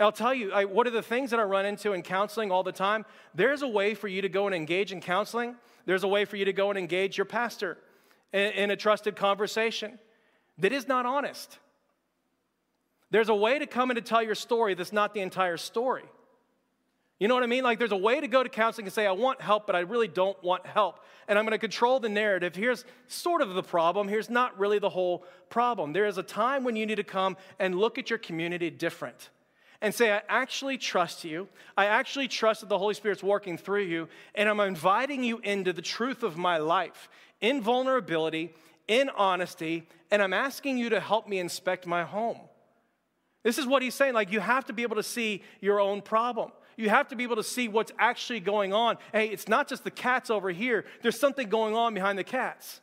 I'll 0.00 0.10
tell 0.10 0.34
you, 0.34 0.50
I, 0.52 0.64
what 0.64 0.88
are 0.88 0.90
the 0.90 1.02
things 1.02 1.30
that 1.30 1.38
I 1.38 1.44
run 1.44 1.64
into 1.64 1.92
in 1.92 2.02
counseling 2.02 2.50
all 2.50 2.64
the 2.64 2.72
time? 2.72 3.04
There's 3.32 3.62
a 3.62 3.68
way 3.68 3.94
for 3.94 4.08
you 4.08 4.20
to 4.22 4.28
go 4.28 4.46
and 4.46 4.56
engage 4.56 4.90
in 4.90 5.00
counseling. 5.00 5.54
There's 5.86 6.02
a 6.02 6.08
way 6.08 6.24
for 6.24 6.34
you 6.34 6.46
to 6.46 6.52
go 6.52 6.68
and 6.70 6.76
engage 6.76 7.16
your 7.16 7.26
pastor 7.26 7.78
in, 8.32 8.50
in 8.54 8.70
a 8.72 8.76
trusted 8.76 9.14
conversation 9.14 10.00
that 10.58 10.72
is 10.72 10.88
not 10.88 11.06
honest. 11.06 11.60
There's 13.10 13.28
a 13.28 13.34
way 13.34 13.58
to 13.58 13.66
come 13.66 13.90
in 13.90 13.96
to 13.96 14.02
tell 14.02 14.22
your 14.22 14.34
story 14.34 14.74
that's 14.74 14.92
not 14.92 15.14
the 15.14 15.20
entire 15.20 15.56
story. 15.56 16.04
You 17.18 17.26
know 17.26 17.34
what 17.34 17.42
I 17.42 17.46
mean? 17.46 17.64
Like 17.64 17.78
there's 17.78 17.92
a 17.92 17.96
way 17.96 18.20
to 18.20 18.28
go 18.28 18.42
to 18.42 18.48
counseling 18.48 18.86
and 18.86 18.92
say, 18.92 19.06
I 19.06 19.12
want 19.12 19.40
help, 19.40 19.66
but 19.66 19.74
I 19.74 19.80
really 19.80 20.06
don't 20.06 20.40
want 20.42 20.64
help. 20.66 21.00
And 21.26 21.38
I'm 21.38 21.44
going 21.44 21.52
to 21.52 21.58
control 21.58 21.98
the 21.98 22.08
narrative. 22.08 22.54
Here's 22.54 22.84
sort 23.08 23.42
of 23.42 23.54
the 23.54 23.62
problem. 23.62 24.06
Here's 24.06 24.30
not 24.30 24.56
really 24.58 24.78
the 24.78 24.88
whole 24.88 25.24
problem. 25.50 25.92
There 25.92 26.06
is 26.06 26.18
a 26.18 26.22
time 26.22 26.62
when 26.62 26.76
you 26.76 26.86
need 26.86 26.96
to 26.96 27.04
come 27.04 27.36
and 27.58 27.74
look 27.74 27.98
at 27.98 28.08
your 28.08 28.20
community 28.20 28.70
different 28.70 29.30
and 29.80 29.94
say, 29.94 30.12
I 30.12 30.22
actually 30.28 30.78
trust 30.78 31.24
you. 31.24 31.48
I 31.76 31.86
actually 31.86 32.28
trust 32.28 32.60
that 32.60 32.68
the 32.68 32.78
Holy 32.78 32.94
Spirit's 32.94 33.22
working 33.22 33.56
through 33.56 33.84
you, 33.84 34.08
and 34.34 34.48
I'm 34.48 34.60
inviting 34.60 35.22
you 35.22 35.38
into 35.38 35.72
the 35.72 35.82
truth 35.82 36.22
of 36.22 36.36
my 36.36 36.58
life 36.58 37.08
in 37.40 37.60
vulnerability, 37.60 38.54
in 38.88 39.08
honesty, 39.10 39.86
and 40.10 40.20
I'm 40.20 40.32
asking 40.32 40.78
you 40.78 40.88
to 40.90 41.00
help 41.00 41.28
me 41.28 41.38
inspect 41.38 41.86
my 41.86 42.02
home. 42.02 42.38
This 43.42 43.58
is 43.58 43.66
what 43.66 43.82
he's 43.82 43.94
saying. 43.94 44.14
Like, 44.14 44.32
you 44.32 44.40
have 44.40 44.64
to 44.66 44.72
be 44.72 44.82
able 44.82 44.96
to 44.96 45.02
see 45.02 45.42
your 45.60 45.80
own 45.80 46.02
problem. 46.02 46.50
You 46.76 46.90
have 46.90 47.08
to 47.08 47.16
be 47.16 47.24
able 47.24 47.36
to 47.36 47.42
see 47.42 47.68
what's 47.68 47.92
actually 47.98 48.40
going 48.40 48.72
on. 48.72 48.98
Hey, 49.12 49.28
it's 49.28 49.48
not 49.48 49.68
just 49.68 49.84
the 49.84 49.90
cats 49.90 50.30
over 50.30 50.50
here, 50.50 50.84
there's 51.02 51.18
something 51.18 51.48
going 51.48 51.74
on 51.74 51.94
behind 51.94 52.18
the 52.18 52.24
cats. 52.24 52.80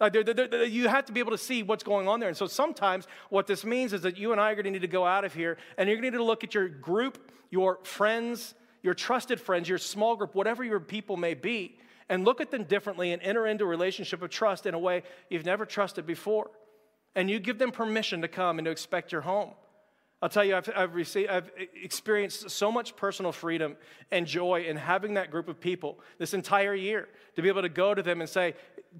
Like 0.00 0.12
they're, 0.12 0.22
they're, 0.22 0.46
they're, 0.46 0.64
you 0.64 0.86
have 0.88 1.06
to 1.06 1.12
be 1.12 1.20
able 1.20 1.32
to 1.32 1.38
see 1.38 1.62
what's 1.62 1.82
going 1.82 2.06
on 2.06 2.20
there. 2.20 2.28
And 2.28 2.36
so 2.36 2.46
sometimes 2.46 3.08
what 3.30 3.46
this 3.46 3.64
means 3.64 3.92
is 3.92 4.02
that 4.02 4.16
you 4.16 4.32
and 4.32 4.40
I 4.40 4.52
are 4.52 4.54
going 4.54 4.64
to 4.64 4.70
need 4.70 4.82
to 4.82 4.86
go 4.86 5.04
out 5.04 5.24
of 5.24 5.34
here 5.34 5.56
and 5.76 5.88
you're 5.88 5.96
going 5.96 6.04
to 6.04 6.10
need 6.10 6.22
to 6.22 6.24
look 6.24 6.44
at 6.44 6.54
your 6.54 6.68
group, 6.68 7.32
your 7.50 7.78
friends, 7.82 8.54
your 8.82 8.94
trusted 8.94 9.40
friends, 9.40 9.68
your 9.68 9.78
small 9.78 10.14
group, 10.14 10.34
whatever 10.34 10.62
your 10.62 10.78
people 10.78 11.16
may 11.16 11.34
be, 11.34 11.78
and 12.08 12.24
look 12.24 12.40
at 12.40 12.50
them 12.50 12.64
differently 12.64 13.12
and 13.12 13.20
enter 13.22 13.46
into 13.46 13.64
a 13.64 13.66
relationship 13.66 14.22
of 14.22 14.30
trust 14.30 14.66
in 14.66 14.74
a 14.74 14.78
way 14.78 15.02
you've 15.30 15.44
never 15.44 15.66
trusted 15.66 16.06
before. 16.06 16.50
And 17.16 17.28
you 17.28 17.40
give 17.40 17.58
them 17.58 17.72
permission 17.72 18.22
to 18.22 18.28
come 18.28 18.58
and 18.58 18.66
to 18.66 18.70
expect 18.70 19.10
your 19.10 19.22
home. 19.22 19.50
I'll 20.20 20.28
tell 20.28 20.44
you, 20.44 20.56
I've, 20.56 20.68
I've, 20.74 20.94
received, 20.94 21.30
I've 21.30 21.50
experienced 21.80 22.50
so 22.50 22.72
much 22.72 22.96
personal 22.96 23.30
freedom 23.30 23.76
and 24.10 24.26
joy 24.26 24.64
in 24.68 24.76
having 24.76 25.14
that 25.14 25.30
group 25.30 25.48
of 25.48 25.60
people 25.60 26.00
this 26.18 26.34
entire 26.34 26.74
year 26.74 27.08
to 27.36 27.42
be 27.42 27.48
able 27.48 27.62
to 27.62 27.68
go 27.68 27.94
to 27.94 28.02
them 28.02 28.20
and 28.20 28.28
say, 28.28 28.54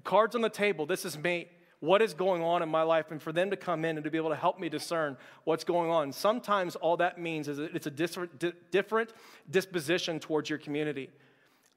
cards 0.05 0.33
on 0.35 0.41
the 0.41 0.49
table, 0.49 0.85
this 0.85 1.03
is 1.03 1.17
me. 1.17 1.49
What 1.81 2.01
is 2.01 2.13
going 2.13 2.41
on 2.41 2.61
in 2.61 2.69
my 2.69 2.83
life? 2.83 3.11
And 3.11 3.21
for 3.21 3.31
them 3.31 3.49
to 3.51 3.57
come 3.57 3.83
in 3.85 3.97
and 3.97 4.03
to 4.03 4.11
be 4.11 4.17
able 4.17 4.29
to 4.29 4.35
help 4.35 4.59
me 4.59 4.69
discern 4.69 5.17
what's 5.43 5.63
going 5.63 5.89
on. 5.89 6.11
Sometimes 6.13 6.75
all 6.77 6.97
that 6.97 7.19
means 7.19 7.47
is 7.47 7.57
that 7.57 7.75
it's 7.75 7.87
a 7.87 7.91
different, 7.91 8.71
different 8.71 9.13
disposition 9.49 10.19
towards 10.19 10.49
your 10.49 10.59
community. 10.59 11.09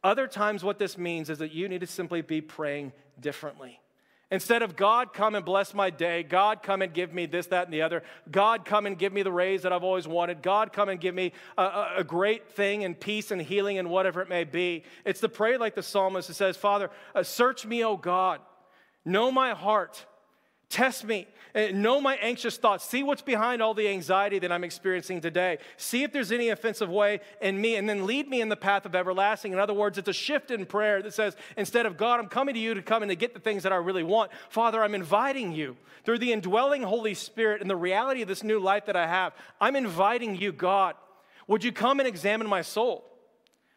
Other 0.05 0.27
times, 0.27 0.65
what 0.65 0.79
this 0.79 0.99
means 0.99 1.31
is 1.31 1.39
that 1.39 1.53
you 1.53 1.69
need 1.69 1.81
to 1.81 1.87
simply 1.87 2.23
be 2.23 2.41
praying 2.41 2.93
differently. 3.21 3.79
Instead 4.33 4.63
of 4.63 4.77
God, 4.77 5.13
come 5.13 5.35
and 5.35 5.45
bless 5.45 5.75
my 5.75 5.91
day. 5.91 6.23
God, 6.23 6.63
come 6.63 6.81
and 6.81 6.95
give 6.95 7.13
me 7.13 7.27
this, 7.27 7.49
that, 7.49 7.67
and 7.67 7.75
the 7.75 7.83
other. 7.83 8.03
God, 8.31 8.65
come 8.65 8.87
and 8.87 8.99
give 8.99 9.13
me 9.13 9.23
the 9.23 9.31
raise 9.31 9.61
that 9.61 9.75
I've 9.75 9.85
always 9.85 10.09
wanted. 10.09 10.41
God, 10.41 10.73
come 10.73 10.89
and 10.89 10.99
give 10.99 11.15
me 11.15 11.35
a, 11.59 11.63
a, 11.63 11.93
a 11.99 12.05
great 12.05 12.51
thing 12.51 12.83
and 12.83 12.99
peace 12.99 13.31
and 13.31 13.43
healing 13.43 13.77
and 13.77 13.91
whatever 13.91 14.23
it 14.23 14.31
may 14.31 14.45
be. 14.45 14.85
It's 15.05 15.21
to 15.21 15.29
pray 15.29 15.59
like 15.59 15.75
the 15.75 15.83
psalmist 15.83 16.29
who 16.29 16.33
says, 16.33 16.57
Father, 16.57 16.89
uh, 17.15 17.23
search 17.23 17.67
me, 17.67 17.85
O 17.85 17.99
God. 17.99 18.41
Know 19.05 19.31
my 19.31 19.53
heart. 19.53 20.07
Test 20.73 21.05
me. 21.05 21.27
Eh, 21.55 21.71
know 21.71 22.01
my 22.01 22.17
anxious 22.17 22.57
thoughts. 22.57 22.83
See 22.87 23.03
what's 23.03 23.21
behind 23.21 23.61
all 23.61 23.75
the 23.75 23.87
anxiety 23.87 24.39
that 24.39 24.51
I'm 24.51 24.65
experiencing 24.65 25.21
today. 25.21 25.59
See 25.77 26.03
if 26.03 26.11
there's 26.11 26.33
any 26.33 26.49
offensive 26.49 26.89
way 26.89 27.21
in 27.43 27.61
me, 27.61 27.77
and 27.77 27.87
then 27.87 28.07
lead 28.07 28.27
me 28.27 28.41
in 28.41 28.49
the 28.49 28.57
path 28.57 28.87
of 28.87 28.95
everlasting. 28.95 29.53
In 29.53 29.59
other 29.59 29.75
words, 29.75 29.99
it's 29.99 30.09
a 30.09 30.15
shift 30.15 30.51
in 30.51 30.65
prayer 30.65 31.03
that 31.03 31.13
says, 31.13 31.37
instead 31.59 31.85
of 31.85 31.99
God, 31.99 32.21
I'm 32.21 32.29
coming 32.29 32.55
to 32.55 32.61
you 32.61 32.73
to 32.73 32.81
come 32.81 33.03
and 33.03 33.11
to 33.11 33.15
get 33.15 33.35
the 33.35 33.41
things 33.41 33.65
that 33.65 33.73
I 33.73 33.77
really 33.77 34.03
want, 34.03 34.31
Father, 34.49 34.83
I'm 34.83 34.95
inviting 34.95 35.53
you 35.53 35.77
through 36.07 36.21
the 36.21 36.33
indwelling 36.33 36.83
Holy 36.83 37.13
Spirit 37.13 37.61
and 37.61 37.69
the 37.69 37.77
reality 37.77 38.23
of 38.23 38.29
this 38.29 38.43
new 38.43 38.59
life 38.59 38.87
that 38.87 38.97
I 38.97 39.07
have. 39.07 39.35
I'm 39.61 39.77
inviting 39.77 40.37
you, 40.37 40.53
God. 40.53 40.95
Would 41.49 41.65
you 41.65 41.73
come 41.73 42.01
and 42.01 42.09
examine 42.09 42.49
my 42.49 42.63
soul? 42.63 43.05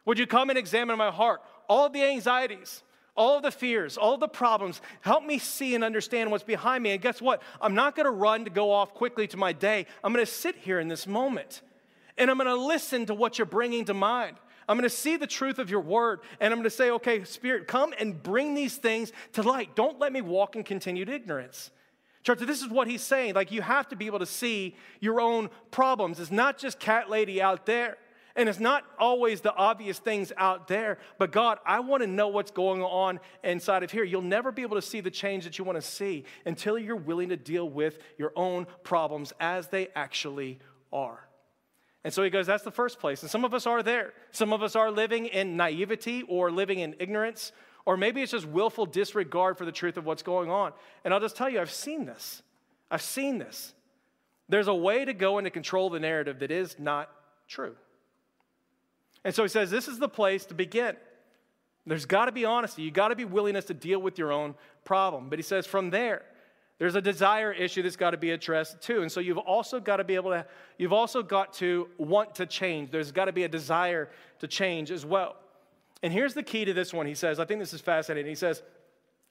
Would 0.06 0.18
you 0.18 0.28
come 0.28 0.50
and 0.50 0.58
examine 0.58 0.98
my 0.98 1.12
heart? 1.12 1.42
All 1.68 1.90
the 1.90 2.04
anxieties, 2.04 2.84
all 3.16 3.40
the 3.42 3.52
fears, 3.52 3.98
all 3.98 4.18
the 4.18 4.28
problems. 4.28 4.82
Help 5.02 5.24
me 5.24 5.40
see 5.40 5.76
and 5.76 5.84
understand 5.84 6.32
what's 6.32 6.44
behind 6.44 6.84
me. 6.84 6.92
And 6.92 7.02
guess 7.02 7.22
what? 7.22 7.42
I'm 7.62 7.76
not 7.76 7.96
going 7.96 8.06
to 8.06 8.12
run 8.12 8.46
to 8.46 8.52
go 8.52 8.72
off 8.72 8.94
quickly 8.94 9.28
to 9.28 9.38
my 9.38 9.54
day. 9.54 9.86
I'm 10.04 10.14
going 10.14 10.26
to 10.26 10.32
sit 10.32 10.56
here 10.58 10.80
in 10.80 10.88
this 10.88 11.08
moment 11.08 11.62
and 12.18 12.30
I'm 12.30 12.38
going 12.38 12.48
to 12.48 12.56
listen 12.56 13.06
to 13.08 13.14
what 13.14 13.38
you're 13.38 13.46
bringing 13.46 13.86
to 13.86 13.94
mind. 13.94 14.38
I'm 14.68 14.78
going 14.78 14.90
to 14.90 14.96
see 14.96 15.16
the 15.16 15.28
truth 15.28 15.60
of 15.60 15.70
your 15.70 15.82
word 15.82 16.22
and 16.40 16.52
I'm 16.52 16.60
going 16.60 16.64
to 16.66 16.70
say, 16.70 16.92
okay, 16.92 17.24
Spirit, 17.24 17.68
come 17.68 17.94
and 18.00 18.22
bring 18.22 18.54
these 18.54 18.78
things 18.78 19.12
to 19.34 19.44
light. 19.44 19.76
Don't 19.76 20.00
let 20.00 20.12
me 20.12 20.22
walk 20.22 20.56
in 20.56 20.64
continued 20.64 21.10
ignorance. 21.10 21.72
Church, 22.24 22.40
this 22.40 22.64
is 22.64 22.70
what 22.70 22.88
he's 22.88 23.04
saying. 23.04 23.36
Like, 23.36 23.52
you 23.52 23.62
have 23.62 23.88
to 23.90 23.96
be 23.96 24.08
able 24.08 24.18
to 24.18 24.26
see 24.26 24.76
your 25.00 25.22
own 25.22 25.52
problems. 25.70 26.20
It's 26.20 26.32
not 26.32 26.58
just 26.58 26.80
cat 26.80 27.08
lady 27.08 27.40
out 27.40 27.68
there. 27.68 27.98
And 28.36 28.50
it's 28.50 28.60
not 28.60 28.84
always 29.00 29.40
the 29.40 29.54
obvious 29.54 29.98
things 29.98 30.34
out 30.36 30.68
there, 30.68 30.98
but 31.18 31.32
God, 31.32 31.58
I 31.66 31.80
want 31.80 32.04
to 32.04 32.08
know 32.08 32.28
what's 32.28 32.52
going 32.52 32.84
on 32.84 33.22
inside 33.46 33.82
of 33.82 33.92
here. 33.92 34.04
You'll 34.04 34.22
never 34.22 34.52
be 34.52 34.62
able 34.62 34.76
to 34.76 34.82
see 34.82 35.00
the 35.00 35.12
change 35.12 35.46
that 35.46 35.58
you 35.58 35.64
want 35.64 35.78
to 35.78 35.82
see 35.82 36.26
until 36.46 36.78
you're 36.78 36.98
willing 36.98 37.30
to 37.30 37.38
deal 37.38 37.70
with 37.70 37.98
your 38.18 38.34
own 38.36 38.68
problems 38.84 39.32
as 39.40 39.70
they 39.70 39.88
actually 39.96 40.60
are. 40.92 41.26
And 42.04 42.14
so 42.14 42.24
he 42.24 42.30
goes, 42.30 42.46
that's 42.46 42.64
the 42.64 42.72
first 42.72 43.00
place. 43.00 43.22
And 43.22 43.32
some 43.32 43.46
of 43.46 43.54
us 43.54 43.66
are 43.66 43.82
there. 43.82 44.14
Some 44.32 44.52
of 44.52 44.62
us 44.62 44.76
are 44.76 44.92
living 44.92 45.28
in 45.28 45.56
naivety 45.56 46.24
or 46.24 46.52
living 46.52 46.80
in 46.80 46.96
ignorance, 47.00 47.54
or 47.86 47.96
maybe 47.96 48.22
it's 48.22 48.34
just 48.34 48.46
willful 48.46 48.86
disregard 48.86 49.58
for 49.58 49.64
the 49.64 49.72
truth 49.72 49.96
of 49.96 50.06
what's 50.06 50.24
going 50.24 50.52
on. 50.52 50.74
And 51.06 51.14
I'll 51.14 51.22
just 51.22 51.38
tell 51.38 51.50
you, 51.50 51.62
I've 51.62 51.72
seen 51.72 52.06
this. 52.06 52.44
I've 52.92 53.02
seen 53.02 53.38
this. 53.38 53.74
There's 54.50 54.68
a 54.68 54.76
way 54.76 55.06
to 55.06 55.14
go 55.14 55.38
and 55.38 55.46
to 55.46 55.52
control 55.52 55.90
the 55.90 56.00
narrative 56.00 56.40
that 56.40 56.52
is 56.52 56.78
not 56.78 57.10
true. 57.48 57.76
And 59.26 59.34
so 59.34 59.42
he 59.42 59.50
says, 59.50 59.70
This 59.70 59.90
is 59.90 60.00
the 60.00 60.08
place 60.08 60.46
to 60.46 60.54
begin. 60.54 60.96
There's 61.88 62.06
got 62.06 62.26
to 62.26 62.32
be 62.32 62.46
honesty. 62.46 62.84
You 62.84 62.92
got 62.92 63.10
to 63.10 63.16
be 63.16 63.26
willingness 63.26 63.66
to 63.66 63.74
deal 63.74 64.00
with 64.00 64.18
your 64.18 64.32
own 64.32 64.56
problem. 64.86 65.30
But 65.30 65.38
he 65.40 65.44
says, 65.44 65.68
from 65.68 65.92
there, 65.92 66.24
there's 66.80 66.96
a 66.96 67.02
desire 67.02 67.52
issue 67.52 67.84
that's 67.84 67.96
got 67.96 68.12
to 68.12 68.18
be 68.18 68.32
addressed 68.32 68.82
too. 68.82 69.02
And 69.02 69.12
so 69.12 69.20
you've 69.20 69.38
also 69.38 69.80
got 69.80 69.98
to 69.98 70.04
be 70.04 70.16
able 70.16 70.32
to, 70.32 70.46
you've 70.78 70.94
also 70.94 71.22
got 71.22 71.54
to 71.56 71.88
want 71.98 72.36
to 72.36 72.46
change. 72.46 72.90
There's 72.90 73.12
got 73.12 73.26
to 73.26 73.32
be 73.32 73.44
a 73.44 73.48
desire 73.48 74.10
to 74.40 74.48
change 74.48 74.90
as 74.90 75.06
well. 75.06 75.36
And 76.02 76.12
here's 76.12 76.34
the 76.34 76.44
key 76.44 76.66
to 76.66 76.74
this 76.74 76.94
one. 76.94 77.06
He 77.06 77.14
says, 77.14 77.40
I 77.40 77.46
think 77.46 77.60
this 77.60 77.74
is 77.74 77.82
fascinating. 77.82 78.30
He 78.30 78.36
says, 78.36 78.64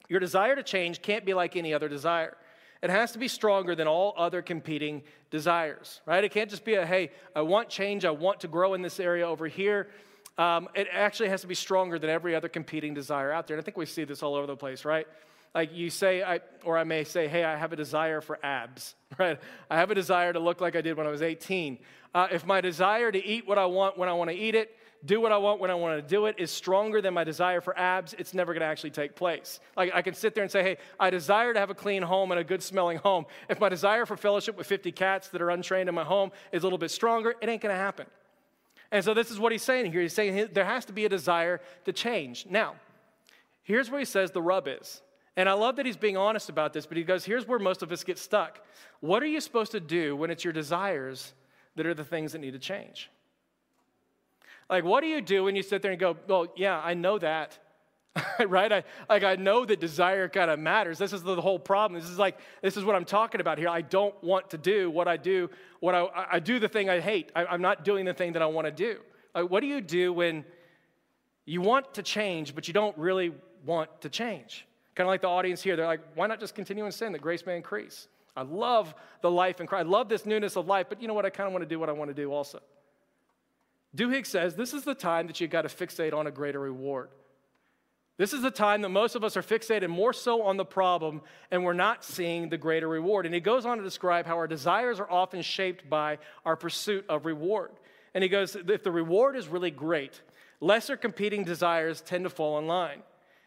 Your 0.07 0.19
desire 0.19 0.55
to 0.55 0.63
change 0.63 1.01
can't 1.01 1.25
be 1.25 1.33
like 1.33 1.55
any 1.55 1.73
other 1.73 1.89
desire. 1.89 2.37
It 2.81 2.89
has 2.89 3.11
to 3.13 3.19
be 3.19 3.27
stronger 3.27 3.75
than 3.75 3.87
all 3.87 4.13
other 4.17 4.41
competing 4.41 5.03
desires, 5.31 6.01
right? 6.05 6.23
It 6.23 6.31
can't 6.31 6.49
just 6.49 6.65
be 6.65 6.75
a, 6.75 6.85
hey, 6.85 7.11
I 7.35 7.41
want 7.41 7.69
change, 7.69 8.05
I 8.05 8.11
want 8.11 8.41
to 8.41 8.47
grow 8.47 8.73
in 8.73 8.81
this 8.81 8.99
area 8.99 9.27
over 9.27 9.47
here. 9.47 9.89
Um, 10.37 10.67
it 10.75 10.87
actually 10.91 11.29
has 11.29 11.41
to 11.41 11.47
be 11.47 11.55
stronger 11.55 11.97
than 11.97 12.09
every 12.09 12.35
other 12.35 12.49
competing 12.49 12.93
desire 12.93 13.31
out 13.31 13.47
there. 13.47 13.55
And 13.55 13.63
I 13.63 13.65
think 13.65 13.77
we 13.77 13.85
see 13.85 14.03
this 14.03 14.21
all 14.21 14.35
over 14.35 14.47
the 14.47 14.57
place, 14.57 14.83
right? 14.83 15.07
Like 15.53 15.73
you 15.73 15.89
say, 15.89 16.21
I, 16.21 16.41
or 16.65 16.77
I 16.77 16.83
may 16.83 17.05
say, 17.05 17.29
hey, 17.29 17.45
I 17.45 17.55
have 17.55 17.71
a 17.71 17.77
desire 17.77 18.19
for 18.19 18.37
abs, 18.43 18.95
right? 19.17 19.39
I 19.69 19.77
have 19.77 19.89
a 19.89 19.95
desire 19.95 20.33
to 20.33 20.39
look 20.39 20.59
like 20.59 20.75
I 20.75 20.81
did 20.81 20.97
when 20.97 21.07
I 21.07 21.11
was 21.11 21.21
18. 21.21 21.79
Uh, 22.13 22.27
if 22.31 22.45
my 22.45 22.59
desire 22.59 23.11
to 23.11 23.25
eat 23.25 23.47
what 23.47 23.57
I 23.57 23.65
want 23.65 23.97
when 23.97 24.09
I 24.09 24.13
want 24.13 24.29
to 24.29 24.35
eat 24.35 24.55
it 24.55 24.75
do 25.05 25.21
what 25.21 25.31
I 25.31 25.37
want 25.37 25.59
when 25.59 25.71
I 25.71 25.75
want 25.75 26.01
to 26.01 26.07
do 26.07 26.25
it 26.25 26.35
is 26.37 26.51
stronger 26.51 27.01
than 27.01 27.13
my 27.13 27.23
desire 27.23 27.61
for 27.61 27.77
abs, 27.77 28.13
it's 28.17 28.33
never 28.33 28.53
going 28.53 28.61
to 28.61 28.67
actually 28.67 28.91
take 28.91 29.15
place. 29.15 29.59
Like 29.77 29.91
I 29.93 30.01
can 30.01 30.13
sit 30.13 30.35
there 30.35 30.43
and 30.43 30.51
say, 30.51 30.63
hey, 30.63 30.77
I 30.99 31.09
desire 31.09 31.53
to 31.53 31.59
have 31.59 31.69
a 31.69 31.75
clean 31.75 32.01
home 32.01 32.31
and 32.31 32.39
a 32.39 32.43
good 32.43 32.63
smelling 32.63 32.97
home. 32.97 33.25
If 33.49 33.59
my 33.59 33.69
desire 33.69 34.05
for 34.05 34.17
fellowship 34.17 34.57
with 34.57 34.67
50 34.67 34.91
cats 34.91 35.29
that 35.29 35.41
are 35.41 35.49
untrained 35.49 35.89
in 35.89 35.95
my 35.95 36.03
home 36.03 36.31
is 36.51 36.63
a 36.63 36.65
little 36.65 36.79
bit 36.79 36.91
stronger, 36.91 37.35
it 37.41 37.49
ain't 37.49 37.61
going 37.61 37.73
to 37.73 37.79
happen. 37.79 38.07
And 38.91 39.03
so 39.03 39.13
this 39.13 39.31
is 39.31 39.39
what 39.39 39.51
he's 39.51 39.63
saying 39.63 39.91
here. 39.91 40.01
He's 40.01 40.13
saying 40.13 40.49
there 40.53 40.65
has 40.65 40.85
to 40.85 40.93
be 40.93 41.05
a 41.05 41.09
desire 41.09 41.61
to 41.85 41.93
change. 41.93 42.45
Now, 42.49 42.75
here's 43.63 43.89
where 43.89 43.99
he 43.99 44.05
says 44.05 44.31
the 44.31 44.41
rub 44.41 44.67
is. 44.67 45.01
And 45.37 45.49
I 45.49 45.53
love 45.53 45.75
that 45.75 45.85
he's 45.85 45.97
being 45.97 46.15
honest 46.15 46.49
about 46.49 46.71
this, 46.71 46.85
but 46.85 46.95
he 46.97 47.03
goes, 47.03 47.25
here's 47.25 47.47
where 47.47 47.59
most 47.59 47.83
of 47.83 47.91
us 47.91 48.03
get 48.03 48.17
stuck. 48.17 48.61
What 49.01 49.21
are 49.21 49.27
you 49.27 49.41
supposed 49.41 49.73
to 49.73 49.81
do 49.81 50.15
when 50.15 50.31
it's 50.31 50.43
your 50.43 50.53
desires 50.53 51.33
that 51.75 51.85
are 51.85 51.93
the 51.93 52.05
things 52.05 52.31
that 52.31 52.39
need 52.39 52.53
to 52.53 52.59
change? 52.59 53.09
Like, 54.69 54.83
what 54.83 55.01
do 55.01 55.07
you 55.07 55.21
do 55.21 55.43
when 55.43 55.55
you 55.55 55.63
sit 55.63 55.81
there 55.81 55.91
and 55.91 55.99
go, 55.99 56.17
well, 56.27 56.47
yeah, 56.55 56.81
I 56.83 56.93
know 56.93 57.19
that. 57.19 57.59
right? 58.47 58.71
I, 58.71 58.83
like, 59.09 59.23
I 59.23 59.35
know 59.35 59.65
that 59.65 59.79
desire 59.79 60.29
kind 60.29 60.49
of 60.49 60.57
matters. 60.59 60.97
This 60.97 61.13
is 61.13 61.21
the 61.21 61.39
whole 61.41 61.59
problem. 61.59 61.99
This 61.99 62.09
is 62.09 62.17
like, 62.17 62.37
this 62.61 62.77
is 62.77 62.83
what 62.85 62.95
I'm 62.95 63.05
talking 63.05 63.41
about 63.41 63.57
here. 63.57 63.67
I 63.67 63.81
don't 63.81 64.15
want 64.23 64.49
to 64.51 64.57
do 64.57 64.89
what 64.89 65.07
I 65.07 65.17
do, 65.17 65.49
what 65.81 65.93
I, 65.93 66.07
I 66.31 66.39
do 66.39 66.59
the 66.59 66.69
thing 66.69 66.89
I 66.89 66.99
hate. 66.99 67.31
I, 67.35 67.45
I'm 67.45 67.61
not 67.61 67.83
doing 67.83 68.05
the 68.05 68.13
thing 68.13 68.33
that 68.33 68.41
I 68.41 68.45
want 68.45 68.67
to 68.67 68.71
do. 68.71 68.99
Like, 69.33 69.49
what 69.49 69.59
do 69.59 69.67
you 69.67 69.81
do 69.81 70.13
when 70.13 70.45
you 71.45 71.61
want 71.61 71.93
to 71.95 72.03
change, 72.03 72.55
but 72.55 72.67
you 72.67 72.73
don't 72.73 72.97
really 72.97 73.33
want 73.65 74.01
to 74.01 74.09
change? 74.09 74.65
Kind 74.95 75.07
of 75.07 75.09
like 75.09 75.21
the 75.21 75.27
audience 75.27 75.61
here. 75.61 75.75
They're 75.75 75.85
like, 75.85 76.01
why 76.15 76.27
not 76.27 76.39
just 76.39 76.55
continue 76.55 76.85
in 76.85 76.91
sin 76.91 77.11
that 77.11 77.21
grace 77.21 77.45
may 77.45 77.57
increase? 77.57 78.07
I 78.37 78.43
love 78.43 78.95
the 79.21 79.31
life 79.31 79.59
in 79.59 79.67
Christ. 79.67 79.85
I 79.85 79.89
love 79.89 80.07
this 80.07 80.25
newness 80.25 80.55
of 80.55 80.67
life, 80.67 80.87
but 80.87 81.01
you 81.01 81.07
know 81.07 81.13
what? 81.13 81.25
I 81.25 81.29
kind 81.29 81.47
of 81.47 81.53
want 81.53 81.63
to 81.63 81.69
do 81.69 81.79
what 81.79 81.89
I 81.89 81.91
want 81.91 82.09
to 82.09 82.13
do 82.13 82.31
also. 82.31 82.61
Duhigg 83.95 84.25
says 84.25 84.55
this 84.55 84.73
is 84.73 84.83
the 84.83 84.95
time 84.95 85.27
that 85.27 85.39
you've 85.39 85.51
got 85.51 85.61
to 85.63 85.69
fixate 85.69 86.13
on 86.13 86.27
a 86.27 86.31
greater 86.31 86.59
reward. 86.59 87.09
This 88.17 88.31
is 88.31 88.41
the 88.41 88.51
time 88.51 88.81
that 88.81 88.89
most 88.89 89.15
of 89.15 89.23
us 89.23 89.35
are 89.35 89.41
fixated 89.41 89.89
more 89.89 90.13
so 90.13 90.43
on 90.43 90.55
the 90.55 90.65
problem 90.65 91.21
and 91.51 91.63
we're 91.63 91.73
not 91.73 92.03
seeing 92.03 92.49
the 92.49 92.57
greater 92.57 92.87
reward. 92.87 93.25
And 93.25 93.35
he 93.35 93.41
goes 93.41 93.65
on 93.65 93.77
to 93.77 93.83
describe 93.83 94.25
how 94.25 94.35
our 94.37 94.47
desires 94.47 94.99
are 94.99 95.11
often 95.11 95.41
shaped 95.41 95.89
by 95.89 96.19
our 96.45 96.55
pursuit 96.55 97.05
of 97.09 97.25
reward. 97.25 97.71
And 98.13 98.23
he 98.23 98.29
goes, 98.29 98.55
if 98.55 98.83
the 98.83 98.91
reward 98.91 99.35
is 99.35 99.49
really 99.49 99.71
great, 99.71 100.21
lesser 100.61 100.95
competing 100.95 101.43
desires 101.43 101.99
tend 101.99 102.23
to 102.23 102.29
fall 102.29 102.57
in 102.57 102.67
line. 102.67 103.01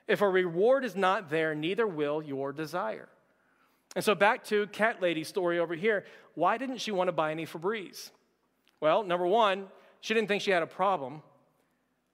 If 0.06 0.20
a 0.20 0.28
reward 0.28 0.84
is 0.84 0.94
not 0.94 1.30
there, 1.30 1.54
neither 1.54 1.86
will 1.86 2.22
your 2.22 2.52
desire. 2.52 3.08
And 3.96 4.04
so 4.04 4.14
back 4.14 4.44
to 4.44 4.66
Cat 4.66 5.00
Lady's 5.00 5.28
story 5.28 5.58
over 5.58 5.74
here. 5.74 6.04
Why 6.34 6.58
didn't 6.58 6.78
she 6.78 6.90
want 6.90 7.08
to 7.08 7.12
buy 7.12 7.30
any 7.30 7.46
Febreze? 7.46 8.10
Well, 8.80 9.02
number 9.02 9.26
one, 9.26 9.68
she 10.00 10.14
didn't 10.14 10.28
think 10.28 10.42
she 10.42 10.50
had 10.50 10.62
a 10.62 10.66
problem. 10.66 11.22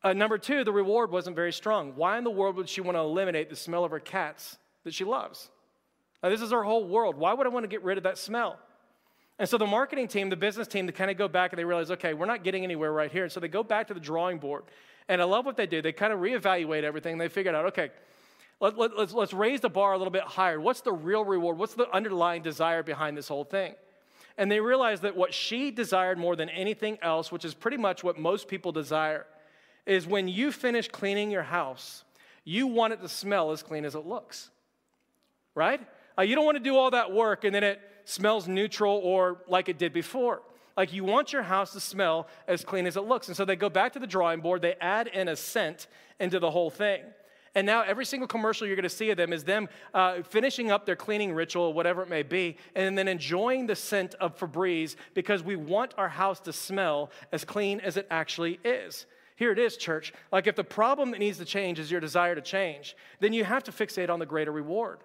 Uh, 0.03 0.13
number 0.13 0.37
two, 0.37 0.65
the 0.65 0.73
reward 0.73 1.11
wasn't 1.11 1.35
very 1.35 1.53
strong. 1.53 1.95
Why 1.97 2.19
in 2.19 2.25
the 2.25 2.31
world 2.31 2.57
would 2.57 2.69
she 2.69 2.81
want 2.81 2.97
to 2.97 3.01
eliminate 3.01 3.49
the 3.49 3.57
smell 3.57 3.85
of 3.85 3.91
her 3.91 4.01
cats 4.01 4.59
that 4.85 4.93
she 4.93 5.05
loves? 5.05 5.51
Now, 6.23 6.29
this 6.29 6.43
is 6.43 6.51
her 6.51 6.63
whole 6.63 6.87
world. 6.87 7.17
Why 7.17 7.33
would 7.33 7.47
I 7.47 7.51
want 7.51 7.65
to 7.65 7.69
get 7.69 7.83
rid 7.83 7.99
of 7.99 8.05
that 8.05 8.19
smell? 8.19 8.59
And 9.39 9.49
so 9.49 9.59
the 9.59 9.67
marketing 9.67 10.09
team, 10.09 10.31
the 10.31 10.37
business 10.37 10.69
team, 10.69 10.87
they 10.87 10.93
kind 10.93 11.11
of 11.11 11.17
go 11.17 11.27
back 11.27 11.53
and 11.53 11.59
they 11.59 11.65
realize, 11.65 11.91
okay, 11.91 12.15
we're 12.15 12.27
not 12.27 12.45
getting 12.45 12.65
anywhere 12.65 12.93
right 12.93 13.11
here. 13.11 13.25
And 13.25 13.33
so 13.33 13.41
they 13.41 13.49
go 13.49 13.63
back 13.63 13.89
to 13.89 13.95
the 13.95 14.01
drawing 14.01 14.39
board. 14.39 14.65
And 15.09 15.21
I 15.21 15.25
love 15.25 15.45
what 15.45 15.57
they 15.57 15.67
do. 15.67 15.83
They 15.83 15.93
kind 15.93 16.13
of 16.13 16.21
reevaluate 16.21 16.83
everything. 16.83 17.19
They 17.19 17.29
figured 17.29 17.55
out, 17.55 17.67
okay, 17.67 17.91
let, 18.61 18.79
let, 18.79 18.97
let's, 18.97 19.13
let's 19.13 19.33
raise 19.33 19.61
the 19.61 19.69
bar 19.69 19.93
a 19.93 19.99
little 19.99 20.13
bit 20.13 20.23
higher. 20.23 20.61
What's 20.61 20.83
the 20.83 20.93
real 20.93 21.25
reward? 21.25 21.59
What's 21.59 21.75
the 21.75 21.91
underlying 21.91 22.43
desire 22.43 22.83
behind 22.83 23.17
this 23.17 23.29
whole 23.29 23.45
thing? 23.45 23.75
And 24.37 24.51
they 24.51 24.61
realized 24.61 25.03
that 25.03 25.17
what 25.17 25.33
she 25.33 25.71
desired 25.71 26.19
more 26.19 26.35
than 26.35 26.49
anything 26.49 26.99
else, 27.03 27.31
which 27.31 27.45
is 27.45 27.55
pretty 27.55 27.77
much 27.77 28.03
what 28.03 28.19
most 28.19 28.49
people 28.49 28.73
desire, 28.73 29.27
is 29.87 30.07
when 30.07 30.29
you 30.29 30.51
finish 30.51 30.89
cleaning 30.89 31.31
your 31.31 31.43
house, 31.43 32.05
you 32.45 32.67
want 32.67 32.93
it 32.93 33.01
to 33.01 33.09
smell 33.09 33.53
as 33.53 33.63
clean 33.63 33.85
as 33.85 33.95
it 33.95 34.07
looks. 34.07 34.51
Right? 35.55 35.81
Uh, 36.19 36.23
you 36.23 36.35
don't 36.35 36.45
want 36.45 36.57
to 36.57 36.63
do 36.63 36.77
all 36.77 36.91
that 36.91 37.13
work 37.13 37.45
and 37.45 37.55
then 37.55 37.63
it 37.63 37.81
smells 38.05 38.49
neutral 38.49 38.97
or 38.97 39.39
like 39.49 39.69
it 39.69 39.79
did 39.79 39.93
before. 39.93 40.43
Like 40.77 40.93
you 40.93 41.05
want 41.05 41.33
your 41.33 41.43
house 41.43 41.73
to 41.73 41.81
smell 41.81 42.27
as 42.49 42.65
clean 42.65 42.87
as 42.87 42.97
it 42.97 43.03
looks. 43.03 43.29
And 43.29 43.37
so 43.37 43.45
they 43.45 43.57
go 43.57 43.71
back 43.71 43.93
to 43.93 43.99
the 43.99 44.07
drawing 44.07 44.41
board, 44.41 44.63
they 44.63 44.75
add 44.81 45.07
in 45.07 45.29
a 45.29 45.37
scent 45.37 45.87
into 46.19 46.41
the 46.41 46.51
whole 46.51 46.71
thing. 46.71 47.03
And 47.55 47.67
now 47.67 47.83
every 47.83 48.05
single 48.05 48.27
commercial 48.27 48.67
you're 48.67 48.77
going 48.77 48.83
to 48.83 48.89
see 48.89 49.11
of 49.11 49.17
them 49.17 49.33
is 49.33 49.45
them 49.45 49.69
uh, 49.93 50.23
finishing 50.23 50.73
up 50.73 50.87
their 50.87 50.97
cleaning 50.97 51.33
ritual, 51.33 51.73
whatever 51.73 52.03
it 52.03 52.09
may 52.09 52.23
be, 52.23 52.57
and 52.75 52.99
then 52.99 53.07
enjoying 53.07 53.67
the 53.67 53.77
scent 53.77 54.15
of 54.17 54.37
Febreze 54.39 54.97
because 55.15 55.43
we 55.43 55.55
want 55.57 55.95
our 55.97 56.09
house 56.09 56.41
to 56.41 56.53
smell 56.53 57.11
as 57.31 57.45
clean 57.45 57.81
as 57.81 57.97
it 57.97 58.07
actually 58.11 58.59
is. 58.65 59.07
Here 59.37 59.53
it 59.53 59.59
is, 59.59 59.77
church. 59.77 60.13
Like 60.33 60.47
if 60.47 60.57
the 60.57 60.65
problem 60.65 61.11
that 61.13 61.19
needs 61.19 61.39
to 61.39 61.45
change 61.45 61.79
is 61.79 61.91
your 61.91 62.01
desire 62.01 62.35
to 62.35 62.41
change, 62.41 62.97
then 63.21 63.33
you 63.33 63.45
have 63.45 63.65
to 63.65 63.73
fixate 63.73 64.11
on 64.11 64.19
the 64.19 64.27
greater 64.27 64.53
reward. 64.53 65.01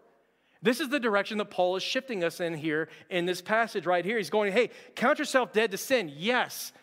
This 0.62 0.80
is 0.80 0.90
the 0.90 1.00
direction 1.00 1.38
that 1.38 1.52
Paul 1.52 1.76
is 1.78 1.84
shifting 1.84 2.24
us 2.24 2.40
in 2.40 2.54
here 2.54 2.90
in 3.10 3.26
this 3.26 3.42
passage 3.42 3.86
right 3.86 4.04
here. 4.04 4.18
He's 4.18 4.30
going, 4.30 4.52
hey, 4.52 4.72
count 4.96 5.18
yourself 5.18 5.54
dead 5.54 5.72
to 5.72 5.78
sin, 5.78 6.12
yes, 6.14 6.74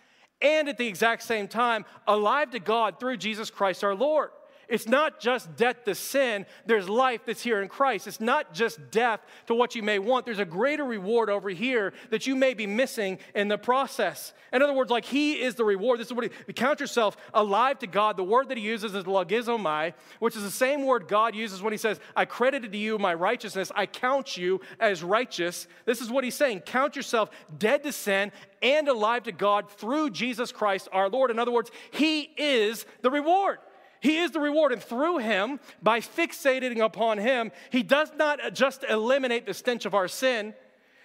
and 0.40 0.68
at 0.68 0.78
the 0.78 0.86
exact 0.86 1.22
same 1.22 1.46
time, 1.46 1.84
alive 2.06 2.50
to 2.52 2.58
God 2.58 2.98
through 2.98 3.18
Jesus 3.18 3.50
Christ 3.50 3.84
our 3.84 3.94
Lord. 3.94 4.30
It's 4.68 4.88
not 4.88 5.20
just 5.20 5.56
death 5.56 5.84
to 5.84 5.94
sin, 5.94 6.46
there's 6.66 6.88
life 6.88 7.20
that's 7.24 7.42
here 7.42 7.62
in 7.62 7.68
Christ. 7.68 8.06
It's 8.06 8.20
not 8.20 8.52
just 8.52 8.90
death 8.90 9.20
to 9.46 9.54
what 9.54 9.74
you 9.74 9.82
may 9.82 9.98
want. 9.98 10.26
There's 10.26 10.38
a 10.38 10.44
greater 10.44 10.84
reward 10.84 11.30
over 11.30 11.48
here 11.50 11.92
that 12.10 12.26
you 12.26 12.34
may 12.34 12.54
be 12.54 12.66
missing 12.66 13.18
in 13.34 13.48
the 13.48 13.58
process. 13.58 14.32
In 14.52 14.62
other 14.62 14.72
words, 14.72 14.90
like 14.90 15.04
He 15.04 15.40
is 15.40 15.54
the 15.54 15.64
reward. 15.64 16.00
This 16.00 16.08
is 16.08 16.12
what 16.12 16.30
He 16.46 16.52
count 16.52 16.80
yourself 16.80 17.16
alive 17.32 17.78
to 17.80 17.86
God. 17.86 18.16
The 18.16 18.24
word 18.24 18.48
that 18.48 18.56
He 18.56 18.64
uses 18.64 18.94
is 18.94 19.04
logizomai, 19.04 19.94
which 20.18 20.36
is 20.36 20.42
the 20.42 20.50
same 20.50 20.84
word 20.84 21.08
God 21.08 21.34
uses 21.34 21.62
when 21.62 21.72
He 21.72 21.78
says, 21.78 22.00
I 22.16 22.24
credited 22.24 22.72
to 22.72 22.78
you 22.78 22.98
my 22.98 23.14
righteousness, 23.14 23.70
I 23.74 23.86
count 23.86 24.36
you 24.36 24.60
as 24.80 25.02
righteous. 25.02 25.68
This 25.84 26.00
is 26.00 26.10
what 26.10 26.24
He's 26.24 26.34
saying 26.34 26.60
count 26.60 26.96
yourself 26.96 27.30
dead 27.58 27.82
to 27.84 27.92
sin 27.92 28.32
and 28.62 28.88
alive 28.88 29.24
to 29.24 29.32
God 29.32 29.70
through 29.70 30.10
Jesus 30.10 30.50
Christ 30.50 30.88
our 30.92 31.08
Lord. 31.08 31.30
In 31.30 31.38
other 31.38 31.52
words, 31.52 31.70
He 31.92 32.22
is 32.36 32.84
the 33.02 33.10
reward. 33.10 33.58
He 34.00 34.18
is 34.18 34.30
the 34.30 34.40
reward. 34.40 34.72
And 34.72 34.82
through 34.82 35.18
him, 35.18 35.60
by 35.82 36.00
fixating 36.00 36.80
upon 36.84 37.18
him, 37.18 37.52
he 37.70 37.82
does 37.82 38.10
not 38.16 38.40
just 38.52 38.84
eliminate 38.84 39.46
the 39.46 39.54
stench 39.54 39.84
of 39.84 39.94
our 39.94 40.08
sin, 40.08 40.54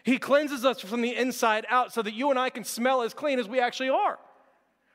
he 0.03 0.17
cleanses 0.17 0.65
us 0.65 0.81
from 0.81 1.01
the 1.01 1.15
inside 1.15 1.65
out 1.69 1.93
so 1.93 2.01
that 2.01 2.13
you 2.13 2.31
and 2.31 2.39
I 2.39 2.49
can 2.49 2.63
smell 2.63 3.03
as 3.03 3.13
clean 3.13 3.39
as 3.39 3.47
we 3.47 3.59
actually 3.59 3.89
are. 3.89 4.17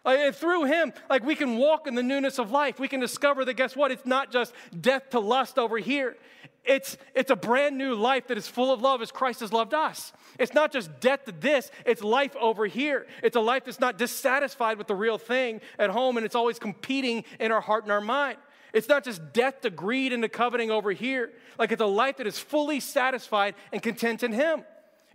Uh, 0.06 0.10
and 0.10 0.36
through 0.36 0.64
him, 0.64 0.92
like 1.10 1.24
we 1.24 1.34
can 1.34 1.56
walk 1.56 1.88
in 1.88 1.96
the 1.96 2.02
newness 2.02 2.38
of 2.38 2.52
life. 2.52 2.78
We 2.78 2.86
can 2.86 3.00
discover 3.00 3.44
that 3.44 3.54
guess 3.54 3.74
what? 3.74 3.90
It's 3.90 4.06
not 4.06 4.30
just 4.30 4.54
death 4.80 5.10
to 5.10 5.18
lust 5.18 5.58
over 5.58 5.76
here. 5.78 6.16
It's, 6.64 6.96
it's 7.14 7.30
a 7.30 7.36
brand 7.36 7.76
new 7.76 7.94
life 7.94 8.28
that 8.28 8.38
is 8.38 8.48
full 8.48 8.72
of 8.72 8.80
love 8.80 9.02
as 9.02 9.12
Christ 9.12 9.40
has 9.40 9.52
loved 9.52 9.74
us. 9.74 10.12
It's 10.38 10.54
not 10.54 10.72
just 10.72 11.00
death 11.00 11.24
to 11.26 11.32
this, 11.32 11.70
it's 11.84 12.02
life 12.02 12.34
over 12.36 12.66
here. 12.66 13.06
It's 13.22 13.36
a 13.36 13.40
life 13.40 13.64
that's 13.64 13.80
not 13.80 13.98
dissatisfied 13.98 14.78
with 14.78 14.86
the 14.86 14.94
real 14.94 15.18
thing 15.18 15.60
at 15.78 15.90
home 15.90 16.16
and 16.16 16.24
it's 16.24 16.34
always 16.34 16.58
competing 16.58 17.24
in 17.40 17.50
our 17.50 17.60
heart 17.60 17.82
and 17.82 17.92
our 17.92 18.00
mind. 18.00 18.38
It's 18.72 18.88
not 18.88 19.04
just 19.04 19.32
death 19.32 19.62
to 19.62 19.70
greed 19.70 20.12
and 20.12 20.22
to 20.22 20.28
coveting 20.28 20.70
over 20.70 20.92
here. 20.92 21.32
Like 21.58 21.72
it's 21.72 21.82
a 21.82 21.86
life 21.86 22.18
that 22.18 22.26
is 22.26 22.38
fully 22.38 22.78
satisfied 22.78 23.54
and 23.72 23.82
content 23.82 24.22
in 24.22 24.32
Him. 24.32 24.64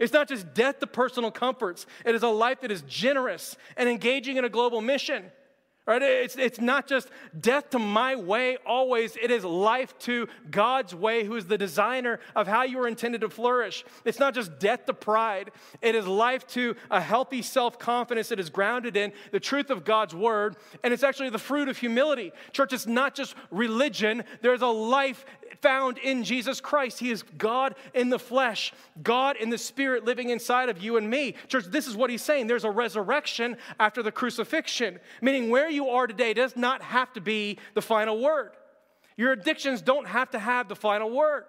It's 0.02 0.12
not 0.12 0.28
just 0.28 0.56
death 0.56 0.80
to 0.80 0.88
personal 0.88 1.30
comforts, 1.30 1.86
it 2.04 2.16
is 2.16 2.24
a 2.24 2.28
life 2.28 2.62
that 2.62 2.72
is 2.72 2.82
generous 2.82 3.56
and 3.78 3.88
engaging 3.88 4.38
in 4.38 4.44
a 4.44 4.50
global 4.50 4.82
mission. 4.82 5.26
Right? 5.88 6.02
It's, 6.02 6.38
it's 6.38 6.62
not 6.62 6.88
just 6.88 7.10
death 7.40 7.72
to 7.72 7.80
my 7.80 8.16
way 8.16 8.58
always, 8.66 9.16
it 9.16 9.32
is 9.32 9.44
life 9.44 9.98
to 10.00 10.28
God's 10.50 10.94
way, 10.94 11.24
who 11.24 11.36
is 11.36 11.48
the 11.48 11.58
designer 11.58 12.20
of 12.36 12.48
how 12.48 12.64
you 12.64 12.80
are 12.80 12.88
intended 12.88 13.22
to 13.22 13.30
flourish. 13.30 13.84
It's 14.06 14.20
not 14.20 14.36
just 14.36 14.60
death 14.60 14.86
to 14.86 14.94
pride, 14.94 15.52
it 15.82 15.96
is 15.96 16.06
life 16.08 16.46
to 16.50 16.76
a 16.92 17.02
healthy 17.02 17.42
self 17.42 17.78
confidence 17.78 18.30
that 18.30 18.40
is 18.40 18.50
grounded 18.50 18.96
in 18.96 19.12
the 19.32 19.40
truth 19.40 19.70
of 19.70 19.84
God's 19.84 20.16
word, 20.16 20.56
and 20.84 20.94
it's 20.94 21.04
actually 21.04 21.30
the 21.30 21.40
fruit 21.40 21.68
of 21.68 21.78
humility. 21.78 22.32
Church, 22.54 22.74
it's 22.74 22.88
not 22.88 23.16
just 23.16 23.36
religion, 23.50 24.24
there's 24.42 24.62
a 24.62 24.68
life 24.68 25.26
found 25.62 25.98
in 25.98 26.24
Jesus 26.24 26.62
Christ. 26.62 27.00
He 27.00 27.12
is 27.12 27.24
God 27.38 27.76
in 27.94 28.10
the 28.10 28.20
flesh, 28.20 28.74
God 29.04 29.36
in 29.38 29.50
the 29.50 29.58
spirit 29.58 30.06
living 30.06 30.30
inside 30.30 30.70
of 30.70 30.82
you 30.82 30.98
and 30.98 31.10
me. 31.10 31.36
Church, 31.48 31.66
this 31.66 31.88
is 31.88 31.96
what 31.96 32.10
he's 32.10 32.22
saying. 32.22 32.48
There's 32.48 32.64
a 32.64 32.72
resurrection 32.72 33.58
after 33.80 34.02
the 34.04 34.12
crucifixion, 34.12 35.00
meaning 35.22 35.50
where 35.50 35.70
you 35.70 35.90
are 35.90 36.08
today 36.08 36.34
does 36.34 36.56
not 36.56 36.82
have 36.82 37.12
to 37.14 37.22
be 37.22 37.58
the 37.74 37.82
final 37.82 38.20
word. 38.20 38.52
Your 39.18 39.34
addictions 39.34 39.82
don't 39.82 40.08
have 40.08 40.32
to 40.32 40.40
have 40.40 40.68
the 40.68 40.76
final 40.76 41.10
word. 41.10 41.44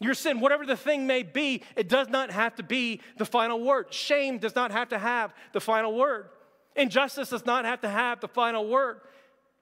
Your 0.00 0.14
sin, 0.14 0.40
whatever 0.40 0.66
the 0.66 0.76
thing 0.76 1.06
may 1.06 1.22
be, 1.22 1.62
it 1.76 1.88
does 1.88 2.08
not 2.08 2.30
have 2.32 2.56
to 2.56 2.62
be 2.62 3.00
the 3.18 3.24
final 3.24 3.60
word. 3.60 3.92
Shame 3.94 4.38
does 4.38 4.54
not 4.54 4.72
have 4.72 4.88
to 4.88 4.98
have 4.98 5.32
the 5.52 5.60
final 5.60 5.94
word. 5.96 6.28
Injustice 6.74 7.30
does 7.30 7.46
not 7.46 7.64
have 7.64 7.80
to 7.82 7.88
have 7.88 8.20
the 8.20 8.28
final 8.28 8.66
word. 8.66 9.00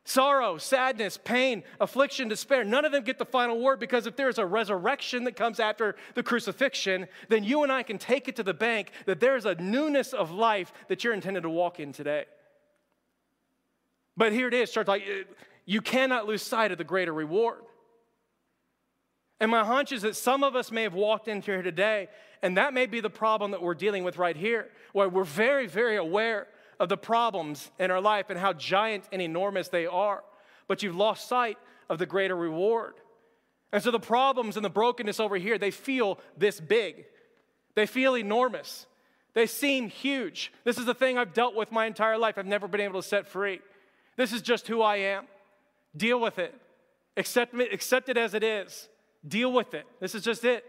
Sorrow, 0.04 0.56
sadness, 0.56 1.18
pain, 1.22 1.62
affliction, 1.78 2.28
despair, 2.28 2.64
none 2.64 2.84
of 2.84 2.92
them 2.92 3.04
get 3.04 3.18
the 3.18 3.24
final 3.24 3.60
word 3.60 3.78
because 3.78 4.06
if 4.06 4.16
there's 4.16 4.38
a 4.38 4.46
resurrection 4.46 5.24
that 5.24 5.36
comes 5.36 5.60
after 5.60 5.94
the 6.14 6.22
crucifixion, 6.22 7.06
then 7.28 7.44
you 7.44 7.62
and 7.62 7.70
I 7.70 7.82
can 7.82 7.98
take 7.98 8.26
it 8.26 8.36
to 8.36 8.42
the 8.42 8.54
bank 8.54 8.92
that 9.04 9.20
there's 9.20 9.44
a 9.44 9.54
newness 9.56 10.12
of 10.12 10.30
life 10.30 10.72
that 10.88 11.04
you're 11.04 11.12
intended 11.12 11.42
to 11.42 11.50
walk 11.50 11.80
in 11.80 11.92
today. 11.92 12.24
But 14.16 14.32
here 14.32 14.48
it 14.48 14.54
is, 14.54 14.70
church, 14.70 14.88
like 14.88 15.02
uh, 15.02 15.24
you 15.66 15.80
cannot 15.80 16.26
lose 16.26 16.42
sight 16.42 16.72
of 16.72 16.78
the 16.78 16.84
greater 16.84 17.12
reward. 17.12 17.58
And 19.38 19.50
my 19.50 19.64
hunch 19.64 19.92
is 19.92 20.02
that 20.02 20.16
some 20.16 20.42
of 20.42 20.56
us 20.56 20.70
may 20.70 20.82
have 20.82 20.94
walked 20.94 21.28
into 21.28 21.52
here 21.52 21.62
today, 21.62 22.08
and 22.42 22.56
that 22.56 22.74
may 22.74 22.86
be 22.86 23.00
the 23.00 23.10
problem 23.10 23.50
that 23.52 23.62
we're 23.62 23.74
dealing 23.74 24.02
with 24.02 24.18
right 24.18 24.36
here, 24.36 24.68
where 24.92 25.08
we're 25.08 25.24
very, 25.24 25.66
very 25.66 25.96
aware 25.96 26.48
of 26.80 26.88
the 26.88 26.96
problems 26.96 27.70
in 27.78 27.90
our 27.90 28.00
life 28.00 28.30
and 28.30 28.38
how 28.38 28.54
giant 28.54 29.04
and 29.12 29.20
enormous 29.20 29.68
they 29.68 29.86
are, 29.86 30.24
but 30.66 30.82
you've 30.82 30.96
lost 30.96 31.28
sight 31.28 31.58
of 31.90 31.98
the 31.98 32.06
greater 32.06 32.34
reward. 32.34 32.94
And 33.70 33.82
so 33.82 33.90
the 33.90 34.00
problems 34.00 34.56
and 34.56 34.64
the 34.64 34.70
brokenness 34.70 35.20
over 35.20 35.36
here, 35.36 35.58
they 35.58 35.70
feel 35.70 36.18
this 36.36 36.58
big. 36.58 37.04
They 37.74 37.86
feel 37.86 38.16
enormous. 38.16 38.86
They 39.34 39.46
seem 39.46 39.90
huge. 39.90 40.52
This 40.64 40.78
is 40.78 40.86
the 40.86 40.94
thing 40.94 41.18
I've 41.18 41.34
dealt 41.34 41.54
with 41.54 41.70
my 41.70 41.86
entire 41.86 42.18
life. 42.18 42.36
I've 42.38 42.46
never 42.46 42.66
been 42.66 42.80
able 42.80 43.00
to 43.00 43.06
set 43.06 43.28
free. 43.28 43.60
This 44.16 44.32
is 44.32 44.42
just 44.42 44.66
who 44.66 44.82
I 44.82 44.96
am. 44.96 45.26
Deal 45.96 46.18
with 46.18 46.38
it. 46.38 46.58
Accept, 47.16 47.54
accept 47.54 48.08
it 48.08 48.16
as 48.16 48.34
it 48.34 48.42
is. 48.42 48.88
Deal 49.26 49.52
with 49.52 49.74
it. 49.74 49.86
This 50.00 50.14
is 50.14 50.24
just 50.24 50.44
it. 50.44 50.64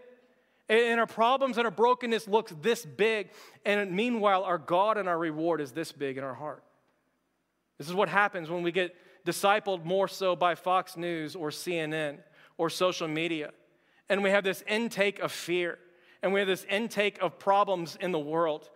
And 0.72 0.98
our 0.98 1.06
problems 1.06 1.58
and 1.58 1.66
our 1.66 1.70
brokenness 1.70 2.26
looks 2.26 2.54
this 2.62 2.86
big. 2.86 3.28
And 3.66 3.92
meanwhile, 3.92 4.42
our 4.42 4.56
God 4.56 4.96
and 4.96 5.06
our 5.06 5.18
reward 5.18 5.60
is 5.60 5.72
this 5.72 5.92
big 5.92 6.16
in 6.16 6.24
our 6.24 6.32
heart. 6.32 6.64
This 7.76 7.88
is 7.88 7.94
what 7.94 8.08
happens 8.08 8.48
when 8.48 8.62
we 8.62 8.72
get 8.72 8.96
discipled 9.26 9.84
more 9.84 10.08
so 10.08 10.34
by 10.34 10.54
Fox 10.54 10.96
News 10.96 11.36
or 11.36 11.50
CNN 11.50 12.20
or 12.56 12.70
social 12.70 13.06
media. 13.06 13.52
And 14.08 14.22
we 14.22 14.30
have 14.30 14.44
this 14.44 14.64
intake 14.66 15.18
of 15.18 15.30
fear. 15.30 15.78
And 16.22 16.32
we 16.32 16.40
have 16.40 16.48
this 16.48 16.64
intake 16.64 17.20
of 17.20 17.38
problems 17.38 17.98
in 18.00 18.10
the 18.10 18.18
world. 18.18 18.70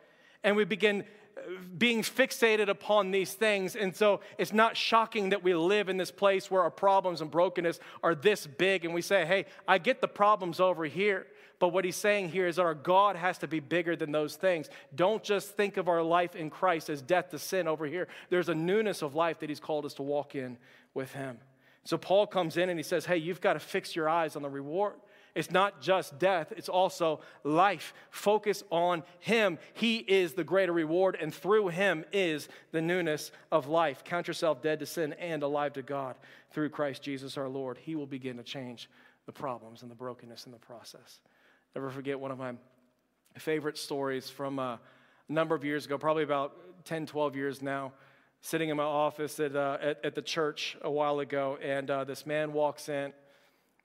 And 0.44 0.54
we 0.54 0.64
begin 0.64 1.02
uh, 1.38 1.40
being 1.78 2.02
fixated 2.02 2.68
upon 2.68 3.10
these 3.10 3.32
things. 3.32 3.74
And 3.74 3.96
so 3.96 4.20
it's 4.36 4.52
not 4.52 4.76
shocking 4.76 5.30
that 5.30 5.42
we 5.42 5.54
live 5.54 5.88
in 5.88 5.96
this 5.96 6.10
place 6.10 6.50
where 6.50 6.60
our 6.60 6.70
problems 6.70 7.22
and 7.22 7.30
brokenness 7.30 7.80
are 8.02 8.14
this 8.14 8.46
big. 8.46 8.84
And 8.84 8.92
we 8.92 9.00
say, 9.00 9.24
hey, 9.24 9.46
I 9.66 9.78
get 9.78 10.02
the 10.02 10.08
problems 10.08 10.60
over 10.60 10.84
here. 10.84 11.26
But 11.58 11.68
what 11.68 11.84
he's 11.84 11.96
saying 11.96 12.30
here 12.30 12.46
is 12.46 12.56
that 12.56 12.62
our 12.62 12.74
God 12.74 13.16
has 13.16 13.38
to 13.38 13.48
be 13.48 13.60
bigger 13.60 13.96
than 13.96 14.12
those 14.12 14.36
things. 14.36 14.68
Don't 14.94 15.22
just 15.22 15.56
think 15.56 15.76
of 15.76 15.88
our 15.88 16.02
life 16.02 16.36
in 16.36 16.50
Christ 16.50 16.90
as 16.90 17.00
death 17.00 17.30
to 17.30 17.38
sin 17.38 17.66
over 17.66 17.86
here. 17.86 18.08
There's 18.28 18.48
a 18.48 18.54
newness 18.54 19.02
of 19.02 19.14
life 19.14 19.40
that 19.40 19.48
he's 19.48 19.60
called 19.60 19.86
us 19.86 19.94
to 19.94 20.02
walk 20.02 20.34
in 20.34 20.58
with 20.92 21.12
him. 21.12 21.38
So 21.84 21.96
Paul 21.96 22.26
comes 22.26 22.56
in 22.56 22.68
and 22.68 22.78
he 22.78 22.82
says, 22.82 23.06
Hey, 23.06 23.16
you've 23.16 23.40
got 23.40 23.54
to 23.54 23.60
fix 23.60 23.96
your 23.96 24.08
eyes 24.08 24.36
on 24.36 24.42
the 24.42 24.50
reward. 24.50 24.94
It's 25.36 25.50
not 25.50 25.82
just 25.82 26.18
death, 26.18 26.50
it's 26.56 26.70
also 26.70 27.20
life. 27.44 27.92
Focus 28.08 28.64
on 28.70 29.02
Him. 29.20 29.58
He 29.74 29.98
is 29.98 30.32
the 30.32 30.42
greater 30.42 30.72
reward, 30.72 31.18
and 31.20 31.32
through 31.32 31.68
Him 31.68 32.06
is 32.10 32.48
the 32.72 32.80
newness 32.80 33.32
of 33.52 33.68
life. 33.68 34.02
Count 34.02 34.28
yourself 34.28 34.62
dead 34.62 34.80
to 34.80 34.86
sin 34.86 35.12
and 35.12 35.42
alive 35.42 35.74
to 35.74 35.82
God 35.82 36.16
through 36.52 36.70
Christ 36.70 37.02
Jesus 37.02 37.36
our 37.36 37.50
Lord. 37.50 37.76
He 37.76 37.96
will 37.96 38.06
begin 38.06 38.38
to 38.38 38.42
change 38.42 38.88
the 39.26 39.32
problems 39.32 39.82
and 39.82 39.90
the 39.90 39.94
brokenness 39.94 40.46
in 40.46 40.52
the 40.52 40.58
process. 40.58 41.20
Never 41.76 41.90
forget 41.90 42.18
one 42.18 42.30
of 42.30 42.38
my 42.38 42.54
favorite 43.36 43.76
stories 43.76 44.30
from 44.30 44.58
a 44.58 44.80
number 45.28 45.54
of 45.54 45.62
years 45.62 45.84
ago, 45.84 45.98
probably 45.98 46.22
about 46.22 46.56
10, 46.86 47.04
12 47.04 47.36
years 47.36 47.60
now, 47.60 47.92
sitting 48.40 48.70
in 48.70 48.78
my 48.78 48.82
office 48.82 49.38
at, 49.40 49.54
uh, 49.54 49.76
at, 49.82 50.02
at, 50.02 50.14
the 50.14 50.22
church 50.22 50.78
a 50.80 50.90
while 50.90 51.20
ago, 51.20 51.58
and 51.62 51.90
uh, 51.90 52.02
this 52.02 52.24
man 52.24 52.54
walks 52.54 52.88
in, 52.88 53.12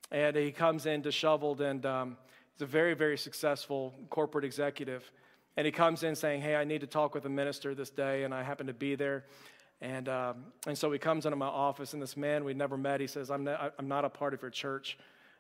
and 0.10 0.38
he 0.38 0.54
comes 0.54 0.86
in 0.86 1.02
disheveled, 1.02 1.60
and 1.60 1.86
um, 1.86 2.16
he's 2.54 2.62
a 2.62 2.66
very, 2.66 2.94
very 2.94 3.18
successful 3.18 3.94
corporate 4.10 4.46
executive. 4.46 5.12
And 5.58 5.66
he 5.66 5.72
comes 5.74 6.04
in 6.04 6.16
saying, 6.16 6.40
Hey, 6.40 6.56
I 6.56 6.64
need 6.64 6.80
to 6.80 6.88
talk 6.88 7.14
with 7.14 7.26
a 7.26 7.30
minister 7.30 7.76
this 7.76 7.90
day, 7.90 8.24
and 8.24 8.34
I 8.34 8.42
happen 8.42 8.68
to 8.68 8.74
be 8.74 8.96
there. 8.96 9.26
And, 9.82 10.08
um, 10.08 10.46
and 10.66 10.78
so 10.78 10.90
he 10.94 10.98
comes 10.98 11.26
into 11.26 11.36
my 11.36 11.48
office, 11.48 11.92
and 11.92 12.02
this 12.02 12.16
man 12.16 12.46
we'd 12.46 12.56
never 12.56 12.78
met, 12.78 13.02
he 13.02 13.08
says, 13.08 13.30
I'm 13.30 13.44
not, 13.44 13.74
I'm 13.78 13.90
not 13.90 14.06
a 14.06 14.10
part 14.10 14.34
of 14.34 14.42
your 14.42 14.50
church. 14.50 14.98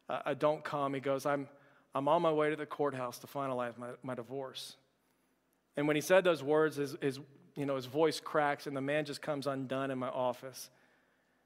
Uh, 0.09 0.19
I 0.25 0.33
don't 0.33 0.65
come. 0.65 0.93
He 0.93 0.99
goes, 0.99 1.25
I'm, 1.25 1.47
I'm 1.93 2.07
on 2.07 2.21
my 2.21 2.31
way 2.31 2.49
to 2.49 2.55
the 2.55 2.65
courthouse 2.65 3.19
to 3.19 3.27
finalize 3.27 3.77
my, 3.77 3.89
my 4.03 4.15
divorce. 4.15 4.75
And 5.75 5.87
when 5.87 5.95
he 5.95 6.01
said 6.01 6.23
those 6.23 6.43
words, 6.43 6.77
his, 6.77 6.95
his, 7.01 7.19
you 7.55 7.65
know, 7.65 7.75
his 7.75 7.85
voice 7.85 8.19
cracks, 8.19 8.67
and 8.67 8.75
the 8.75 8.81
man 8.81 9.05
just 9.05 9.21
comes 9.21 9.47
undone 9.47 9.91
in 9.91 9.97
my 9.97 10.09
office. 10.09 10.69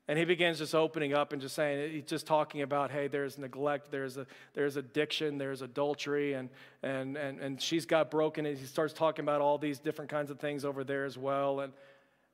And 0.08 0.20
he 0.20 0.26
begins 0.26 0.60
just 0.60 0.76
opening 0.76 1.14
up 1.14 1.34
and 1.34 1.42
just 1.42 1.56
saying, 1.56 1.92
he's 1.92 2.04
just 2.04 2.28
talking 2.28 2.62
about, 2.62 2.92
hey, 2.92 3.08
there's 3.08 3.40
neglect, 3.40 3.90
there's, 3.90 4.18
a, 4.18 4.28
there's 4.54 4.78
addiction, 4.78 5.40
there's 5.40 5.64
adultery, 5.64 6.34
and, 6.34 6.50
and, 6.84 7.18
and, 7.18 7.40
and 7.40 7.60
she's 7.60 7.88
got 7.88 8.12
broken. 8.12 8.46
And 8.46 8.56
he 8.56 8.66
starts 8.66 8.94
talking 8.94 9.26
about 9.26 9.42
all 9.42 9.58
these 9.58 9.80
different 9.80 10.12
kinds 10.12 10.30
of 10.30 10.40
things 10.40 10.64
over 10.64 10.84
there 10.84 11.06
as 11.06 11.18
well. 11.18 11.62
And, 11.62 11.74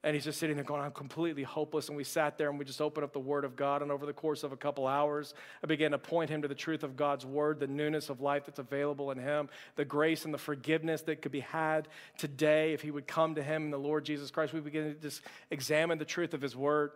and 0.03 0.15
he's 0.15 0.23
just 0.23 0.39
sitting 0.39 0.55
there 0.55 0.65
going, 0.65 0.81
I'm 0.81 0.91
completely 0.91 1.43
hopeless. 1.43 1.87
And 1.87 1.95
we 1.95 2.03
sat 2.03 2.37
there 2.37 2.49
and 2.49 2.57
we 2.57 2.65
just 2.65 2.81
opened 2.81 3.03
up 3.03 3.13
the 3.13 3.19
Word 3.19 3.45
of 3.45 3.55
God. 3.55 3.83
And 3.83 3.91
over 3.91 4.07
the 4.07 4.13
course 4.13 4.43
of 4.43 4.51
a 4.51 4.57
couple 4.57 4.87
hours, 4.87 5.35
I 5.63 5.67
began 5.67 5.91
to 5.91 5.99
point 5.99 6.31
him 6.31 6.41
to 6.41 6.47
the 6.47 6.55
truth 6.55 6.81
of 6.83 6.97
God's 6.97 7.23
Word, 7.23 7.59
the 7.59 7.67
newness 7.67 8.09
of 8.09 8.19
life 8.19 8.47
that's 8.47 8.57
available 8.57 9.11
in 9.11 9.19
him, 9.19 9.47
the 9.75 9.85
grace 9.85 10.25
and 10.25 10.33
the 10.33 10.39
forgiveness 10.39 11.03
that 11.03 11.21
could 11.21 11.31
be 11.31 11.41
had 11.41 11.87
today 12.17 12.73
if 12.73 12.81
he 12.81 12.89
would 12.89 13.05
come 13.05 13.35
to 13.35 13.43
him 13.43 13.65
in 13.65 13.69
the 13.69 13.77
Lord 13.77 14.03
Jesus 14.03 14.31
Christ. 14.31 14.53
We 14.53 14.59
began 14.59 14.85
to 14.85 14.95
just 14.95 15.21
examine 15.51 15.99
the 15.99 16.05
truth 16.05 16.33
of 16.33 16.41
his 16.41 16.55
Word. 16.55 16.91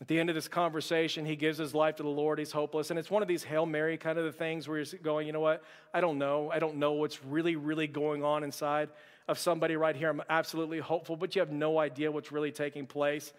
At 0.00 0.08
the 0.08 0.18
end 0.18 0.30
of 0.30 0.34
this 0.34 0.48
conversation, 0.48 1.26
he 1.26 1.36
gives 1.36 1.58
his 1.58 1.74
life 1.74 1.96
to 1.96 2.02
the 2.02 2.08
Lord. 2.08 2.38
He's 2.38 2.52
hopeless. 2.52 2.90
And 2.90 2.98
it's 2.98 3.10
one 3.10 3.22
of 3.22 3.28
these 3.28 3.42
Hail 3.42 3.66
Mary 3.66 3.98
kind 3.98 4.18
of 4.18 4.36
things 4.36 4.68
where 4.68 4.78
you're 4.78 5.00
going, 5.02 5.26
you 5.26 5.32
know 5.34 5.40
what? 5.40 5.62
I 5.92 6.00
don't 6.00 6.18
know. 6.18 6.50
I 6.50 6.58
don't 6.60 6.76
know 6.76 6.92
what's 6.92 7.22
really, 7.24 7.56
really 7.56 7.86
going 7.86 8.22
on 8.22 8.42
inside 8.42 8.88
of 9.28 9.38
somebody 9.38 9.76
right 9.76 9.96
here. 9.96 10.08
I'm 10.08 10.22
absolutely 10.28 10.78
hopeful, 10.78 11.16
but 11.16 11.34
you 11.34 11.40
have 11.40 11.50
no 11.50 11.78
idea 11.78 12.10
what's 12.10 12.32
really 12.32 12.52
taking 12.52 12.86
place. 12.86 13.32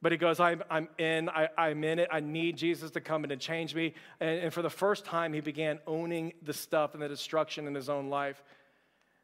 But 0.00 0.10
he 0.10 0.18
goes, 0.18 0.40
I'm, 0.40 0.64
I'm 0.68 0.88
in, 0.98 1.28
I, 1.28 1.48
I'm 1.56 1.84
in 1.84 2.00
it. 2.00 2.08
I 2.10 2.18
need 2.18 2.56
Jesus 2.56 2.90
to 2.92 3.00
come 3.00 3.24
in 3.24 3.30
and 3.30 3.40
change 3.40 3.72
me. 3.74 3.94
And, 4.18 4.44
and 4.44 4.52
for 4.52 4.60
the 4.60 4.70
first 4.70 5.04
time, 5.04 5.32
he 5.32 5.40
began 5.40 5.78
owning 5.86 6.32
the 6.42 6.52
stuff 6.52 6.94
and 6.94 7.02
the 7.02 7.08
destruction 7.08 7.68
in 7.68 7.74
his 7.74 7.88
own 7.88 8.10
life. 8.10 8.42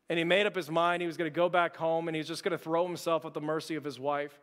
And 0.09 0.19
he 0.19 0.25
made 0.25 0.47
up 0.47 0.55
his 0.55 0.71
mind 0.71 1.03
he 1.03 1.07
was 1.07 1.17
going 1.17 1.31
to 1.31 1.35
go 1.35 1.49
back 1.49 1.77
home 1.77 2.09
and 2.09 2.17
he's 2.17 2.29
just 2.29 2.45
going 2.45 2.57
to 2.57 2.63
throw 2.63 2.87
himself 2.87 3.27
at 3.27 3.35
the 3.35 3.41
mercy 3.41 3.75
of 3.75 3.83
his 3.83 3.99
wife. 3.99 4.39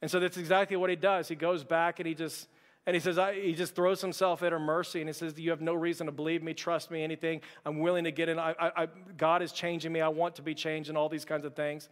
And 0.00 0.10
so 0.10 0.18
that's 0.18 0.38
exactly 0.38 0.76
what 0.76 0.90
he 0.90 0.96
does. 0.96 1.28
He 1.28 1.34
goes 1.34 1.62
back 1.62 2.00
and 2.00 2.08
he 2.08 2.14
just 2.14 2.48
and 2.86 2.94
he 2.94 3.00
says, 3.00 3.18
he 3.34 3.54
just 3.54 3.76
throws 3.76 4.00
himself 4.00 4.42
at 4.42 4.50
her 4.50 4.58
mercy 4.58 5.00
and 5.00 5.08
he 5.08 5.12
says, 5.12 5.38
You 5.38 5.50
have 5.50 5.60
no 5.60 5.72
reason 5.72 6.06
to 6.06 6.12
believe 6.12 6.42
me, 6.42 6.52
trust 6.52 6.90
me, 6.90 7.04
anything. 7.04 7.40
I'm 7.64 7.78
willing 7.78 8.04
to 8.04 8.10
get 8.10 8.28
in. 8.28 8.40
I, 8.40 8.54
I, 8.58 8.88
God 9.16 9.40
is 9.40 9.52
changing 9.52 9.92
me. 9.92 10.00
I 10.00 10.08
want 10.08 10.36
to 10.36 10.42
be 10.42 10.54
changed 10.54 10.88
and 10.88 10.98
all 10.98 11.08
these 11.08 11.24
kinds 11.24 11.44
of 11.44 11.54
things. 11.54 11.88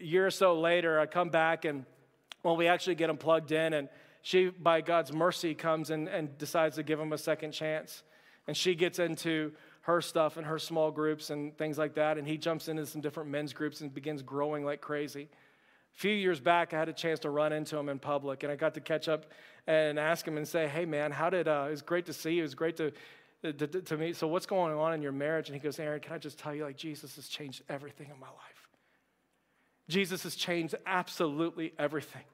A 0.00 0.04
year 0.04 0.26
or 0.26 0.30
so 0.30 0.60
later, 0.60 1.00
I 1.00 1.06
come 1.06 1.30
back 1.30 1.64
and, 1.64 1.84
well, 2.44 2.56
we 2.56 2.68
actually 2.68 2.94
get 2.94 3.10
him 3.10 3.16
plugged 3.16 3.50
in. 3.50 3.72
And 3.72 3.88
she, 4.22 4.50
by 4.50 4.82
God's 4.82 5.12
mercy, 5.12 5.52
comes 5.52 5.90
and, 5.90 6.08
and 6.08 6.38
decides 6.38 6.76
to 6.76 6.84
give 6.84 7.00
him 7.00 7.12
a 7.12 7.18
second 7.18 7.50
chance. 7.50 8.04
And 8.46 8.56
she 8.56 8.76
gets 8.76 9.00
into 9.00 9.52
her 9.82 10.00
stuff 10.00 10.36
and 10.36 10.46
her 10.46 10.60
small 10.60 10.92
groups 10.92 11.30
and 11.30 11.56
things 11.58 11.76
like 11.76 11.94
that. 11.94 12.18
And 12.18 12.26
he 12.26 12.38
jumps 12.38 12.68
into 12.68 12.86
some 12.86 13.00
different 13.00 13.30
men's 13.30 13.52
groups 13.52 13.80
and 13.80 13.92
begins 13.92 14.22
growing 14.22 14.64
like 14.64 14.80
crazy. 14.80 15.28
A 15.96 16.00
few 16.00 16.12
years 16.12 16.40
back, 16.40 16.74
I 16.74 16.78
had 16.78 16.88
a 16.88 16.92
chance 16.92 17.20
to 17.20 17.30
run 17.30 17.52
into 17.52 17.76
him 17.76 17.88
in 17.88 17.98
public, 17.98 18.42
and 18.42 18.50
I 18.50 18.56
got 18.56 18.74
to 18.74 18.80
catch 18.80 19.08
up 19.08 19.26
and 19.66 19.98
ask 19.98 20.26
him 20.26 20.36
and 20.36 20.46
say, 20.46 20.66
Hey, 20.66 20.84
man, 20.84 21.12
how 21.12 21.30
did, 21.30 21.46
uh, 21.46 21.66
it 21.68 21.70
was 21.70 21.82
great 21.82 22.06
to 22.06 22.12
see 22.12 22.34
you. 22.34 22.40
It 22.40 22.42
was 22.42 22.54
great 22.54 22.76
to, 22.76 22.92
to, 23.42 23.52
to, 23.52 23.96
meet. 23.96 24.16
So, 24.16 24.26
what's 24.26 24.46
going 24.46 24.74
on 24.74 24.92
in 24.92 25.02
your 25.02 25.12
marriage? 25.12 25.48
And 25.48 25.54
he 25.54 25.60
goes, 25.60 25.78
Aaron, 25.78 26.00
can 26.00 26.12
I 26.12 26.18
just 26.18 26.38
tell 26.38 26.54
you, 26.54 26.64
like, 26.64 26.76
Jesus 26.76 27.14
has 27.16 27.28
changed 27.28 27.62
everything 27.68 28.08
in 28.12 28.18
my 28.18 28.26
life. 28.26 28.68
Jesus 29.88 30.22
has 30.22 30.34
changed 30.34 30.74
absolutely 30.86 31.74
everything. 31.78 32.24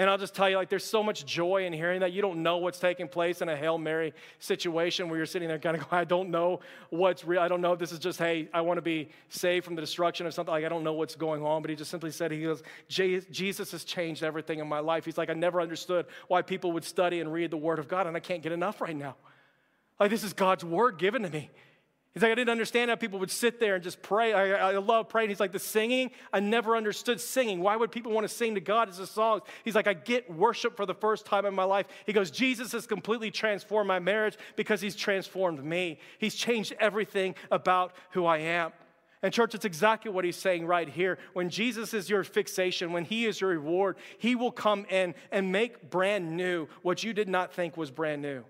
And 0.00 0.08
I'll 0.08 0.16
just 0.16 0.34
tell 0.34 0.48
you, 0.48 0.56
like, 0.56 0.70
there's 0.70 0.86
so 0.86 1.02
much 1.02 1.26
joy 1.26 1.66
in 1.66 1.74
hearing 1.74 2.00
that. 2.00 2.12
You 2.12 2.22
don't 2.22 2.42
know 2.42 2.56
what's 2.56 2.78
taking 2.78 3.06
place 3.06 3.42
in 3.42 3.50
a 3.50 3.54
Hail 3.54 3.76
Mary 3.76 4.14
situation 4.38 5.10
where 5.10 5.18
you're 5.18 5.26
sitting 5.26 5.46
there 5.46 5.58
kind 5.58 5.76
of 5.76 5.82
going, 5.90 6.00
I 6.00 6.04
don't 6.04 6.30
know 6.30 6.60
what's 6.88 7.22
real. 7.22 7.42
I 7.42 7.48
don't 7.48 7.60
know 7.60 7.74
if 7.74 7.78
this 7.78 7.92
is 7.92 7.98
just, 7.98 8.18
hey, 8.18 8.48
I 8.54 8.62
want 8.62 8.78
to 8.78 8.82
be 8.82 9.10
saved 9.28 9.66
from 9.66 9.74
the 9.74 9.82
destruction 9.82 10.26
of 10.26 10.32
something. 10.32 10.52
Like, 10.52 10.64
I 10.64 10.70
don't 10.70 10.84
know 10.84 10.94
what's 10.94 11.16
going 11.16 11.44
on. 11.44 11.60
But 11.60 11.68
he 11.68 11.76
just 11.76 11.90
simply 11.90 12.12
said, 12.12 12.30
he 12.30 12.40
goes, 12.40 12.62
Jesus 12.88 13.72
has 13.72 13.84
changed 13.84 14.22
everything 14.22 14.58
in 14.58 14.66
my 14.66 14.78
life. 14.78 15.04
He's 15.04 15.18
like, 15.18 15.28
I 15.28 15.34
never 15.34 15.60
understood 15.60 16.06
why 16.28 16.40
people 16.40 16.72
would 16.72 16.84
study 16.84 17.20
and 17.20 17.30
read 17.30 17.50
the 17.50 17.58
Word 17.58 17.78
of 17.78 17.86
God, 17.86 18.06
and 18.06 18.16
I 18.16 18.20
can't 18.20 18.42
get 18.42 18.52
enough 18.52 18.80
right 18.80 18.96
now. 18.96 19.16
Like, 19.98 20.08
this 20.08 20.24
is 20.24 20.32
God's 20.32 20.64
Word 20.64 20.96
given 20.96 21.24
to 21.24 21.28
me. 21.28 21.50
He's 22.12 22.24
like, 22.24 22.32
I 22.32 22.34
didn't 22.34 22.50
understand 22.50 22.90
how 22.90 22.96
people 22.96 23.20
would 23.20 23.30
sit 23.30 23.60
there 23.60 23.76
and 23.76 23.84
just 23.84 24.02
pray. 24.02 24.32
I, 24.32 24.72
I 24.72 24.78
love 24.78 25.08
praying. 25.08 25.28
He's 25.28 25.38
like, 25.38 25.52
the 25.52 25.60
singing, 25.60 26.10
I 26.32 26.40
never 26.40 26.76
understood 26.76 27.20
singing. 27.20 27.60
Why 27.60 27.76
would 27.76 27.92
people 27.92 28.10
want 28.10 28.28
to 28.28 28.34
sing 28.34 28.56
to 28.56 28.60
God 28.60 28.88
as 28.88 28.98
a 28.98 29.06
song? 29.06 29.42
He's 29.64 29.76
like, 29.76 29.86
I 29.86 29.92
get 29.92 30.28
worship 30.28 30.76
for 30.76 30.86
the 30.86 30.94
first 30.94 31.24
time 31.24 31.46
in 31.46 31.54
my 31.54 31.62
life. 31.62 31.86
He 32.06 32.12
goes, 32.12 32.32
Jesus 32.32 32.72
has 32.72 32.84
completely 32.84 33.30
transformed 33.30 33.86
my 33.86 34.00
marriage 34.00 34.36
because 34.56 34.80
he's 34.80 34.96
transformed 34.96 35.62
me. 35.62 36.00
He's 36.18 36.34
changed 36.34 36.74
everything 36.80 37.36
about 37.52 37.92
who 38.10 38.26
I 38.26 38.38
am. 38.38 38.72
And, 39.22 39.32
church, 39.32 39.54
it's 39.54 39.66
exactly 39.66 40.10
what 40.10 40.24
he's 40.24 40.34
saying 40.34 40.66
right 40.66 40.88
here. 40.88 41.18
When 41.34 41.48
Jesus 41.48 41.94
is 41.94 42.10
your 42.10 42.24
fixation, 42.24 42.92
when 42.92 43.04
he 43.04 43.26
is 43.26 43.40
your 43.40 43.50
reward, 43.50 43.98
he 44.18 44.34
will 44.34 44.50
come 44.50 44.84
in 44.88 45.14
and 45.30 45.52
make 45.52 45.90
brand 45.90 46.36
new 46.36 46.66
what 46.82 47.04
you 47.04 47.12
did 47.12 47.28
not 47.28 47.52
think 47.52 47.76
was 47.76 47.92
brand 47.92 48.22
new. 48.22 48.42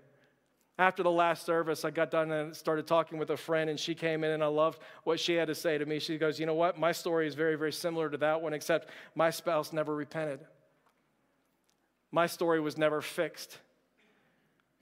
After 0.81 1.03
the 1.03 1.11
last 1.11 1.45
service, 1.45 1.85
I 1.85 1.91
got 1.91 2.09
done 2.09 2.31
and 2.31 2.55
started 2.55 2.87
talking 2.87 3.19
with 3.19 3.29
a 3.29 3.37
friend, 3.37 3.69
and 3.69 3.79
she 3.79 3.93
came 3.93 4.23
in, 4.23 4.31
and 4.31 4.43
I 4.43 4.47
loved 4.47 4.79
what 5.03 5.19
she 5.19 5.35
had 5.35 5.47
to 5.49 5.53
say 5.53 5.77
to 5.77 5.85
me. 5.85 5.99
She 5.99 6.17
goes, 6.17 6.39
You 6.39 6.47
know 6.47 6.55
what? 6.55 6.79
My 6.79 6.91
story 6.91 7.27
is 7.27 7.35
very, 7.35 7.55
very 7.55 7.71
similar 7.71 8.09
to 8.09 8.17
that 8.17 8.41
one, 8.41 8.51
except 8.51 8.89
my 9.13 9.29
spouse 9.29 9.71
never 9.73 9.93
repented. 9.93 10.39
My 12.11 12.25
story 12.25 12.59
was 12.59 12.79
never 12.79 12.99
fixed. 12.99 13.59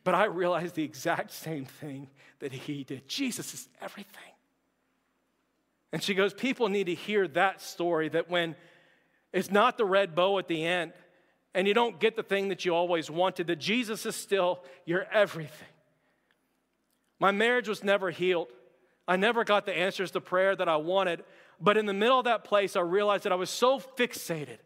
But 0.05 0.15
I 0.15 0.23
realized 0.27 0.75
the 0.75 0.85
exact 0.85 1.31
same 1.33 1.65
thing 1.65 2.07
that 2.39 2.53
he 2.53 2.85
did. 2.85 3.05
Jesus 3.09 3.53
is 3.53 3.67
everything. 3.81 4.31
And 5.91 6.01
she 6.01 6.13
goes, 6.13 6.33
People 6.33 6.69
need 6.69 6.85
to 6.85 6.95
hear 6.95 7.27
that 7.27 7.59
story 7.59 8.07
that 8.07 8.29
when 8.29 8.55
it's 9.33 9.51
not 9.51 9.77
the 9.77 9.83
red 9.83 10.15
bow 10.15 10.39
at 10.39 10.47
the 10.47 10.63
end, 10.63 10.93
and 11.53 11.67
you 11.67 11.73
don't 11.73 11.99
get 11.99 12.15
the 12.15 12.23
thing 12.23 12.47
that 12.47 12.63
you 12.63 12.73
always 12.73 13.11
wanted, 13.11 13.47
that 13.47 13.57
Jesus 13.57 14.05
is 14.05 14.15
still 14.15 14.63
your 14.85 15.05
everything. 15.11 15.67
My 17.19 17.31
marriage 17.31 17.67
was 17.67 17.83
never 17.83 18.11
healed. 18.11 18.47
I 19.07 19.15
never 19.15 19.43
got 19.43 19.65
the 19.65 19.77
answers 19.77 20.11
to 20.11 20.21
prayer 20.21 20.55
that 20.55 20.69
I 20.69 20.77
wanted. 20.77 21.23
But 21.59 21.77
in 21.77 21.85
the 21.85 21.93
middle 21.93 22.19
of 22.19 22.25
that 22.25 22.43
place, 22.43 22.75
I 22.75 22.81
realized 22.81 23.23
that 23.23 23.31
I 23.31 23.35
was 23.35 23.49
so 23.49 23.79
fixated 23.79 24.59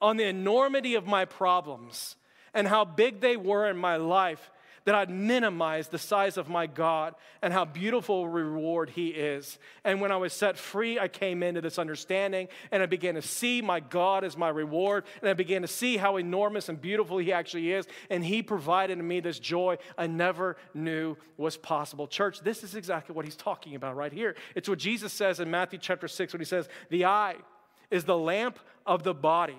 on 0.00 0.16
the 0.16 0.24
enormity 0.24 0.94
of 0.94 1.06
my 1.06 1.24
problems 1.24 2.16
and 2.54 2.68
how 2.68 2.84
big 2.84 3.20
they 3.20 3.36
were 3.36 3.68
in 3.68 3.76
my 3.76 3.96
life 3.96 4.50
that 4.86 4.94
I'd 4.94 5.10
minimize 5.10 5.88
the 5.88 5.98
size 5.98 6.36
of 6.36 6.48
my 6.48 6.68
God 6.68 7.16
and 7.42 7.52
how 7.52 7.64
beautiful 7.64 8.22
a 8.22 8.28
reward 8.28 8.88
He 8.88 9.08
is. 9.08 9.58
And 9.84 10.00
when 10.00 10.12
I 10.12 10.16
was 10.16 10.32
set 10.32 10.56
free, 10.56 10.98
I 10.98 11.08
came 11.08 11.42
into 11.42 11.60
this 11.60 11.78
understanding 11.78 12.46
and 12.70 12.82
I 12.82 12.86
began 12.86 13.16
to 13.16 13.22
see 13.22 13.60
my 13.60 13.80
God 13.80 14.22
as 14.22 14.36
my 14.36 14.48
reward. 14.48 15.04
And 15.20 15.28
I 15.28 15.34
began 15.34 15.62
to 15.62 15.68
see 15.68 15.96
how 15.96 16.16
enormous 16.16 16.68
and 16.68 16.80
beautiful 16.80 17.18
He 17.18 17.32
actually 17.32 17.72
is. 17.72 17.84
And 18.10 18.24
He 18.24 18.44
provided 18.44 18.96
me 18.98 19.18
this 19.18 19.40
joy 19.40 19.76
I 19.98 20.06
never 20.06 20.56
knew 20.72 21.16
was 21.36 21.56
possible. 21.56 22.06
Church, 22.06 22.40
this 22.40 22.62
is 22.62 22.76
exactly 22.76 23.12
what 23.12 23.24
He's 23.24 23.36
talking 23.36 23.74
about 23.74 23.96
right 23.96 24.12
here. 24.12 24.36
It's 24.54 24.68
what 24.68 24.78
Jesus 24.78 25.12
says 25.12 25.40
in 25.40 25.50
Matthew 25.50 25.80
chapter 25.80 26.06
6 26.06 26.32
when 26.32 26.40
He 26.40 26.46
says, 26.46 26.68
The 26.90 27.06
eye 27.06 27.34
is 27.90 28.04
the 28.04 28.16
lamp 28.16 28.60
of 28.86 29.02
the 29.02 29.14
body. 29.14 29.58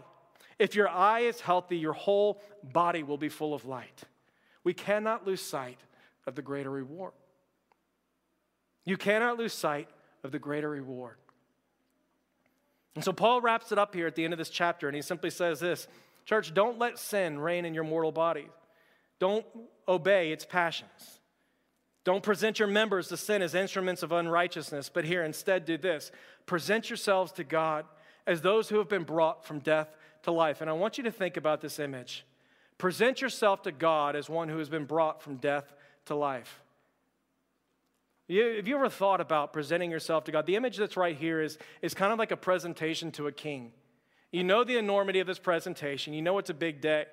If 0.58 0.74
your 0.74 0.88
eye 0.88 1.22
is 1.22 1.42
healthy, 1.42 1.78
your 1.78 1.94
whole 1.94 2.42
body 2.64 3.04
will 3.04 3.18
be 3.18 3.30
full 3.30 3.54
of 3.54 3.66
light. 3.66 4.06
We 4.68 4.74
cannot 4.74 5.26
lose 5.26 5.40
sight 5.40 5.80
of 6.26 6.36
the 6.36 6.42
greater 6.42 6.70
reward. 6.70 7.14
You 8.84 8.98
cannot 8.98 9.38
lose 9.38 9.54
sight 9.54 9.88
of 10.26 10.34
the 10.34 10.40
greater 10.40 10.70
reward. 10.70 11.16
And 12.94 13.02
so 13.02 13.14
Paul 13.14 13.40
wraps 13.40 13.72
it 13.72 13.78
up 13.78 13.96
here 13.96 14.08
at 14.08 14.16
the 14.16 14.26
end 14.26 14.34
of 14.34 14.38
this 14.38 14.50
chapter, 14.50 14.90
and 14.90 14.94
he 14.94 15.02
simply 15.02 15.30
says 15.30 15.62
this 15.62 15.88
Church, 16.26 16.54
don't 16.54 16.78
let 16.78 17.00
sin 17.00 17.40
reign 17.40 17.64
in 17.64 17.74
your 17.74 17.86
mortal 17.86 18.12
body. 18.12 18.50
Don't 19.20 19.46
obey 19.88 20.34
its 20.34 20.44
passions. 20.44 21.22
Don't 22.04 22.22
present 22.22 22.60
your 22.60 22.68
members 22.68 23.08
to 23.08 23.16
sin 23.16 23.42
as 23.42 23.56
instruments 23.56 24.04
of 24.04 24.12
unrighteousness, 24.12 24.92
but 24.94 25.06
here 25.06 25.24
instead 25.24 25.64
do 25.64 25.78
this 25.78 26.12
present 26.46 26.90
yourselves 26.90 27.32
to 27.32 27.46
God 27.46 27.86
as 28.26 28.42
those 28.42 28.68
who 28.68 28.80
have 28.80 28.90
been 28.90 29.06
brought 29.06 29.46
from 29.46 29.60
death 29.60 29.88
to 30.24 30.32
life. 30.34 30.60
And 30.60 30.70
I 30.70 30.74
want 30.74 30.98
you 30.98 31.06
to 31.06 31.12
think 31.12 31.38
about 31.38 31.62
this 31.62 31.80
image. 31.80 32.26
Present 32.78 33.22
yourself 33.22 33.64
to 33.64 33.72
God 33.72 34.16
as 34.16 34.30
one 34.30 34.50
who 34.50 34.60
has 34.60 34.70
been 34.70 34.86
brought 34.86 35.22
from 35.22 35.38
death 35.38 35.74
to 36.06 36.16
life. 36.16 36.62
You, 38.28 38.58
have 38.58 38.68
you 38.68 38.76
ever 38.76 38.90
thought 38.90 39.22
about 39.22 39.54
presenting 39.54 39.90
yourself 39.90 40.26
to 40.26 40.32
God? 40.32 40.46
The 40.46 40.58
image 40.58 40.78
that's 40.78 40.98
right 40.98 41.16
here 41.16 41.42
is, 41.42 41.58
is 41.82 41.94
kind 41.94 42.12
of 42.12 42.20
like 42.20 42.32
a 42.32 42.38
presentation 42.38 43.12
to 43.14 43.28
a 43.28 43.32
king. 43.32 43.72
You 44.32 44.44
know 44.44 44.64
the 44.64 44.78
enormity 44.78 45.20
of 45.20 45.28
this 45.28 45.40
presentation, 45.40 46.14
you 46.14 46.22
know 46.22 46.38
it's 46.38 46.50
a 46.50 46.54
big 46.54 46.82
day. 46.82 47.06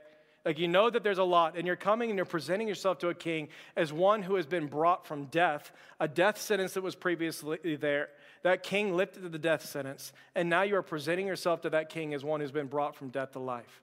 Like 0.44 0.58
you 0.58 0.68
know 0.68 0.90
that 0.90 1.02
there's 1.02 1.18
a 1.18 1.24
lot, 1.24 1.56
and 1.56 1.66
you're 1.66 1.76
coming 1.76 2.10
and 2.10 2.18
you're 2.18 2.26
presenting 2.26 2.68
yourself 2.68 2.98
to 2.98 3.08
a 3.08 3.14
king 3.14 3.48
as 3.76 3.94
one 3.94 4.22
who 4.22 4.34
has 4.34 4.44
been 4.44 4.66
brought 4.66 5.06
from 5.06 5.26
death, 5.26 5.72
a 5.98 6.06
death 6.06 6.38
sentence 6.38 6.74
that 6.74 6.82
was 6.82 6.94
previously 6.94 7.76
there. 7.76 8.08
That 8.42 8.62
king 8.62 8.94
lifted 8.94 9.32
the 9.32 9.38
death 9.38 9.64
sentence, 9.64 10.12
and 10.34 10.50
now 10.50 10.60
you 10.60 10.76
are 10.76 10.82
presenting 10.82 11.26
yourself 11.26 11.62
to 11.62 11.70
that 11.70 11.88
king 11.88 12.12
as 12.12 12.24
one 12.24 12.40
who's 12.40 12.52
been 12.52 12.66
brought 12.66 12.94
from 12.94 13.08
death 13.08 13.32
to 13.32 13.38
life. 13.38 13.80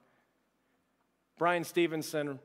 Bryan 1.42 1.64
Stevenson 1.64 2.38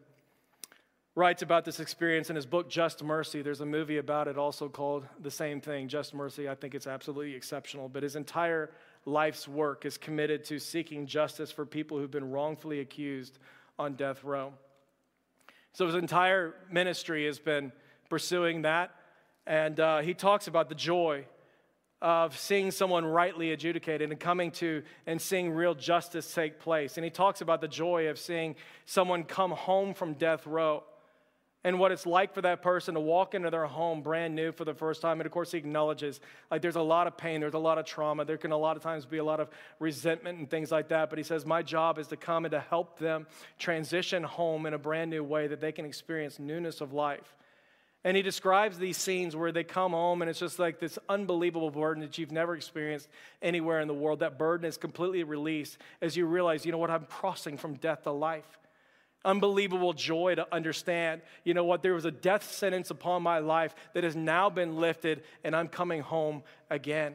writes 1.13 1.43
about 1.43 1.65
this 1.65 1.79
experience 1.79 2.31
in 2.31 2.35
his 2.35 2.47
book 2.47 2.67
Just 2.67 3.03
Mercy. 3.03 3.43
There's 3.43 3.61
a 3.61 3.65
movie 3.67 3.97
about 3.97 4.27
it 4.27 4.39
also 4.39 4.69
called 4.69 5.05
the 5.21 5.29
same 5.29 5.61
thing, 5.61 5.87
Just 5.87 6.15
Mercy. 6.15 6.49
I 6.49 6.55
think 6.55 6.73
it's 6.73 6.87
absolutely 6.87 7.35
exceptional. 7.35 7.89
But 7.89 8.01
his 8.01 8.15
entire 8.15 8.71
life's 9.05 9.47
work 9.47 9.85
is 9.85 9.99
committed 9.99 10.43
to 10.45 10.57
seeking 10.57 11.05
justice 11.05 11.51
for 11.51 11.63
people 11.63 11.99
who've 11.99 12.09
been 12.09 12.31
wrongfully 12.31 12.79
accused 12.79 13.37
on 13.77 13.93
death 13.93 14.23
row. 14.23 14.51
So 15.73 15.85
his 15.85 15.93
entire 15.93 16.55
ministry 16.71 17.27
has 17.27 17.37
been 17.37 17.71
pursuing 18.09 18.63
that. 18.63 18.95
And 19.45 19.79
uh, 19.79 19.99
he 19.99 20.15
talks 20.15 20.47
about 20.47 20.69
the 20.69 20.75
joy 20.75 21.27
of 22.01 22.37
seeing 22.37 22.71
someone 22.71 23.05
rightly 23.05 23.51
adjudicated 23.51 24.11
and 24.11 24.19
coming 24.19 24.51
to 24.51 24.83
and 25.05 25.19
seeing 25.21 25.51
real 25.51 25.73
justice 25.73 26.33
take 26.33 26.59
place. 26.59 26.97
And 26.97 27.03
he 27.03 27.09
talks 27.09 27.41
about 27.41 27.61
the 27.61 27.67
joy 27.67 28.07
of 28.07 28.19
seeing 28.19 28.55
someone 28.85 29.23
come 29.23 29.51
home 29.51 29.93
from 29.93 30.13
death 30.13 30.45
row 30.45 30.83
and 31.63 31.79
what 31.79 31.91
it's 31.91 32.05
like 32.05 32.33
for 32.33 32.41
that 32.43 32.61
person 32.61 32.93
to 32.93 32.99
walk 32.99 33.33
into 33.33 33.49
their 33.49 33.65
home 33.65 34.01
brand 34.01 34.35
new 34.35 34.51
for 34.51 34.63
the 34.63 34.73
first 34.73 35.01
time. 35.01 35.19
And 35.19 35.25
of 35.25 35.31
course, 35.31 35.51
he 35.51 35.57
acknowledges 35.57 36.21
like 36.51 36.61
there's 36.61 36.75
a 36.75 36.81
lot 36.81 37.07
of 37.07 37.17
pain, 37.17 37.41
there's 37.41 37.55
a 37.55 37.59
lot 37.59 37.77
of 37.77 37.85
trauma, 37.85 38.23
there 38.25 38.37
can 38.37 38.51
a 38.51 38.57
lot 38.57 38.77
of 38.77 38.83
times 38.83 39.05
be 39.05 39.17
a 39.17 39.23
lot 39.23 39.39
of 39.39 39.49
resentment 39.79 40.37
and 40.37 40.49
things 40.49 40.71
like 40.71 40.89
that. 40.89 41.09
But 41.09 41.17
he 41.17 41.23
says, 41.23 41.45
My 41.45 41.63
job 41.63 41.97
is 41.97 42.07
to 42.07 42.15
come 42.15 42.45
and 42.45 42.51
to 42.51 42.59
help 42.59 42.99
them 42.99 43.27
transition 43.57 44.23
home 44.23 44.65
in 44.65 44.75
a 44.75 44.77
brand 44.77 45.09
new 45.09 45.23
way 45.23 45.47
that 45.47 45.59
they 45.59 45.71
can 45.71 45.83
experience 45.83 46.37
newness 46.37 46.79
of 46.79 46.93
life. 46.93 47.35
And 48.03 48.15
he 48.15 48.23
describes 48.23 48.77
these 48.77 48.97
scenes 48.97 49.35
where 49.35 49.51
they 49.51 49.63
come 49.63 49.91
home 49.91 50.21
and 50.21 50.29
it's 50.29 50.39
just 50.39 50.59
like 50.59 50.79
this 50.79 50.97
unbelievable 51.09 51.71
burden 51.71 52.01
that 52.01 52.17
you've 52.17 52.31
never 52.31 52.55
experienced 52.55 53.09
anywhere 53.41 53.81
in 53.81 53.87
the 53.87 53.93
world. 53.93 54.19
That 54.19 54.37
burden 54.37 54.65
is 54.65 54.77
completely 54.77 55.23
released 55.23 55.77
as 56.01 56.15
you 56.15 56.25
realize, 56.25 56.65
you 56.65 56.71
know 56.71 56.77
what, 56.77 56.91
I'm 56.91 57.05
crossing 57.05 57.57
from 57.57 57.75
death 57.75 58.03
to 58.03 58.11
life 58.11 58.57
unbelievable 59.25 59.93
joy 59.93 60.35
to 60.35 60.47
understand, 60.53 61.21
you 61.43 61.53
know 61.53 61.65
what, 61.65 61.83
there 61.83 61.93
was 61.93 62.05
a 62.05 62.11
death 62.11 62.49
sentence 62.49 62.89
upon 62.89 63.21
my 63.21 63.39
life 63.39 63.75
that 63.93 64.03
has 64.03 64.15
now 64.15 64.49
been 64.49 64.77
lifted 64.77 65.23
and 65.43 65.55
I'm 65.55 65.67
coming 65.67 66.01
home 66.01 66.43
again. 66.69 67.13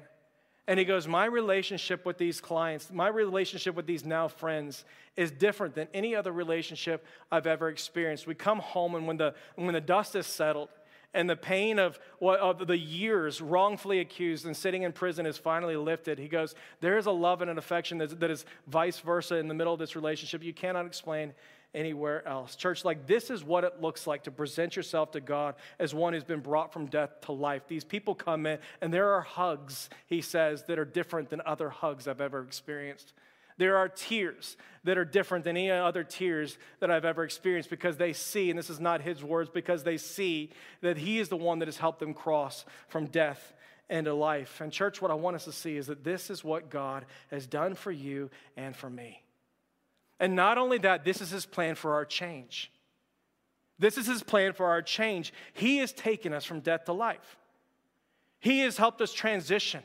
And 0.68 0.78
he 0.78 0.84
goes, 0.84 1.08
My 1.08 1.24
relationship 1.24 2.06
with 2.06 2.18
these 2.18 2.40
clients, 2.40 2.90
my 2.92 3.08
relationship 3.08 3.74
with 3.74 3.86
these 3.86 4.04
now 4.04 4.28
friends 4.28 4.84
is 5.16 5.30
different 5.30 5.74
than 5.74 5.88
any 5.92 6.14
other 6.14 6.32
relationship 6.32 7.04
I've 7.30 7.46
ever 7.46 7.68
experienced. 7.68 8.26
We 8.26 8.34
come 8.34 8.60
home, 8.60 8.94
and 8.94 9.06
when 9.06 9.16
the, 9.16 9.34
when 9.56 9.74
the 9.74 9.80
dust 9.80 10.14
is 10.14 10.26
settled 10.26 10.68
and 11.14 11.28
the 11.28 11.36
pain 11.36 11.78
of, 11.78 11.98
of 12.22 12.66
the 12.66 12.78
years 12.78 13.42
wrongfully 13.42 14.00
accused 14.00 14.46
and 14.46 14.56
sitting 14.56 14.82
in 14.82 14.92
prison 14.92 15.26
is 15.26 15.36
finally 15.36 15.76
lifted, 15.76 16.18
he 16.18 16.28
goes, 16.28 16.54
There 16.80 16.96
is 16.96 17.06
a 17.06 17.10
love 17.10 17.42
and 17.42 17.50
an 17.50 17.58
affection 17.58 17.98
that, 17.98 18.20
that 18.20 18.30
is 18.30 18.44
vice 18.68 19.00
versa 19.00 19.36
in 19.36 19.48
the 19.48 19.54
middle 19.54 19.72
of 19.72 19.80
this 19.80 19.96
relationship 19.96 20.42
you 20.42 20.54
cannot 20.54 20.86
explain 20.86 21.34
anywhere 21.74 22.26
else. 22.26 22.56
Church, 22.56 22.84
like 22.84 23.06
this 23.06 23.30
is 23.30 23.42
what 23.42 23.64
it 23.64 23.80
looks 23.80 24.06
like 24.06 24.24
to 24.24 24.30
present 24.30 24.76
yourself 24.76 25.12
to 25.12 25.20
God 25.20 25.54
as 25.78 25.94
one 25.94 26.12
who's 26.12 26.24
been 26.24 26.40
brought 26.40 26.72
from 26.72 26.86
death 26.86 27.20
to 27.22 27.32
life. 27.32 27.62
These 27.66 27.84
people 27.84 28.14
come 28.14 28.46
in, 28.46 28.58
and 28.80 28.92
there 28.92 29.12
are 29.12 29.22
hugs, 29.22 29.88
he 30.06 30.20
says, 30.20 30.64
that 30.64 30.78
are 30.78 30.84
different 30.84 31.30
than 31.30 31.40
other 31.46 31.70
hugs 31.70 32.06
I've 32.06 32.20
ever 32.20 32.42
experienced. 32.42 33.12
There 33.58 33.76
are 33.76 33.88
tears 33.88 34.56
that 34.84 34.98
are 34.98 35.04
different 35.04 35.44
than 35.44 35.56
any 35.56 35.70
other 35.70 36.04
tears 36.04 36.58
that 36.80 36.90
I've 36.90 37.04
ever 37.04 37.22
experienced 37.22 37.70
because 37.70 37.96
they 37.96 38.12
see, 38.12 38.50
and 38.50 38.58
this 38.58 38.70
is 38.70 38.80
not 38.80 39.02
his 39.02 39.22
words, 39.22 39.50
because 39.50 39.84
they 39.84 39.98
see 39.98 40.50
that 40.80 40.96
he 40.96 41.18
is 41.18 41.28
the 41.28 41.36
one 41.36 41.58
that 41.60 41.68
has 41.68 41.76
helped 41.76 42.00
them 42.00 42.14
cross 42.14 42.64
from 42.88 43.06
death 43.06 43.52
into 43.88 44.14
life. 44.14 44.60
And, 44.60 44.72
church, 44.72 45.02
what 45.02 45.10
I 45.10 45.14
want 45.14 45.36
us 45.36 45.44
to 45.44 45.52
see 45.52 45.76
is 45.76 45.86
that 45.88 46.02
this 46.02 46.30
is 46.30 46.42
what 46.42 46.70
God 46.70 47.04
has 47.30 47.46
done 47.46 47.74
for 47.74 47.92
you 47.92 48.30
and 48.56 48.74
for 48.74 48.88
me. 48.88 49.22
And 50.22 50.36
not 50.36 50.56
only 50.56 50.78
that, 50.78 51.04
this 51.04 51.20
is 51.20 51.30
his 51.30 51.44
plan 51.44 51.74
for 51.74 51.94
our 51.94 52.04
change. 52.04 52.70
This 53.80 53.98
is 53.98 54.06
his 54.06 54.22
plan 54.22 54.52
for 54.52 54.66
our 54.66 54.80
change. 54.80 55.32
He 55.52 55.78
has 55.78 55.92
taken 55.92 56.32
us 56.32 56.44
from 56.44 56.60
death 56.60 56.84
to 56.84 56.92
life. 56.92 57.36
He 58.38 58.60
has 58.60 58.76
helped 58.76 59.00
us 59.00 59.12
transition 59.12 59.82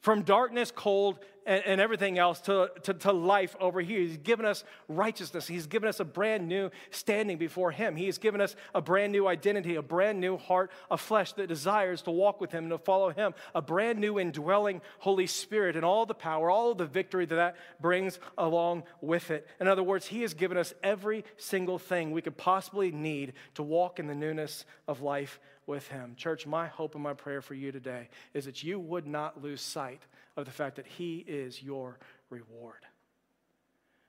from 0.00 0.22
darkness, 0.22 0.70
cold, 0.74 1.18
and, 1.48 1.62
and 1.64 1.80
everything 1.80 2.18
else 2.18 2.40
to, 2.42 2.70
to, 2.82 2.94
to, 2.94 3.12
life 3.12 3.56
over 3.58 3.80
here. 3.80 4.00
He's 4.00 4.18
given 4.18 4.46
us 4.46 4.62
righteousness. 4.86 5.48
He's 5.48 5.66
given 5.66 5.88
us 5.88 5.98
a 5.98 6.04
brand 6.04 6.46
new 6.46 6.70
standing 6.90 7.38
before 7.38 7.72
Him. 7.72 7.96
He 7.96 8.06
has 8.06 8.18
given 8.18 8.40
us 8.40 8.54
a 8.74 8.82
brand 8.82 9.12
new 9.12 9.26
identity, 9.26 9.74
a 9.74 9.82
brand 9.82 10.20
new 10.20 10.36
heart 10.36 10.70
of 10.90 11.00
flesh 11.00 11.32
that 11.32 11.48
desires 11.48 12.02
to 12.02 12.10
walk 12.10 12.40
with 12.40 12.52
Him 12.52 12.64
and 12.64 12.70
to 12.72 12.78
follow 12.78 13.10
Him, 13.10 13.34
a 13.54 13.62
brand 13.62 13.98
new 13.98 14.20
indwelling 14.20 14.82
Holy 14.98 15.26
Spirit 15.26 15.74
and 15.74 15.84
all 15.84 16.06
the 16.06 16.14
power, 16.14 16.50
all 16.50 16.74
the 16.74 16.86
victory 16.86 17.24
that 17.24 17.34
that 17.34 17.56
brings 17.80 18.20
along 18.36 18.84
with 19.00 19.30
it. 19.30 19.46
In 19.58 19.66
other 19.66 19.82
words, 19.82 20.06
He 20.06 20.22
has 20.22 20.34
given 20.34 20.58
us 20.58 20.74
every 20.82 21.24
single 21.38 21.78
thing 21.78 22.12
we 22.12 22.22
could 22.22 22.36
possibly 22.36 22.92
need 22.92 23.32
to 23.54 23.62
walk 23.62 23.98
in 23.98 24.06
the 24.06 24.14
newness 24.14 24.64
of 24.86 25.00
life 25.00 25.40
with 25.68 25.86
Him. 25.88 26.14
Church, 26.16 26.46
my 26.46 26.66
hope 26.66 26.94
and 26.94 27.04
my 27.04 27.12
prayer 27.12 27.42
for 27.42 27.54
you 27.54 27.70
today 27.70 28.08
is 28.32 28.46
that 28.46 28.64
you 28.64 28.80
would 28.80 29.06
not 29.06 29.42
lose 29.42 29.60
sight 29.60 30.02
of 30.36 30.46
the 30.46 30.50
fact 30.50 30.76
that 30.76 30.86
He 30.86 31.18
is 31.18 31.62
your 31.62 31.98
reward. 32.30 32.86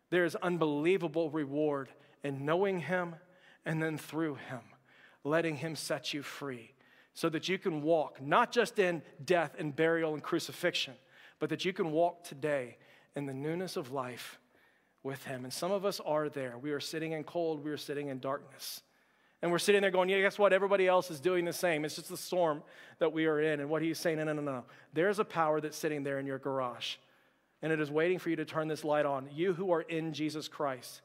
There 0.10 0.26
is 0.26 0.36
unbelievable 0.38 1.30
reward 1.30 1.90
in 2.24 2.46
knowing 2.46 2.80
Him 2.80 3.16
and 3.66 3.84
then 3.84 3.98
through 3.98 4.36
Him, 4.36 4.62
letting 5.24 5.58
Him 5.58 5.76
set 5.76 6.14
you 6.14 6.24
free 6.24 6.72
so 7.14 7.28
that 7.30 7.50
you 7.50 7.60
can 7.60 7.82
walk 7.82 8.22
not 8.22 8.52
just 8.52 8.80
in 8.80 9.02
death 9.24 9.56
and 9.60 9.76
burial 9.76 10.14
and 10.14 10.24
crucifixion, 10.24 10.94
but 11.40 11.50
that 11.50 11.66
you 11.66 11.74
can 11.74 11.92
walk 11.92 12.24
today 12.24 12.78
in 13.16 13.26
the 13.26 13.34
newness 13.34 13.76
of 13.76 13.92
life 13.92 14.40
with 15.04 15.26
Him. 15.26 15.44
And 15.44 15.52
some 15.52 15.72
of 15.72 15.84
us 15.84 16.00
are 16.00 16.30
there. 16.30 16.58
We 16.58 16.72
are 16.72 16.80
sitting 16.80 17.12
in 17.12 17.26
cold, 17.26 17.64
we 17.64 17.72
are 17.72 17.78
sitting 17.78 18.08
in 18.08 18.20
darkness. 18.20 18.82
And 19.42 19.52
we're 19.52 19.60
sitting 19.60 19.82
there 19.82 19.92
going, 19.92 20.10
yeah, 20.10 20.20
guess 20.22 20.38
what? 20.38 20.52
Everybody 20.52 20.88
else 20.88 21.10
is 21.10 21.20
doing 21.20 21.46
the 21.46 21.54
same. 21.54 21.86
It's 21.86 21.96
just 21.96 22.10
the 22.10 22.18
storm 22.18 22.62
that 23.00 23.14
we 23.14 23.26
are 23.26 23.40
in. 23.40 23.62
And 23.62 23.70
what 23.70 23.82
he's 23.82 23.98
saying, 23.98 24.18
no, 24.18 24.26
no, 24.26 24.34
no, 24.34 24.42
no. 24.42 24.64
There's 24.94 25.20
a 25.20 25.26
power 25.26 25.62
that's 25.62 25.78
sitting 25.78 26.04
there 26.04 26.20
in 26.20 26.26
your 26.26 26.40
garage, 26.40 26.96
and 27.62 27.72
it 27.72 27.80
is 27.80 27.90
waiting 27.90 28.20
for 28.20 28.30
you 28.30 28.36
to 28.36 28.46
turn 28.46 28.68
this 28.68 28.84
light 28.84 29.06
on. 29.06 29.30
You 29.34 29.54
who 29.54 29.72
are 29.72 29.82
in 29.82 30.14
Jesus 30.14 30.48
Christ 30.48 31.02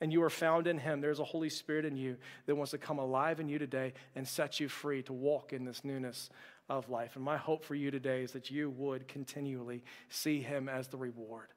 and 0.00 0.12
you 0.12 0.22
are 0.22 0.30
found 0.30 0.66
in 0.66 0.78
him, 0.78 1.00
there's 1.00 1.20
a 1.20 1.24
Holy 1.24 1.48
Spirit 1.48 1.84
in 1.84 1.96
you 1.96 2.16
that 2.46 2.54
wants 2.54 2.72
to 2.72 2.78
come 2.78 2.98
alive 2.98 3.40
in 3.40 3.48
you 3.48 3.58
today 3.58 3.94
and 4.14 4.26
set 4.26 4.60
you 4.60 4.68
free 4.68 5.02
to 5.04 5.12
walk 5.12 5.52
in 5.52 5.64
this 5.64 5.84
newness 5.84 6.28
of 6.68 6.90
life. 6.90 7.12
And 7.14 7.24
my 7.24 7.36
hope 7.36 7.64
for 7.64 7.74
you 7.74 7.90
today 7.90 8.22
is 8.22 8.32
that 8.32 8.50
you 8.50 8.70
would 8.70 9.08
continually 9.08 9.82
see 10.08 10.40
him 10.40 10.68
as 10.68 10.88
the 10.88 10.98
reward 10.98 11.48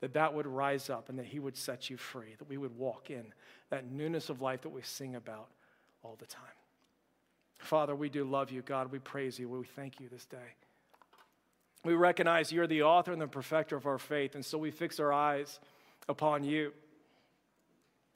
that 0.00 0.12
that 0.12 0.34
would 0.34 0.46
rise 0.46 0.90
up 0.90 1.08
and 1.08 1.18
that 1.18 1.24
he 1.24 1.38
would 1.38 1.56
set 1.56 1.88
you 1.88 1.96
free, 1.96 2.34
that 2.38 2.48
we 2.48 2.58
would 2.58 2.76
walk 2.76 3.10
in 3.10 3.24
that 3.70 3.90
newness 3.90 4.28
of 4.28 4.42
life 4.42 4.60
that 4.60 4.68
we 4.68 4.82
sing 4.82 5.14
about 5.14 5.48
all 6.04 6.16
the 6.18 6.26
time. 6.26 6.44
Father, 7.58 7.94
we 7.94 8.10
do 8.10 8.24
love 8.24 8.52
you. 8.52 8.60
God, 8.62 8.92
we 8.92 8.98
praise 8.98 9.38
you. 9.38 9.48
We 9.48 9.64
thank 9.64 9.98
you 9.98 10.08
this 10.08 10.26
day. 10.26 10.54
We 11.82 11.94
recognize 11.94 12.52
you're 12.52 12.66
the 12.66 12.82
author 12.82 13.12
and 13.12 13.20
the 13.20 13.26
perfecter 13.26 13.76
of 13.76 13.86
our 13.86 13.98
faith, 13.98 14.34
and 14.34 14.44
so 14.44 14.58
we 14.58 14.70
fix 14.70 15.00
our 15.00 15.12
eyes 15.12 15.60
upon 16.08 16.44
you. 16.44 16.72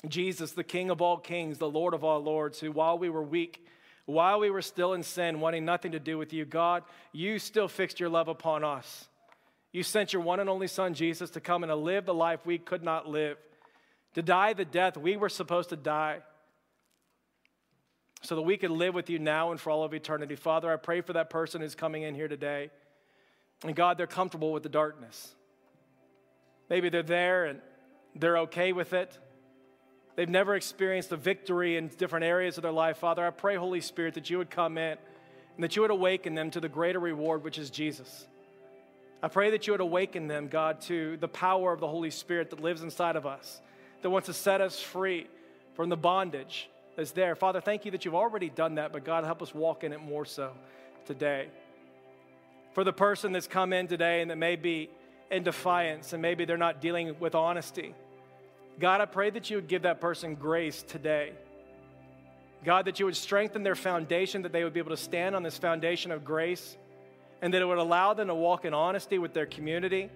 Jesus, 0.07 0.53
the 0.53 0.65
King 0.65 0.91
of 0.91 1.03
all 1.03 1.17
kings, 1.17 1.59
the 1.59 1.69
Lord 1.69 1.93
of 1.93 2.05
all 2.05 2.23
lords, 2.23 2.61
who 2.61 2.71
while 2.71 2.99
we 2.99 3.09
were 3.09 3.23
weak, 3.23 3.67
while 4.07 4.39
we 4.39 4.49
were 4.51 4.63
still 4.63 4.95
in 4.95 5.03
sin, 5.03 5.41
wanting 5.41 5.65
nothing 5.65 5.93
to 5.93 5.99
do 5.99 6.17
with 6.17 6.33
you, 6.33 6.45
God, 6.45 6.83
you 7.13 7.39
still 7.39 7.69
fixed 7.69 8.01
your 8.01 8.09
love 8.09 8.29
upon 8.29 8.65
us. 8.65 9.09
You 9.73 9.83
sent 9.83 10.13
your 10.13 10.23
one 10.23 10.41
and 10.41 10.49
only 10.49 10.67
Son, 10.67 10.95
Jesus, 10.95 11.31
to 11.31 11.41
come 11.41 11.63
and 11.63 11.71
to 11.71 11.77
live 11.77 12.07
the 12.07 12.15
life 12.15 12.47
we 12.47 12.59
could 12.59 12.83
not 12.83 13.09
live, 13.09 13.37
to 14.15 14.23
die 14.23 14.53
the 14.53 14.65
death 14.65 14.97
we 14.97 15.17
were 15.17 15.29
supposed 15.29 15.71
to 15.71 15.77
die 15.77 16.21
so 18.23 18.35
that 18.35 18.43
we 18.43 18.57
can 18.57 18.77
live 18.77 18.95
with 18.95 19.11
you 19.11 19.19
now 19.19 19.51
and 19.51 19.61
for 19.61 19.71
all 19.71 19.85
of 19.85 19.95
eternity. 19.95 20.35
Father, 20.35 20.73
I 20.73 20.77
pray 20.77 21.01
for 21.01 21.13
that 21.15 21.31
person 21.31 21.61
who's 21.61 21.75
coming 21.75 22.03
in 22.03 22.15
here 22.15 22.29
today. 22.29 22.71
And 23.65 23.75
God, 23.75 23.99
they're 23.99 24.07
comfortable 24.07 24.53
with 24.53 24.63
the 24.63 24.69
darkness. 24.69 25.35
Maybe 26.69 26.89
they're 26.89 27.03
there 27.03 27.47
and 27.47 27.61
they're 28.15 28.39
okay 28.39 28.73
with 28.73 28.93
it. 28.93 29.19
They've 30.17 30.29
never 30.29 30.57
experienced 30.57 31.13
a 31.13 31.17
victory 31.17 31.77
in 31.77 31.89
different 31.89 32.25
areas 32.25 32.59
of 32.59 32.63
their 32.63 32.73
life. 32.73 32.99
Father, 32.99 33.25
I 33.25 33.31
pray, 33.31 33.55
Holy 33.55 33.81
Spirit, 33.81 34.15
that 34.15 34.29
you 34.29 34.39
would 34.39 34.51
come 34.51 34.77
in 34.77 34.99
and 35.55 35.65
that 35.65 35.77
you 35.77 35.83
would 35.83 35.91
awaken 35.91 36.35
them 36.35 36.51
to 36.51 36.61
the 36.61 36.69
greater 36.69 36.99
reward, 36.99 37.45
which 37.45 37.59
is 37.59 37.71
Jesus. 37.71 38.27
I 39.23 39.29
pray 39.29 39.51
that 39.51 39.67
you 39.67 39.73
would 39.73 39.81
awaken 39.81 40.29
them, 40.29 40.49
God, 40.49 40.81
to 40.83 41.17
the 41.17 41.29
power 41.29 41.73
of 41.73 41.81
the 41.81 41.89
Holy 41.89 42.11
Spirit 42.11 42.51
that 42.51 42.61
lives 42.61 42.83
inside 42.83 43.17
of 43.17 43.27
us, 43.27 43.61
that 44.03 44.11
wants 44.11 44.27
to 44.27 44.33
set 44.33 44.61
us 44.61 44.81
free 44.81 45.29
from 45.75 45.89
the 45.89 45.97
bondage 45.97 46.69
that's 46.99 47.13
there. 47.13 47.37
Father, 47.37 47.61
thank 47.61 47.85
you 47.85 47.93
that 47.93 48.05
you've 48.05 48.17
already 48.17 48.51
done 48.51 48.75
that, 48.75 48.93
but 48.93 49.05
God, 49.05 49.23
help 49.23 49.41
us 49.41 49.55
walk 49.55 49.85
in 49.85 49.93
it 49.93 50.01
more 50.01 50.25
so 50.25 50.51
today. 51.07 51.47
For 52.73 52.83
the 52.83 52.93
person 52.93 53.31
that's 53.31 53.47
come 53.47 53.73
in 53.73 53.87
today 53.87 54.21
and 54.21 54.33
that 54.33 54.37
may 54.37 54.57
be 54.57 54.91
in 55.31 55.45
defiance 55.45 56.13
and 56.13 56.21
maybe 56.21 56.45
they're 56.45 56.57
not 56.57 56.81
dealing 56.81 57.15
with 57.21 57.37
honesty, 57.37 57.95
God, 58.81 59.01
I 59.01 59.05
pray 59.05 59.31
that 59.31 59.49
you 59.49 59.59
would 59.59 59.69
give 59.69 59.83
that 59.83 60.01
person 60.01 60.35
grace 60.35 60.83
today. 60.83 61.35
God, 62.65 62.87
that 62.87 62.99
you 62.99 63.07
would 63.07 63.17
strengthen 63.17 63.63
their 63.63 63.77
foundation, 63.77 64.43
that 64.43 64.51
they 64.51 64.65
would 64.65 64.75
be 64.75 64.81
able 64.81 64.91
to 64.91 64.97
stand 64.97 65.37
on 65.37 65.45
this 65.45 65.57
foundation 65.57 66.11
of 66.11 66.25
grace, 66.25 66.77
and 67.41 67.55
that 67.55 67.63
it 67.63 67.65
would 67.65 67.79
allow 67.79 68.13
them 68.13 68.27
to 68.27 68.35
walk 68.35 68.65
in 68.65 68.75
honesty 68.75 69.19
with 69.19 69.33
their 69.35 69.47
community, 69.47 70.11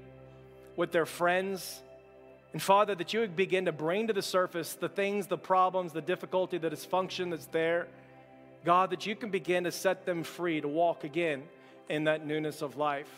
with 0.75 0.91
their 0.91 1.07
friends, 1.07 1.81
and 2.53 2.61
Father, 2.61 2.95
that 2.95 3.13
you 3.15 3.21
would 3.21 3.35
begin 3.35 3.65
to 3.65 3.73
bring 3.73 4.09
to 4.09 4.13
the 4.13 4.23
surface 4.23 4.75
the 4.75 4.89
things, 4.89 5.27
the 5.27 5.39
problems, 5.39 5.93
the 5.93 6.03
difficulty, 6.03 6.59
the 6.59 6.71
dysfunction 6.71 7.31
that's 7.31 7.47
there. 7.47 7.89
God, 8.65 8.91
that 8.91 9.07
you 9.07 9.17
can 9.17 9.31
begin 9.31 9.65
to 9.65 9.73
set 9.73 10.05
them 10.05 10.23
free 10.23 10.61
to 10.61 10.69
walk 10.69 11.05
again 11.05 11.45
in 11.89 12.05
that 12.05 12.27
newness 12.27 12.63
of 12.63 12.77
life. 12.77 13.11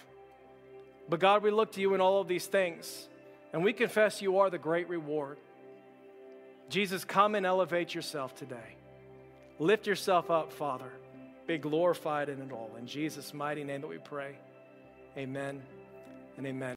But 1.08 1.20
God, 1.20 1.42
we 1.42 1.50
look 1.50 1.72
to 1.72 1.80
you 1.80 1.94
in 1.94 2.00
all 2.00 2.20
of 2.20 2.28
these 2.28 2.46
things, 2.46 3.08
and 3.52 3.62
we 3.62 3.72
confess 3.72 4.22
you 4.22 4.38
are 4.38 4.48
the 4.48 4.58
great 4.58 4.88
reward. 4.88 5.36
Jesus, 6.70 7.04
come 7.04 7.34
and 7.34 7.44
elevate 7.44 7.94
yourself 7.94 8.34
today. 8.34 8.76
Lift 9.58 9.86
yourself 9.86 10.30
up, 10.30 10.52
Father. 10.52 10.90
Be 11.46 11.58
glorified 11.58 12.30
in 12.30 12.40
it 12.40 12.52
all. 12.52 12.70
In 12.78 12.86
Jesus' 12.86 13.34
mighty 13.34 13.64
name 13.64 13.82
that 13.82 13.88
we 13.88 13.98
pray. 13.98 14.38
Amen 15.18 15.62
and 16.38 16.46
amen. 16.46 16.72